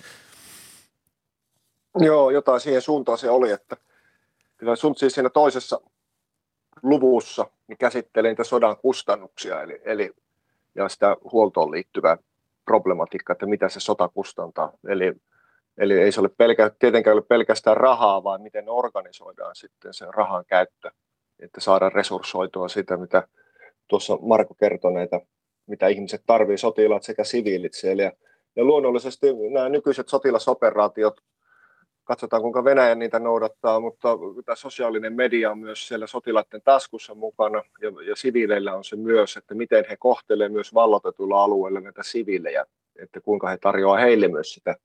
Joo, 1.99 2.29
jotain 2.29 2.59
siihen 2.59 2.81
suuntaan 2.81 3.17
se 3.17 3.29
oli, 3.29 3.51
että 3.51 3.77
kyllä 4.57 4.75
sun 4.75 4.95
siis 4.95 5.13
siinä 5.13 5.29
toisessa 5.29 5.81
luvussa 6.83 7.45
niin 7.67 7.77
käsittelee 7.77 8.31
niitä 8.31 8.43
sodan 8.43 8.77
kustannuksia, 8.77 9.61
eli, 9.61 9.81
eli 9.85 10.11
ja 10.75 10.89
sitä 10.89 11.17
huoltoon 11.31 11.71
liittyvää 11.71 12.17
problematiikkaa, 12.65 13.33
että 13.33 13.45
mitä 13.45 13.69
se 13.69 13.79
sota 13.79 14.07
kustantaa. 14.07 14.71
Eli, 14.87 15.13
eli 15.77 15.93
ei 15.93 16.11
se 16.11 16.19
ole 16.19 16.29
pelkä, 16.29 16.71
tietenkään 16.79 17.13
ole 17.13 17.25
pelkästään 17.29 17.77
rahaa, 17.77 18.23
vaan 18.23 18.41
miten 18.41 18.69
organisoidaan 18.69 19.55
sitten 19.55 19.93
sen 19.93 20.13
rahan 20.13 20.45
käyttö, 20.47 20.91
että 21.39 21.61
saadaan 21.61 21.91
resurssoitua 21.91 22.67
sitä, 22.67 22.97
mitä 22.97 23.27
tuossa 23.87 24.17
Marko 24.21 24.53
kertoi 24.53 24.93
näitä, 24.93 25.19
mitä 25.67 25.87
ihmiset 25.87 26.21
tarvitsevat, 26.25 26.59
sotilaat 26.59 27.03
sekä 27.03 27.23
siviilit 27.23 27.73
siellä. 27.73 28.03
Ja, 28.03 28.11
ja 28.55 28.63
luonnollisesti 28.63 29.27
nämä 29.53 29.69
nykyiset 29.69 30.09
sotilasoperaatiot 30.09 31.21
katsotaan 32.05 32.41
kuinka 32.41 32.63
Venäjä 32.63 32.95
niitä 32.95 33.19
noudattaa, 33.19 33.79
mutta 33.79 34.09
tämä 34.45 34.55
sosiaalinen 34.55 35.13
media 35.13 35.51
on 35.51 35.59
myös 35.59 35.87
siellä 35.87 36.07
sotilaiden 36.07 36.61
taskussa 36.63 37.15
mukana 37.15 37.63
ja, 37.81 37.89
ja 38.07 38.15
siviileillä 38.15 38.75
on 38.75 38.83
se 38.83 38.95
myös, 38.95 39.37
että 39.37 39.55
miten 39.55 39.85
he 39.89 39.97
kohtelevat 39.99 40.51
myös 40.51 40.73
vallotetuilla 40.73 41.43
alueilla 41.43 41.79
näitä 41.79 42.03
siviilejä, 42.03 42.65
että 42.95 43.21
kuinka 43.21 43.49
he 43.49 43.57
tarjoavat 43.57 44.01
heille 44.01 44.27
myös 44.27 44.53
sitä 44.53 44.75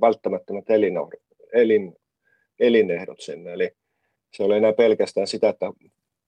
välttämättömät 0.00 0.70
elinohdot, 0.70 1.20
elin, 1.52 1.96
elinehdot 2.58 3.20
sinne. 3.20 3.52
Eli 3.52 3.70
se 4.32 4.44
ei 4.44 4.52
enää 4.52 4.72
pelkästään 4.72 5.26
sitä, 5.26 5.48
että 5.48 5.66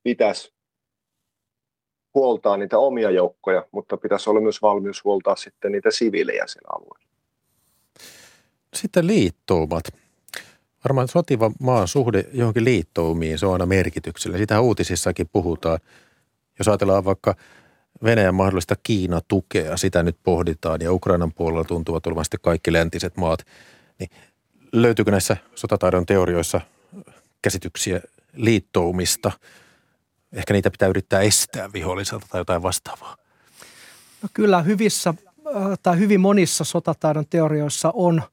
pitäisi 0.03 0.53
huoltaa 2.15 2.57
niitä 2.57 2.79
omia 2.79 3.11
joukkoja, 3.11 3.67
mutta 3.73 3.97
pitäisi 3.97 4.31
olla 4.31 4.41
myös 4.41 4.63
valmius 4.63 5.05
huoltaa 5.05 5.37
sitten 5.37 5.73
niitä 5.73 5.91
siviilejä 5.91 6.47
siellä 6.47 6.71
alueella. 6.77 7.09
Sitten 8.75 9.07
liittoumat. 9.07 9.85
Varmaan 10.85 11.09
sotiva 11.09 11.51
maan 11.61 11.89
suhde 11.89 12.25
johonkin 12.33 12.65
liittoumiin, 12.65 13.39
se 13.39 13.47
on 13.47 13.53
aina 13.53 13.67
merkityksellä. 13.67 14.39
Sitä 14.39 14.61
uutisissakin 14.61 15.29
puhutaan. 15.33 15.79
Jos 16.59 16.69
ajatellaan 16.69 17.05
vaikka 17.05 17.35
Venäjän 18.05 18.35
mahdollista 18.35 18.77
Kiina-tukea, 18.83 19.77
sitä 19.77 20.03
nyt 20.03 20.17
pohditaan 20.23 20.81
ja 20.81 20.93
Ukrainan 20.93 21.33
puolella 21.33 21.65
tuntuvat 21.65 22.07
olevan 22.07 22.25
sitten 22.25 22.41
kaikki 22.43 22.73
läntiset 22.73 23.17
maat. 23.17 23.47
Niin 23.99 24.11
löytyykö 24.73 25.11
näissä 25.11 25.37
sotataidon 25.55 26.07
teorioissa 26.07 26.61
käsityksiä 27.43 28.01
liittoumista? 28.33 29.33
Ehkä 30.33 30.55
niitä 30.55 30.71
pitää 30.71 30.89
yrittää 30.89 31.21
estää 31.21 31.73
viholliselta 31.73 32.27
tai 32.31 32.41
jotain 32.41 32.63
vastaavaa. 32.63 33.17
No 34.23 34.29
kyllä 34.35 34.63
hyvissä 34.63 35.15
tai 35.83 35.99
hyvin 35.99 36.21
monissa 36.21 36.65
sotataidon 36.65 37.27
teorioissa 37.31 37.91
on– 37.95 38.23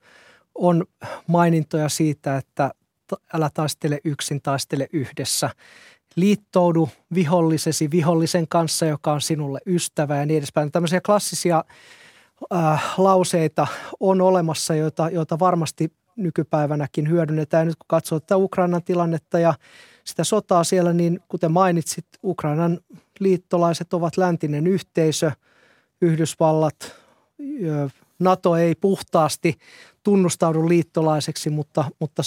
on 0.59 0.85
mainintoja 1.27 1.89
siitä, 1.89 2.37
että 2.37 2.71
älä 3.33 3.49
taistele 3.53 3.99
yksin, 4.03 4.41
taistele 4.41 4.87
yhdessä. 4.93 5.49
Liittoudu 6.15 6.89
vihollisesi 7.13 7.91
vihollisen 7.91 8.47
kanssa, 8.47 8.85
joka 8.85 9.11
on 9.11 9.21
sinulle 9.21 9.59
ystävä 9.65 10.17
ja 10.17 10.25
niin 10.25 10.37
edespäin. 10.37 10.71
Tämmöisiä 10.71 11.01
klassisia 11.01 11.63
äh, 12.53 12.83
lauseita 12.97 13.67
on 13.99 14.21
olemassa, 14.21 14.75
joita, 14.75 15.09
joita 15.09 15.39
varmasti 15.39 15.91
nykypäivänäkin 16.15 17.09
hyödynnetään. 17.09 17.67
Nyt 17.67 17.75
kun 17.75 17.85
katsoo 17.87 18.19
tätä 18.19 18.37
Ukrainan 18.37 18.83
tilannetta 18.83 19.39
ja 19.39 19.53
sitä 20.03 20.23
sotaa 20.23 20.63
siellä, 20.63 20.93
niin 20.93 21.19
kuten 21.27 21.51
mainitsit, 21.51 22.05
Ukrainan 22.23 22.79
liittolaiset 23.19 23.93
ovat 23.93 24.17
läntinen 24.17 24.67
yhteisö, 24.67 25.31
Yhdysvallat, 26.01 26.95
NATO 28.19 28.55
ei 28.55 28.75
puhtaasti 28.75 29.57
tunnustaudu 30.03 30.69
liittolaiseksi, 30.69 31.49
mutta, 31.49 31.85
mutta 31.99 32.21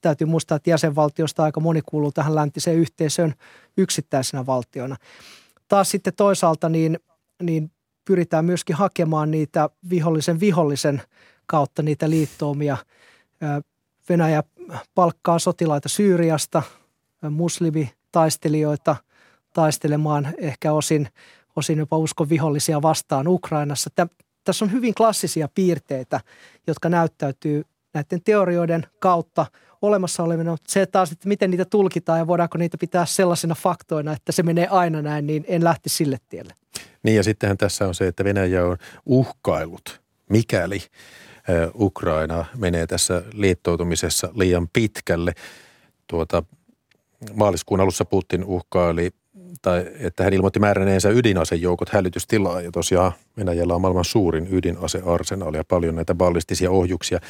täytyy 0.00 0.26
muistaa, 0.26 0.56
että 0.56 0.70
jäsenvaltiosta 0.70 1.42
aika 1.42 1.60
moni 1.60 1.82
kuuluu 1.86 2.12
tähän 2.12 2.34
läntiseen 2.34 2.76
yhteisöön 2.76 3.34
yksittäisenä 3.76 4.46
valtiona. 4.46 4.96
Taas 5.68 5.90
sitten 5.90 6.12
toisaalta 6.16 6.68
niin, 6.68 6.98
niin 7.42 7.70
pyritään 8.04 8.44
myöskin 8.44 8.76
hakemaan 8.76 9.30
niitä 9.30 9.70
vihollisen 9.90 10.40
vihollisen 10.40 11.02
kautta 11.46 11.82
niitä 11.82 12.10
liittoumia. 12.10 12.76
Venäjä 14.08 14.42
palkkaa 14.94 15.38
sotilaita 15.38 15.88
Syyriasta, 15.88 16.62
muslimitaistelijoita 17.30 18.96
taistelemaan 19.52 20.34
ehkä 20.38 20.72
osin, 20.72 21.08
osin 21.56 21.78
jopa 21.78 21.96
uskon 21.98 22.28
vihollisia 22.28 22.82
vastaan 22.82 23.28
Ukrainassa 23.28 23.90
tässä 24.46 24.64
on 24.64 24.72
hyvin 24.72 24.94
klassisia 24.94 25.48
piirteitä, 25.54 26.20
jotka 26.66 26.88
näyttäytyy 26.88 27.64
näiden 27.94 28.22
teorioiden 28.24 28.86
kautta 28.98 29.46
olemassa 29.82 30.22
olevina. 30.22 30.56
Se 30.68 30.86
taas, 30.86 31.12
että 31.12 31.28
miten 31.28 31.50
niitä 31.50 31.64
tulkitaan 31.64 32.18
ja 32.18 32.26
voidaanko 32.26 32.58
niitä 32.58 32.78
pitää 32.78 33.06
sellaisina 33.06 33.54
faktoina, 33.54 34.12
että 34.12 34.32
se 34.32 34.42
menee 34.42 34.66
aina 34.66 35.02
näin, 35.02 35.26
niin 35.26 35.44
en 35.48 35.64
lähti 35.64 35.88
sille 35.88 36.18
tielle. 36.28 36.54
Niin 37.02 37.16
ja 37.16 37.22
sittenhän 37.22 37.56
tässä 37.56 37.88
on 37.88 37.94
se, 37.94 38.06
että 38.06 38.24
Venäjä 38.24 38.64
on 38.64 38.76
uhkailut, 39.06 40.00
mikäli 40.30 40.82
Ukraina 41.74 42.44
menee 42.56 42.86
tässä 42.86 43.22
liittoutumisessa 43.32 44.28
liian 44.34 44.68
pitkälle. 44.72 45.32
Tuota, 46.06 46.42
maaliskuun 47.34 47.80
alussa 47.80 48.04
Putin 48.04 48.44
uhkaili 48.44 49.10
tai 49.66 49.86
että 49.98 50.24
hän 50.24 50.32
ilmoitti 50.32 50.60
määränneensä 50.60 51.08
ydinasejoukot 51.08 51.88
hälytystilaa 51.88 52.60
ja 52.60 52.72
tosiaan 52.72 53.12
Venäjällä 53.36 53.74
on 53.74 53.80
maailman 53.80 54.04
suurin 54.04 54.48
ydinasearsenaali 54.54 55.56
ja 55.56 55.64
paljon 55.68 55.96
näitä 55.96 56.14
ballistisia 56.14 56.70
ohjuksia. 56.70 57.20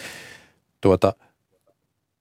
Tuota, 0.81 1.13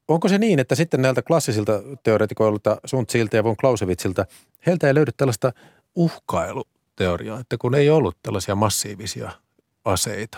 onko 0.07 0.28
se 0.28 0.38
niin, 0.38 0.59
että 0.59 0.76
sitten 0.76 1.01
näiltä 1.01 1.22
klassisilta 1.22 1.84
teoreetikoilta 2.03 2.78
Suntzilta 2.86 3.36
ja 3.36 3.43
von 3.43 3.57
Clausewitzilta, 3.57 4.26
heiltä 4.66 4.88
ei 4.88 4.95
löydy 4.95 5.11
tällaista 5.18 5.51
uhkailuteoriaa, 5.95 7.39
että 7.39 7.57
kun 7.57 7.76
ei 7.76 7.89
ollut 7.89 8.18
tällaisia 8.24 8.55
massiivisia 8.55 9.32
aseita? 9.86 10.38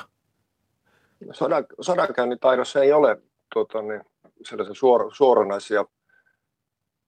Sodan, 1.32 1.66
sodankäynnin 1.82 2.40
taidossa 2.40 2.84
ei 2.84 2.94
ole 2.94 3.18
tuota, 3.54 3.82
niin, 3.82 4.02
sellaisia 4.46 4.76
suor, 4.76 5.16
suoranaisia 5.16 5.86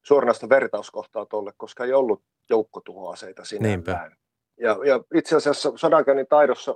suoranaista 0.09 0.49
vertauskohtaa 0.49 1.25
tuolle, 1.25 1.53
koska 1.57 1.85
ei 1.85 1.93
ollut 1.93 2.23
joukkotuhoaseita 2.49 3.45
sinällään. 3.45 4.17
Ja, 4.59 4.77
ja 4.85 5.03
itse 5.15 5.35
asiassa 5.35 5.71
sodankäynnin 5.75 6.27
taidossa, 6.27 6.75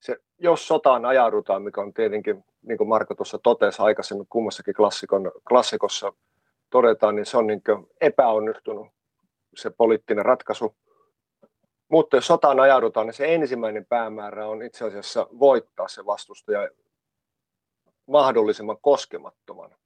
se, 0.00 0.16
jos 0.38 0.68
sotaan 0.68 1.04
ajaudutaan, 1.04 1.62
mikä 1.62 1.80
on 1.80 1.94
tietenkin, 1.94 2.44
niin 2.62 2.78
kuin 2.78 2.88
Marko 2.88 3.14
tuossa 3.14 3.38
totesi 3.38 3.82
aikaisemmin 3.82 4.26
kummassakin 4.28 4.74
klassikon, 4.74 5.32
klassikossa 5.48 6.12
todetaan, 6.70 7.16
niin 7.16 7.26
se 7.26 7.36
on 7.36 7.46
niin 7.46 7.62
epäonnistunut 8.00 8.86
se 9.56 9.70
poliittinen 9.70 10.24
ratkaisu. 10.24 10.76
Mutta 11.90 12.16
jos 12.16 12.26
sotaan 12.26 12.60
ajaudutaan, 12.60 13.06
niin 13.06 13.14
se 13.14 13.34
ensimmäinen 13.34 13.86
päämäärä 13.86 14.46
on 14.46 14.62
itse 14.62 14.84
asiassa 14.84 15.26
voittaa 15.38 15.88
se 15.88 16.06
vastustaja 16.06 16.68
mahdollisimman 18.06 18.78
koskemattomana. 18.80 19.76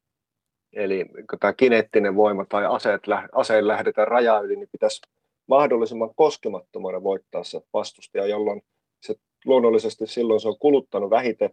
Eli 0.72 1.04
kun 1.30 1.38
tämä 1.38 1.52
kineettinen 1.52 2.16
voima 2.16 2.44
tai 2.44 2.66
aseet, 2.66 3.02
aseen 3.32 3.68
lähdetään 3.68 4.08
rajaa 4.08 4.40
yli, 4.40 4.56
niin 4.56 4.68
pitäisi 4.72 5.00
mahdollisimman 5.46 6.14
koskemattomana 6.14 7.02
voittaa 7.02 7.44
se 7.44 7.60
vastustaja, 7.72 8.26
jolloin 8.26 8.62
se 9.02 9.14
luonnollisesti 9.44 10.06
silloin 10.06 10.40
se 10.40 10.48
on 10.48 10.58
kuluttanut 10.58 11.10
vähiten 11.10 11.50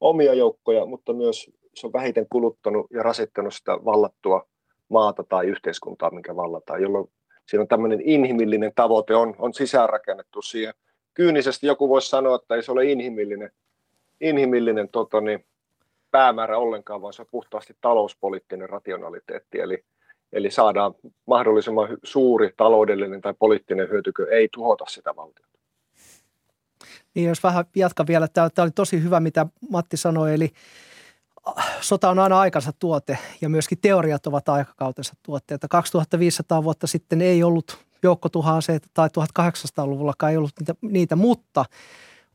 omia 0.00 0.34
joukkoja, 0.34 0.86
mutta 0.86 1.12
myös 1.12 1.50
se 1.74 1.86
on 1.86 1.92
vähiten 1.92 2.26
kuluttanut 2.30 2.86
ja 2.90 3.02
rasittanut 3.02 3.54
sitä 3.54 3.72
vallattua 3.72 4.48
maata 4.88 5.24
tai 5.28 5.46
yhteiskuntaa, 5.46 6.10
minkä 6.10 6.36
vallataan, 6.36 6.82
jolloin 6.82 7.08
siinä 7.48 7.62
on 7.62 7.68
tämmöinen 7.68 8.00
inhimillinen 8.04 8.72
tavoite 8.74 9.14
on, 9.14 9.34
on 9.38 9.54
sisäänrakennettu 9.54 10.42
siihen. 10.42 10.74
Kyynisesti 11.14 11.66
joku 11.66 11.88
voisi 11.88 12.08
sanoa, 12.08 12.36
että 12.36 12.54
ei 12.54 12.62
se 12.62 12.72
ole 12.72 12.84
inhimillinen, 12.84 13.50
inhimillinen 14.20 14.88
tota, 14.88 15.20
niin, 15.20 15.44
päämäärä 16.14 16.58
ollenkaan, 16.58 17.02
vaan 17.02 17.12
se 17.12 17.22
on 17.22 17.28
puhtaasti 17.30 17.76
talouspoliittinen 17.80 18.68
rationaliteetti, 18.68 19.60
eli, 19.60 19.84
eli 20.32 20.50
saadaan 20.50 20.94
mahdollisimman 21.26 21.88
suuri 22.02 22.50
taloudellinen 22.56 23.20
tai 23.20 23.34
poliittinen 23.38 23.88
hyötykö, 23.88 24.26
ei 24.30 24.48
tuhota 24.52 24.84
sitä 24.88 25.16
valtiota. 25.16 25.58
Niin 27.14 27.28
jos 27.28 27.42
vähän 27.42 27.64
jatkan 27.76 28.06
vielä, 28.06 28.28
tämä 28.28 28.48
oli 28.58 28.70
tosi 28.70 29.02
hyvä, 29.02 29.20
mitä 29.20 29.46
Matti 29.70 29.96
sanoi, 29.96 30.34
eli 30.34 30.50
äh, 31.58 31.80
sota 31.80 32.10
on 32.10 32.18
aina 32.18 32.40
aikansa 32.40 32.72
tuote 32.78 33.18
ja 33.40 33.48
myöskin 33.48 33.78
teoriat 33.82 34.26
ovat 34.26 34.48
aikakautensa 34.48 35.14
tuotteita. 35.22 35.68
2500 35.68 36.64
vuotta 36.64 36.86
sitten 36.86 37.22
ei 37.22 37.42
ollut 37.42 37.78
joukkotuha 38.02 38.58
tai 38.94 39.08
1800-luvullakaan 39.08 40.32
ei 40.32 40.36
ollut 40.36 40.52
niitä, 40.60 40.74
niitä 40.82 41.16
mutta 41.16 41.64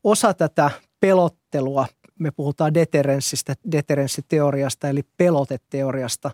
osa 0.04 0.34
tätä 0.34 0.70
pelottelua. 1.00 1.86
Me 2.20 2.30
puhutaan 2.30 2.74
deterenssistä, 2.74 3.54
deterenssiteoriasta 3.72 4.88
eli 4.88 5.02
peloteteoriasta. 5.16 6.30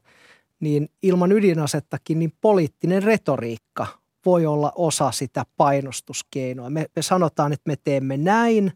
Niin 0.61 0.89
ilman 1.03 1.32
ydinasettakin 1.32 2.18
niin 2.18 2.32
poliittinen 2.41 3.03
retoriikka 3.03 3.87
voi 4.26 4.47
olla 4.47 4.72
osa 4.74 5.11
sitä 5.11 5.45
painostuskeinoa. 5.57 6.70
Me, 6.70 6.87
me 6.97 7.03
sanotaan, 7.03 7.53
että 7.53 7.70
me 7.70 7.76
teemme 7.84 8.16
näin, 8.16 8.72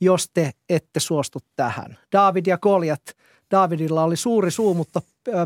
jos 0.00 0.30
te 0.34 0.52
ette 0.68 1.00
suostu 1.00 1.38
tähän. 1.56 1.98
David 2.12 2.46
ja 2.46 2.58
Goliat, 2.58 3.02
Davidilla 3.50 4.04
oli 4.04 4.16
suuri 4.16 4.50
suu, 4.50 4.74
mutta 4.74 5.02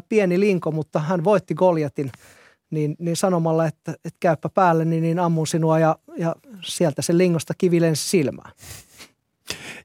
pieni 0.08 0.40
linko, 0.40 0.72
mutta 0.72 0.98
hän 0.98 1.24
voitti 1.24 1.54
Goliatin 1.54 2.11
niin, 2.70 2.96
niin 2.98 3.16
sanomalla, 3.16 3.66
että, 3.66 3.92
että 3.92 4.16
käypä 4.20 4.48
päälle, 4.48 4.84
niin, 4.84 5.02
niin 5.02 5.18
ammun 5.18 5.46
sinua 5.46 5.78
ja, 5.78 5.96
ja 6.18 6.36
sieltä 6.62 7.02
se 7.02 7.18
lingosta 7.18 7.54
kivi 7.58 7.80
lensi 7.80 8.08
silmään. 8.08 8.52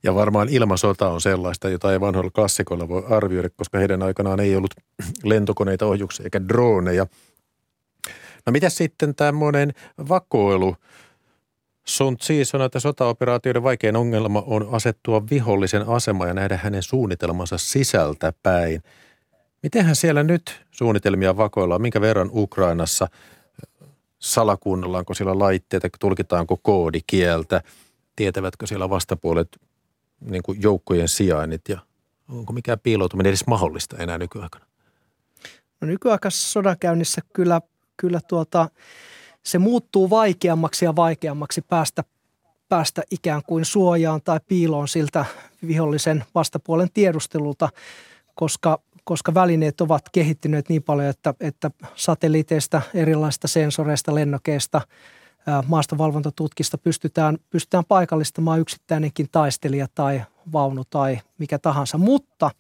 Ja 0.04 0.16
varmaan 0.16 0.50
ilmasota 0.50 1.10
on 1.10 1.22
sellaista, 1.22 1.70
jota 1.70 1.94
ei 1.94 2.00
vanhoilla 2.00 2.32
klassikoilla 2.32 2.90
voi 2.90 3.04
arvioida, 3.10 3.50
koska 3.50 3.78
heidän 3.78 4.04
aikanaan 4.04 4.40
ei 4.40 4.56
ollut 4.56 4.74
lentokoneita, 5.24 5.86
ohjuksia 5.86 6.24
eikä 6.24 6.48
droneja. 6.48 7.08
No 8.46 8.52
mitä 8.52 8.70
sitten 8.70 9.16
tämmöinen 9.16 9.74
vakoilu? 10.10 10.76
Sun 11.86 12.18
Tzu 12.18 12.34
sanoi, 12.44 12.66
että 12.66 12.80
sotaoperaatioiden 12.80 13.64
vaikein 13.64 13.96
ongelma 13.96 14.44
on 14.48 14.70
asettua 14.72 15.24
vihollisen 15.30 15.88
asema 15.88 16.28
ja 16.28 16.34
nähdä 16.34 16.60
hänen 16.64 16.84
suunnitelmansa 16.84 17.58
sisältä 17.58 18.34
päin. 18.44 18.84
Mitenhän 19.64 19.96
siellä 19.96 20.24
nyt 20.24 20.66
suunnitelmia 20.72 21.38
vakoillaan? 21.38 21.82
Minkä 21.82 22.02
verran 22.02 22.30
Ukrainassa 22.34 23.08
salakuunnellaanko 24.20 25.14
siellä 25.14 25.40
laitteita, 25.40 25.88
tulkitaanko 26.00 26.58
koodikieltä? 26.62 27.62
Tietävätkö 28.16 28.68
siellä 28.68 28.90
vastapuolet 28.90 29.48
niin 30.22 30.44
kuin 30.44 30.62
joukkojen 30.62 31.08
sijainnit 31.08 31.62
ja 31.70 31.80
onko 32.30 32.54
mikään 32.54 32.80
piiloutuminen 32.80 33.30
edes 33.30 33.48
mahdollista 33.48 33.98
enää 33.98 34.18
nykyaikana? 34.18 34.66
No 35.82 35.88
nykyaikaisessa 35.88 36.52
sodakäynnissä 36.52 37.22
kyllä, 37.34 37.62
kyllä 37.98 38.20
tuota, 38.28 38.70
se 39.44 39.60
muuttuu 39.60 40.10
vaikeammaksi 40.10 40.86
ja 40.86 40.96
vaikeammaksi 40.96 41.62
päästä, 41.62 42.04
päästä 42.70 43.04
ikään 43.12 43.42
kuin 43.48 43.66
suojaan 43.66 44.22
tai 44.22 44.40
piiloon 44.48 44.88
siltä 44.88 45.26
vihollisen 45.68 46.24
vastapuolen 46.36 46.90
tiedustelulta, 46.94 47.70
koska, 48.36 48.80
koska 49.04 49.34
välineet 49.34 49.82
ovat 49.82 50.10
kehittyneet 50.10 50.70
niin 50.70 50.84
paljon, 50.84 51.08
että, 51.08 51.34
että 51.40 51.72
satelliiteista, 51.96 52.82
erilaisista 52.94 53.48
sensoreista, 53.48 54.16
lennokeista– 54.16 54.82
maastovalvontatutkista 55.68 56.78
pystytään, 56.78 57.38
pystytään 57.50 57.86
paikallistamaan 57.88 58.60
yksittäinenkin 58.60 59.28
taistelija 59.32 59.88
tai 59.96 60.22
vaunu 60.54 60.84
tai 60.90 61.20
mikä 61.38 61.60
tahansa. 61.60 61.98
Mutta 61.98 62.52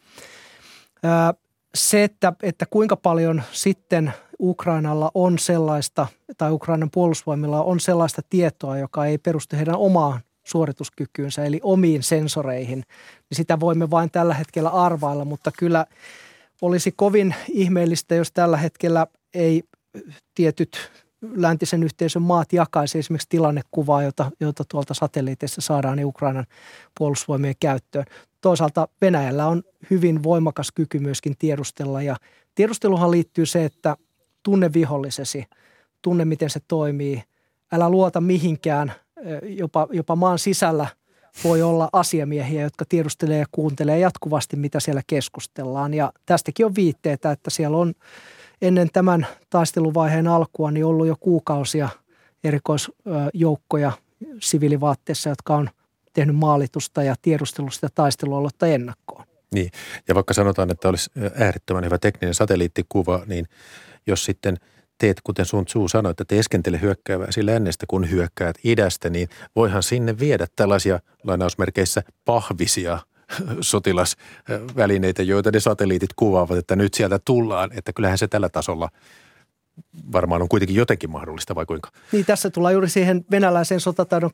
se, 1.75 2.03
että, 2.03 2.33
että 2.43 2.65
kuinka 2.65 2.95
paljon 2.95 3.43
sitten 3.51 4.13
Ukrainalla 4.39 5.11
on 5.13 5.39
sellaista, 5.39 6.07
tai 6.38 6.51
Ukrainan 6.51 6.91
puolustusvoimilla 6.91 7.63
on 7.63 7.79
sellaista 7.79 8.21
tietoa, 8.29 8.77
joka 8.77 9.05
ei 9.05 9.17
perustu 9.17 9.55
heidän 9.55 9.75
omaan 9.75 10.19
suorituskykyynsä, 10.43 11.45
eli 11.45 11.59
omiin 11.63 12.03
sensoreihin, 12.03 12.83
niin 13.29 13.36
sitä 13.36 13.59
voimme 13.59 13.91
vain 13.91 14.11
tällä 14.11 14.33
hetkellä 14.33 14.69
arvailla, 14.69 15.25
mutta 15.25 15.51
kyllä 15.57 15.86
olisi 16.61 16.91
kovin 16.91 17.36
ihmeellistä, 17.49 18.15
jos 18.15 18.31
tällä 18.31 18.57
hetkellä 18.57 19.07
ei 19.33 19.63
tietyt 20.36 20.91
läntisen 21.36 21.84
yhteisön 21.84 22.21
maat 22.21 22.53
jakaisi 22.53 22.99
esimerkiksi 22.99 23.30
tilannekuvaa, 23.30 24.03
jota, 24.03 24.32
jota 24.39 24.63
tuolta 24.69 24.93
satelliiteista 24.93 25.61
saadaan 25.61 25.97
niin 25.97 26.05
Ukrainan 26.05 26.45
puolustusvoimien 26.97 27.55
käyttöön. 27.59 28.05
Toisaalta 28.41 28.88
Venäjällä 29.01 29.47
on 29.47 29.63
hyvin 29.89 30.23
voimakas 30.23 30.71
kyky 30.71 30.99
myöskin 30.99 31.36
tiedustella 31.39 32.01
ja 32.01 32.15
tiedusteluhan 32.55 33.11
liittyy 33.11 33.45
se, 33.45 33.65
että 33.65 33.97
tunne 34.43 34.73
vihollisesi, 34.73 35.45
tunne 36.01 36.26
miten 36.26 36.49
se 36.49 36.59
toimii, 36.67 37.23
älä 37.71 37.89
luota 37.89 38.21
mihinkään, 38.21 38.93
jopa, 39.43 39.88
jopa 39.91 40.15
maan 40.15 40.39
sisällä 40.39 40.88
voi 41.43 41.61
olla 41.61 41.89
asiamiehiä, 41.93 42.61
jotka 42.61 42.86
tiedustelee 42.89 43.39
ja 43.39 43.45
kuuntelee 43.51 43.99
jatkuvasti, 43.99 44.55
mitä 44.55 44.80
siellä 44.80 45.01
keskustellaan. 45.07 45.93
Ja 45.93 46.13
tästäkin 46.26 46.65
on 46.65 46.76
viitteitä, 46.76 47.32
että 47.32 47.49
siellä 47.49 47.78
on 47.78 47.93
ennen 48.62 48.89
tämän 48.93 49.28
taisteluvaiheen 49.49 50.28
alkua 50.28 50.72
niin 50.72 50.86
ollut 50.86 51.08
jo 51.08 51.16
kuukausia 51.20 51.89
erikoisjoukkoja 52.43 53.91
siviilivaatteessa, 54.41 55.30
jotka 55.30 55.56
on 55.56 55.70
tehnyt 56.14 56.36
maalitusta 56.36 57.03
ja 57.03 57.16
tiedustelusta 57.22 57.86
ja 57.86 57.89
taisteluolotta 57.95 58.68
ennakkoon. 58.68 59.24
Niin, 59.53 59.72
ja 60.08 60.16
vaikka 60.16 60.34
sanotaan, 60.34 60.72
että 60.72 60.89
olisi 60.89 61.12
äärettömän 61.39 61.84
hyvä 61.84 61.97
tekninen 61.97 62.34
satelliittikuva, 62.34 63.24
niin 63.26 63.45
jos 64.08 64.26
sitten 64.26 64.58
teet, 64.97 65.22
kuten 65.24 65.45
sun 65.45 65.64
suu 65.68 65.88
sanoi, 65.88 66.12
että 66.12 66.26
teeskentele 66.26 66.82
hyökkääväsi 66.82 67.45
lännestä, 67.45 67.86
kun 67.88 68.10
hyökkäät 68.10 68.56
idästä, 68.64 69.10
niin 69.10 69.30
voihan 69.56 69.84
sinne 69.84 70.20
viedä 70.20 70.47
tällaisia 70.56 70.99
lainausmerkeissä 71.24 72.03
pahvisia– 72.26 72.99
sotilasvälineitä, 73.61 75.23
joita 75.23 75.51
ne 75.51 75.59
satelliitit 75.59 76.09
kuvaavat, 76.15 76.57
että 76.57 76.75
nyt 76.75 76.93
sieltä 76.93 77.19
tullaan, 77.25 77.71
että 77.73 77.93
kyllähän 77.93 78.17
se 78.17 78.27
tällä 78.27 78.49
tasolla 78.49 78.89
varmaan 80.11 80.41
on 80.41 80.49
kuitenkin 80.49 80.75
jotenkin 80.75 81.09
mahdollista, 81.09 81.55
vai 81.55 81.65
kuinka? 81.65 81.89
Niin, 82.11 82.25
tässä 82.25 82.49
tullaan 82.49 82.73
juuri 82.73 82.89
siihen 82.89 83.25
venäläisen 83.31 83.79
sotataidon 83.79 84.31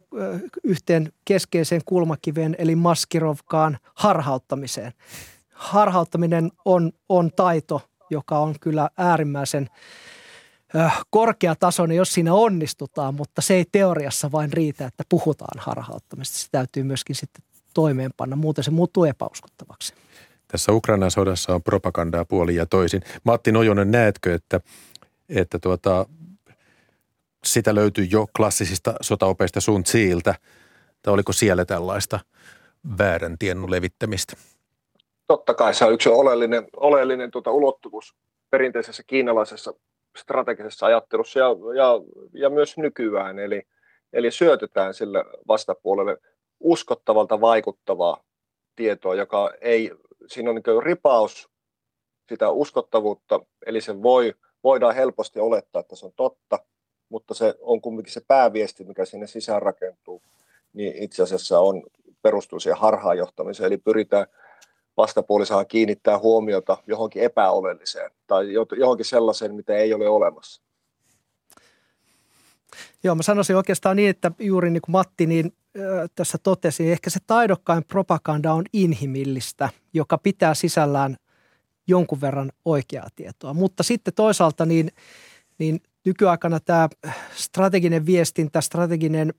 yhteen 0.63 1.11
keskeiseen 1.25 1.81
kulmakiveen, 1.85 2.55
eli 2.57 2.75
Maskirovkaan 2.75 3.77
harhauttamiseen. 3.95 4.93
Harhauttaminen 5.53 6.51
on, 6.65 6.91
on 7.09 7.31
taito, 7.35 7.81
joka 8.09 8.39
on 8.39 8.55
kyllä 8.61 8.89
äärimmäisen 8.97 9.69
korkeatasoinen, 11.09 11.97
jos 11.97 12.13
siinä 12.13 12.33
onnistutaan, 12.33 13.15
mutta 13.15 13.41
se 13.41 13.53
ei 13.53 13.65
teoriassa 13.71 14.31
vain 14.31 14.53
riitä, 14.53 14.85
että 14.85 15.03
puhutaan 15.09 15.59
harhauttamista. 15.59 16.37
Se 16.37 16.47
täytyy 16.51 16.83
myöskin 16.83 17.15
sitten 17.15 17.43
toimeenpanna, 17.73 18.35
muuten 18.35 18.63
se 18.63 18.71
muuttuu 18.71 19.05
epäuskottavaksi. 19.05 19.93
Tässä 20.47 20.71
Ukrainan 20.71 21.11
sodassa 21.11 21.55
on 21.55 21.63
propagandaa 21.63 22.25
puoli 22.25 22.55
ja 22.55 22.65
toisin. 22.65 23.01
Matti 23.23 23.51
Nojonen, 23.51 23.91
näetkö, 23.91 24.35
että, 24.35 24.59
että 25.29 25.59
tuota, 25.59 26.05
sitä 27.43 27.75
löytyy 27.75 28.07
jo 28.11 28.27
klassisista 28.37 28.93
sotaopeista 29.01 29.61
sun 29.61 29.85
siiltä, 29.85 30.35
tai 31.01 31.13
oliko 31.13 31.33
siellä 31.33 31.65
tällaista 31.65 32.19
väärän 32.97 33.37
tiennun 33.37 33.71
levittämistä? 33.71 34.33
Totta 35.27 35.53
kai 35.53 35.73
se 35.73 35.85
on 35.85 35.93
yksi 35.93 36.09
oleellinen, 36.09 36.67
oleellinen 36.75 37.31
tuota 37.31 37.51
ulottuvuus 37.51 38.15
perinteisessä 38.49 39.03
kiinalaisessa 39.07 39.73
strategisessa 40.17 40.85
ajattelussa 40.85 41.39
ja, 41.39 41.45
ja, 41.75 41.91
ja 42.33 42.49
myös 42.49 42.77
nykyään. 42.77 43.39
Eli, 43.39 43.61
eli 44.13 44.31
syötetään 44.31 44.93
sille 44.93 45.25
vastapuolelle– 45.47 46.17
uskottavalta 46.61 47.41
vaikuttavaa 47.41 48.23
tietoa, 48.75 49.15
joka 49.15 49.53
ei, 49.61 49.91
siinä 50.27 50.49
on 50.49 50.55
niin 50.55 50.83
ripaus 50.83 51.49
sitä 52.29 52.49
uskottavuutta, 52.49 53.39
eli 53.65 53.81
se 53.81 54.03
voi, 54.03 54.33
voidaan 54.63 54.95
helposti 54.95 55.39
olettaa, 55.39 55.79
että 55.79 55.95
se 55.95 56.05
on 56.05 56.13
totta, 56.15 56.59
mutta 57.09 57.33
se 57.33 57.55
on 57.61 57.81
kumminkin 57.81 58.13
se 58.13 58.21
pääviesti, 58.27 58.83
mikä 58.83 59.05
sinne 59.05 59.27
sisään 59.27 59.61
rakentuu, 59.61 60.21
niin 60.73 61.03
itse 61.03 61.23
asiassa 61.23 61.59
on 61.59 61.83
perustuu 62.21 62.59
siihen 62.59 62.79
harhaanjohtamiseen, 62.79 63.67
eli 63.67 63.77
pyritään 63.77 64.27
vastapuolisahan 64.97 65.67
kiinnittää 65.67 66.19
huomiota 66.19 66.77
johonkin 66.87 67.23
epäoleelliseen 67.23 68.11
tai 68.27 68.53
johonkin 68.77 69.05
sellaiseen, 69.05 69.55
mitä 69.55 69.77
ei 69.77 69.93
ole 69.93 70.09
olemassa. 70.09 70.61
Joo, 73.03 73.15
mä 73.15 73.23
sanoisin 73.23 73.55
oikeastaan 73.55 73.95
niin, 73.95 74.09
että 74.09 74.31
juuri 74.39 74.69
niin 74.69 74.81
kuin 74.81 74.91
Matti 74.91 75.25
niin 75.25 75.53
tässä 76.15 76.37
totesi, 76.37 76.91
ehkä 76.91 77.09
se 77.09 77.19
taidokkain 77.27 77.83
propaganda 77.83 78.53
on 78.53 78.65
inhimillistä, 78.73 79.69
joka 79.93 80.17
pitää 80.17 80.53
sisällään 80.53 81.17
jonkun 81.87 82.21
verran 82.21 82.51
oikeaa 82.65 83.07
tietoa. 83.15 83.53
Mutta 83.53 83.83
sitten 83.83 84.13
toisaalta 84.13 84.65
niin, 84.65 84.91
niin 85.57 85.79
nykyaikana 86.05 86.59
tämä 86.59 86.89
strateginen 87.35 88.05
viestintä, 88.05 88.61
strateginen 88.61 89.33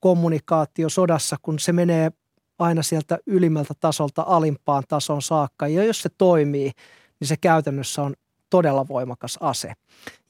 kommunikaatio 0.00 0.88
sodassa, 0.88 1.36
kun 1.42 1.58
se 1.58 1.72
menee 1.72 2.10
aina 2.58 2.82
sieltä 2.82 3.18
ylimmältä 3.26 3.74
tasolta 3.80 4.24
alimpaan 4.26 4.84
tason 4.88 5.22
saakka, 5.22 5.68
ja 5.68 5.84
jos 5.84 6.02
se 6.02 6.08
toimii, 6.18 6.72
niin 7.20 7.28
se 7.28 7.36
käytännössä 7.36 8.02
on 8.02 8.14
todella 8.50 8.88
voimakas 8.88 9.38
ase. 9.40 9.72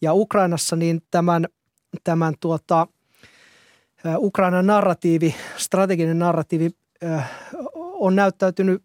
Ja 0.03 0.15
Ukrainassa 0.15 0.77
niin 0.77 1.01
tämän, 1.11 1.47
tämän 2.05 2.35
tuota– 2.41 2.87
Ukrainan 4.17 4.67
narratiivi, 4.67 5.35
strateginen 5.57 6.19
narratiivi 6.19 6.71
on 7.75 8.17
näyttäytynyt 8.17 8.83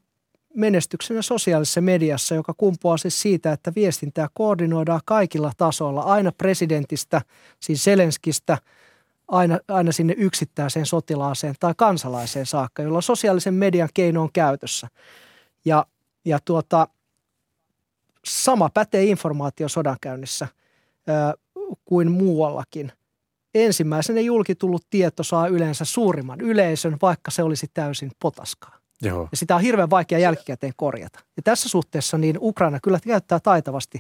menestyksenä 0.56 1.22
sosiaalisessa 1.22 1.82
mediassa, 1.82 2.36
joka 2.36 2.54
kumpuaa 2.58 2.98
siis 2.98 3.22
siitä, 3.22 3.52
että 3.52 3.72
viestintää 3.76 4.28
koordinoidaan 4.34 5.02
kaikilla 5.06 5.52
tasoilla, 5.58 6.02
aina 6.02 6.32
presidentistä, 6.32 7.22
siis 7.60 7.84
Selenskistä, 7.84 8.58
aina, 9.28 9.60
aina 9.68 9.92
sinne 9.92 10.14
yksittäiseen 10.18 10.86
sotilaaseen 10.86 11.56
tai 11.60 11.74
kansalaiseen 11.78 12.46
saakka, 12.46 12.84
jolla 12.84 13.02
sosiaalisen 13.02 13.54
median 13.54 13.90
keino 13.94 14.22
on 14.22 14.30
käytössä. 14.34 14.88
Ja, 15.66 15.86
ja 16.26 16.40
tuota, 16.46 16.88
sama 18.26 18.70
pätee 18.74 19.04
informaatiosodankäynnissä 19.04 20.48
ö, 21.10 21.38
kuin 21.86 22.12
muuallakin. 22.12 22.92
Ensimmäisenä 23.56 24.22
julki 24.22 24.56
tullut 24.56 24.86
tieto 24.90 25.24
saa 25.24 25.48
yleensä 25.48 25.86
suurimman 25.86 26.42
yleisön, 26.42 26.98
vaikka 27.02 27.32
se 27.32 27.44
olisi 27.44 27.68
täysin 27.74 28.12
potaskaa. 28.20 28.78
Joo. 29.02 29.28
Ja 29.32 29.38
sitä 29.38 29.56
on 29.56 29.62
hirveän 29.62 29.90
vaikea 29.90 30.20
jälkikäteen 30.20 30.74
korjata. 30.76 31.20
Ja 31.38 31.44
tässä 31.44 31.70
suhteessa 31.70 32.18
niin 32.18 32.38
Ukraina 32.42 32.80
kyllä 32.84 33.00
käyttää 33.08 33.40
taitavasti 33.40 34.00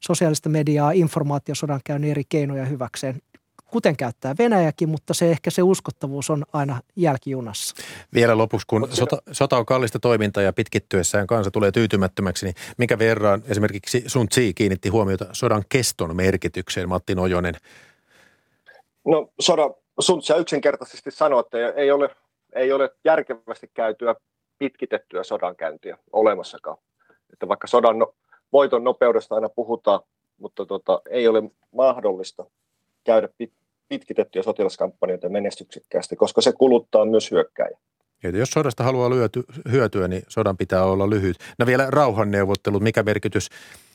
sosiaalista 0.00 0.48
mediaa, 0.48 0.90
informaatiosodan 0.90 1.80
käynnin 1.84 2.10
eri 2.10 2.22
keinoja 2.28 2.64
hyväkseen 2.64 3.20
kuten 3.70 3.96
käyttää 3.96 4.34
Venäjäkin, 4.38 4.88
mutta 4.88 5.14
se 5.14 5.30
ehkä 5.30 5.50
se 5.50 5.62
uskottavuus 5.62 6.30
on 6.30 6.44
aina 6.52 6.80
jälkijunassa. 6.96 7.74
Vielä 8.14 8.38
lopuksi, 8.38 8.66
kun 8.66 8.88
sota, 8.90 9.22
sota 9.32 9.56
on 9.56 9.66
kallista 9.66 9.98
toimintaa 9.98 10.42
ja 10.42 10.52
pitkittyessään 10.52 11.26
kansa 11.26 11.50
tulee 11.50 11.72
tyytymättömäksi, 11.72 12.46
niin 12.46 12.54
mikä 12.78 12.98
verran 12.98 13.42
esimerkiksi 13.46 14.04
Sun 14.06 14.28
Tsi 14.28 14.54
kiinnitti 14.54 14.88
huomiota 14.88 15.26
sodan 15.32 15.62
keston 15.68 16.16
merkitykseen, 16.16 16.88
Matti 16.88 17.14
Nojonen? 17.14 17.54
No 19.08 19.30
Sun 20.00 20.20
Tsi 20.20 20.32
yksinkertaisesti 20.38 21.10
sanoo, 21.10 21.40
että 21.40 21.58
ei 21.68 21.90
ole, 21.90 22.10
ei 22.52 22.72
ole 22.72 22.90
järkevästi 23.04 23.70
käytyä 23.74 24.14
pitkitettyä 24.58 25.24
sodankäyntiä 25.24 25.98
olemassakaan. 26.12 26.78
Että 27.32 27.48
vaikka 27.48 27.66
sodan 27.66 27.98
no, 27.98 28.14
voiton 28.52 28.84
nopeudesta 28.84 29.34
aina 29.34 29.48
puhutaan, 29.48 30.00
mutta 30.38 30.66
tota, 30.66 31.00
ei 31.10 31.28
ole 31.28 31.42
mahdollista 31.72 32.44
käydä 33.04 33.28
pit, 33.38 33.52
pitkitettyjä 33.88 34.42
sotilaskampanjoita 34.42 35.28
menestyksekkäästi, 35.28 36.16
koska 36.16 36.40
se 36.40 36.52
kuluttaa 36.52 37.04
myös 37.04 37.30
hyökkäjä. 37.30 37.78
Ja 38.22 38.30
jos 38.30 38.50
sodasta 38.50 38.84
haluaa 38.84 39.10
lyöty, 39.10 39.42
hyötyä, 39.72 40.08
niin 40.08 40.22
sodan 40.28 40.56
pitää 40.56 40.84
olla 40.84 41.10
lyhyt. 41.10 41.36
No 41.58 41.66
vielä 41.66 41.86
rauhanneuvottelut, 41.90 42.82
mikä 42.82 43.02
merkitys 43.02 43.48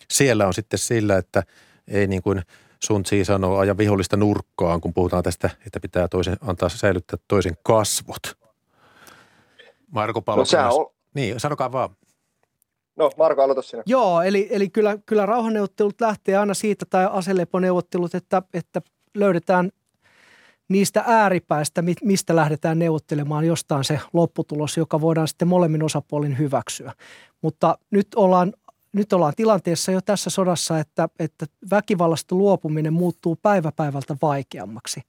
siellä 0.10 0.48
on 0.48 0.54
sitten 0.54 0.80
sillä, 0.80 1.18
että 1.18 1.44
ei 1.88 2.08
niin 2.08 2.22
kuin 2.22 2.42
Sun 2.84 3.04
Tsi 3.04 3.26
sanoo 3.26 3.58
aja 3.58 3.78
vihollista 3.78 4.18
nurkkaan, 4.18 4.82
kun 4.82 4.94
puhutaan 4.94 5.24
tästä, 5.24 5.50
että 5.66 5.80
pitää 5.80 6.08
toisen, 6.08 6.38
antaa 6.42 6.70
säilyttää 6.70 7.20
toisen 7.28 7.58
kasvot. 7.64 8.38
Marko 9.92 10.22
Palo. 10.22 10.44
No, 10.54 10.76
on... 10.76 10.94
Niin, 11.14 11.40
sanokaa 11.40 11.72
vaan. 11.72 11.90
No 12.96 13.12
Marko, 13.18 13.42
aloita 13.42 13.62
sinä. 13.62 13.84
Joo, 13.86 14.22
eli, 14.22 14.48
eli 14.52 14.70
kyllä, 14.70 14.98
kyllä 15.06 15.26
rauhanneuvottelut 15.26 16.02
lähtee 16.02 16.38
aina 16.38 16.54
siitä, 16.54 16.86
tai 16.90 17.08
aseleponeuvottelut, 17.12 18.16
että, 18.16 18.42
että 18.54 18.82
löydetään 19.16 19.72
niistä 20.68 21.04
ääripäistä, 21.08 21.84
mistä 22.04 22.36
lähdetään 22.36 22.80
neuvottelemaan 22.80 23.46
jostain 23.48 23.84
se 23.84 24.00
lopputulos, 24.14 24.78
joka 24.78 25.02
voidaan 25.02 25.28
sitten 25.28 25.48
molemmin 25.48 25.84
osapuolin 25.84 26.38
hyväksyä. 26.38 26.94
Mutta 27.42 27.78
nyt 27.92 28.08
ollaan, 28.16 28.54
nyt 28.94 29.14
ollaan 29.14 29.34
tilanteessa 29.36 29.92
jo 29.92 30.02
tässä 30.02 30.30
sodassa, 30.30 30.80
että, 30.80 31.10
että 31.20 31.46
väkivallasta 31.72 32.36
luopuminen 32.36 32.94
muuttuu 32.94 33.36
päivä 33.42 33.72
päivältä 33.72 34.16
vaikeammaksi. 34.22 35.02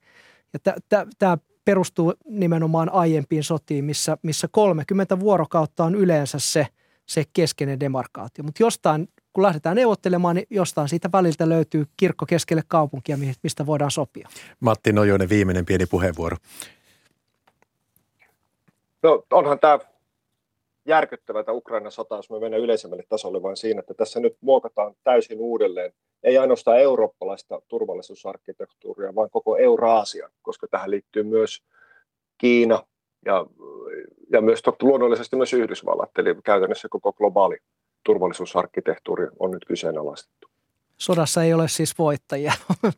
Ja 0.53 0.73
tämä 1.19 1.37
perustuu 1.65 2.13
nimenomaan 2.29 2.89
aiempiin 2.89 3.43
sotiin, 3.43 3.85
missä, 3.85 4.17
missä 4.21 4.47
30 4.51 5.19
vuorokautta 5.19 5.83
on 5.83 5.95
yleensä 5.95 6.39
se, 6.39 6.67
se 7.05 7.23
keskeinen 7.33 7.79
demarkaatio. 7.79 8.43
Mutta 8.43 8.63
jostain 8.63 9.07
kun 9.33 9.43
lähdetään 9.43 9.75
neuvottelemaan, 9.75 10.35
niin 10.35 10.47
jostain 10.49 10.89
siitä 10.89 11.09
väliltä 11.13 11.49
löytyy 11.49 11.85
kirkko 11.97 12.25
keskelle 12.25 12.63
kaupunkia, 12.67 13.17
mistä 13.43 13.65
voidaan 13.65 13.91
sopia. 13.91 14.29
Matti 14.59 14.93
Nojonen, 14.93 15.29
viimeinen 15.29 15.65
pieni 15.65 15.85
puheenvuoro. 15.85 16.37
No 19.03 19.23
onhan 19.31 19.59
tämä 19.59 19.79
järkyttävä 20.85 21.43
tämä 21.43 21.55
Ukrainan 21.55 21.91
sota, 21.91 22.15
jos 22.15 22.29
me 22.29 22.39
mennään 22.39 22.63
yleisemmälle 22.63 23.03
tasolle, 23.09 23.43
vaan 23.43 23.57
siinä, 23.57 23.79
että 23.79 23.93
tässä 23.93 24.19
nyt 24.19 24.37
muokataan 24.41 24.95
täysin 25.03 25.39
uudelleen, 25.39 25.93
ei 26.23 26.37
ainoastaan 26.37 26.79
eurooppalaista 26.79 27.61
turvallisuusarkkitehtuuria, 27.67 29.15
vaan 29.15 29.29
koko 29.29 29.57
Euraasia, 29.57 30.29
koska 30.41 30.67
tähän 30.67 30.91
liittyy 30.91 31.23
myös 31.23 31.63
Kiina 32.37 32.83
ja, 33.25 33.45
ja 34.31 34.41
myös 34.41 34.63
luonnollisesti 34.81 35.35
myös 35.35 35.53
Yhdysvallat, 35.53 36.09
eli 36.17 36.35
käytännössä 36.43 36.87
koko 36.91 37.13
globaali 37.13 37.57
turvallisuusarkkitehtuuri 38.03 39.27
on 39.39 39.51
nyt 39.51 39.65
kyseenalaistettu. 39.65 40.47
Sodassa 40.97 41.43
ei 41.43 41.53
ole 41.53 41.67
siis 41.67 41.97
voittajia. 41.97 42.53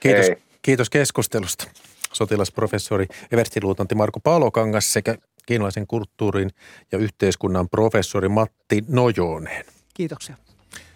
Kiitos, 0.00 0.26
kiitos 0.62 0.90
keskustelusta. 0.90 1.64
Sotilasprofessori 2.12 3.06
everstiluutantti 3.32 3.94
Marko 3.94 4.20
Palokangas 4.20 4.92
sekä 4.92 5.16
kiinalaisen 5.46 5.86
kulttuurin 5.86 6.50
ja 6.92 6.98
yhteiskunnan 6.98 7.68
professori 7.68 8.28
Matti 8.28 8.84
Nojonen. 8.88 9.64
Kiitoksia. 9.94 10.36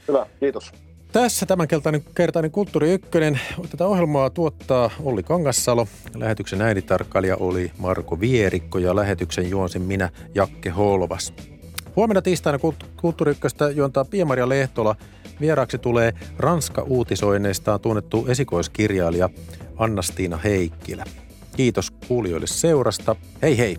Hyvä, 0.08 0.26
kiitos. 0.40 0.72
Tässä 1.12 1.46
tämänkertainen 1.46 2.04
kertainen 2.14 2.50
Kulttuuri 2.50 2.92
Ykkönen. 2.92 3.40
Tätä 3.70 3.86
ohjelmaa 3.86 4.30
tuottaa 4.30 4.90
Olli 5.02 5.22
Kangassalo. 5.22 5.88
Lähetyksen 6.14 6.62
äänitarkkailija 6.62 7.36
oli 7.36 7.72
Marko 7.78 8.20
Vierikko 8.20 8.78
ja 8.78 8.96
lähetyksen 8.96 9.50
juonsin 9.50 9.82
minä 9.82 10.10
Jakke 10.34 10.70
Holvas. 10.70 11.34
Huomenna 11.96 12.22
tiistaina 12.22 12.58
Kulttuuri 12.96 13.34
juontaa 13.74 14.04
Pia-Maria 14.04 14.48
Lehtola. 14.48 14.96
Vieraaksi 15.40 15.78
tulee 15.78 16.12
Ranska-uutisoinneistaan 16.38 17.80
tunnettu 17.80 18.26
esikoiskirjailija 18.28 19.30
Anna-Stiina 19.76 20.36
Heikkilä. 20.36 21.04
Kiitos 21.56 21.90
kuulijoille 21.90 22.46
seurasta. 22.46 23.16
Hei 23.42 23.58
hei! 23.58 23.76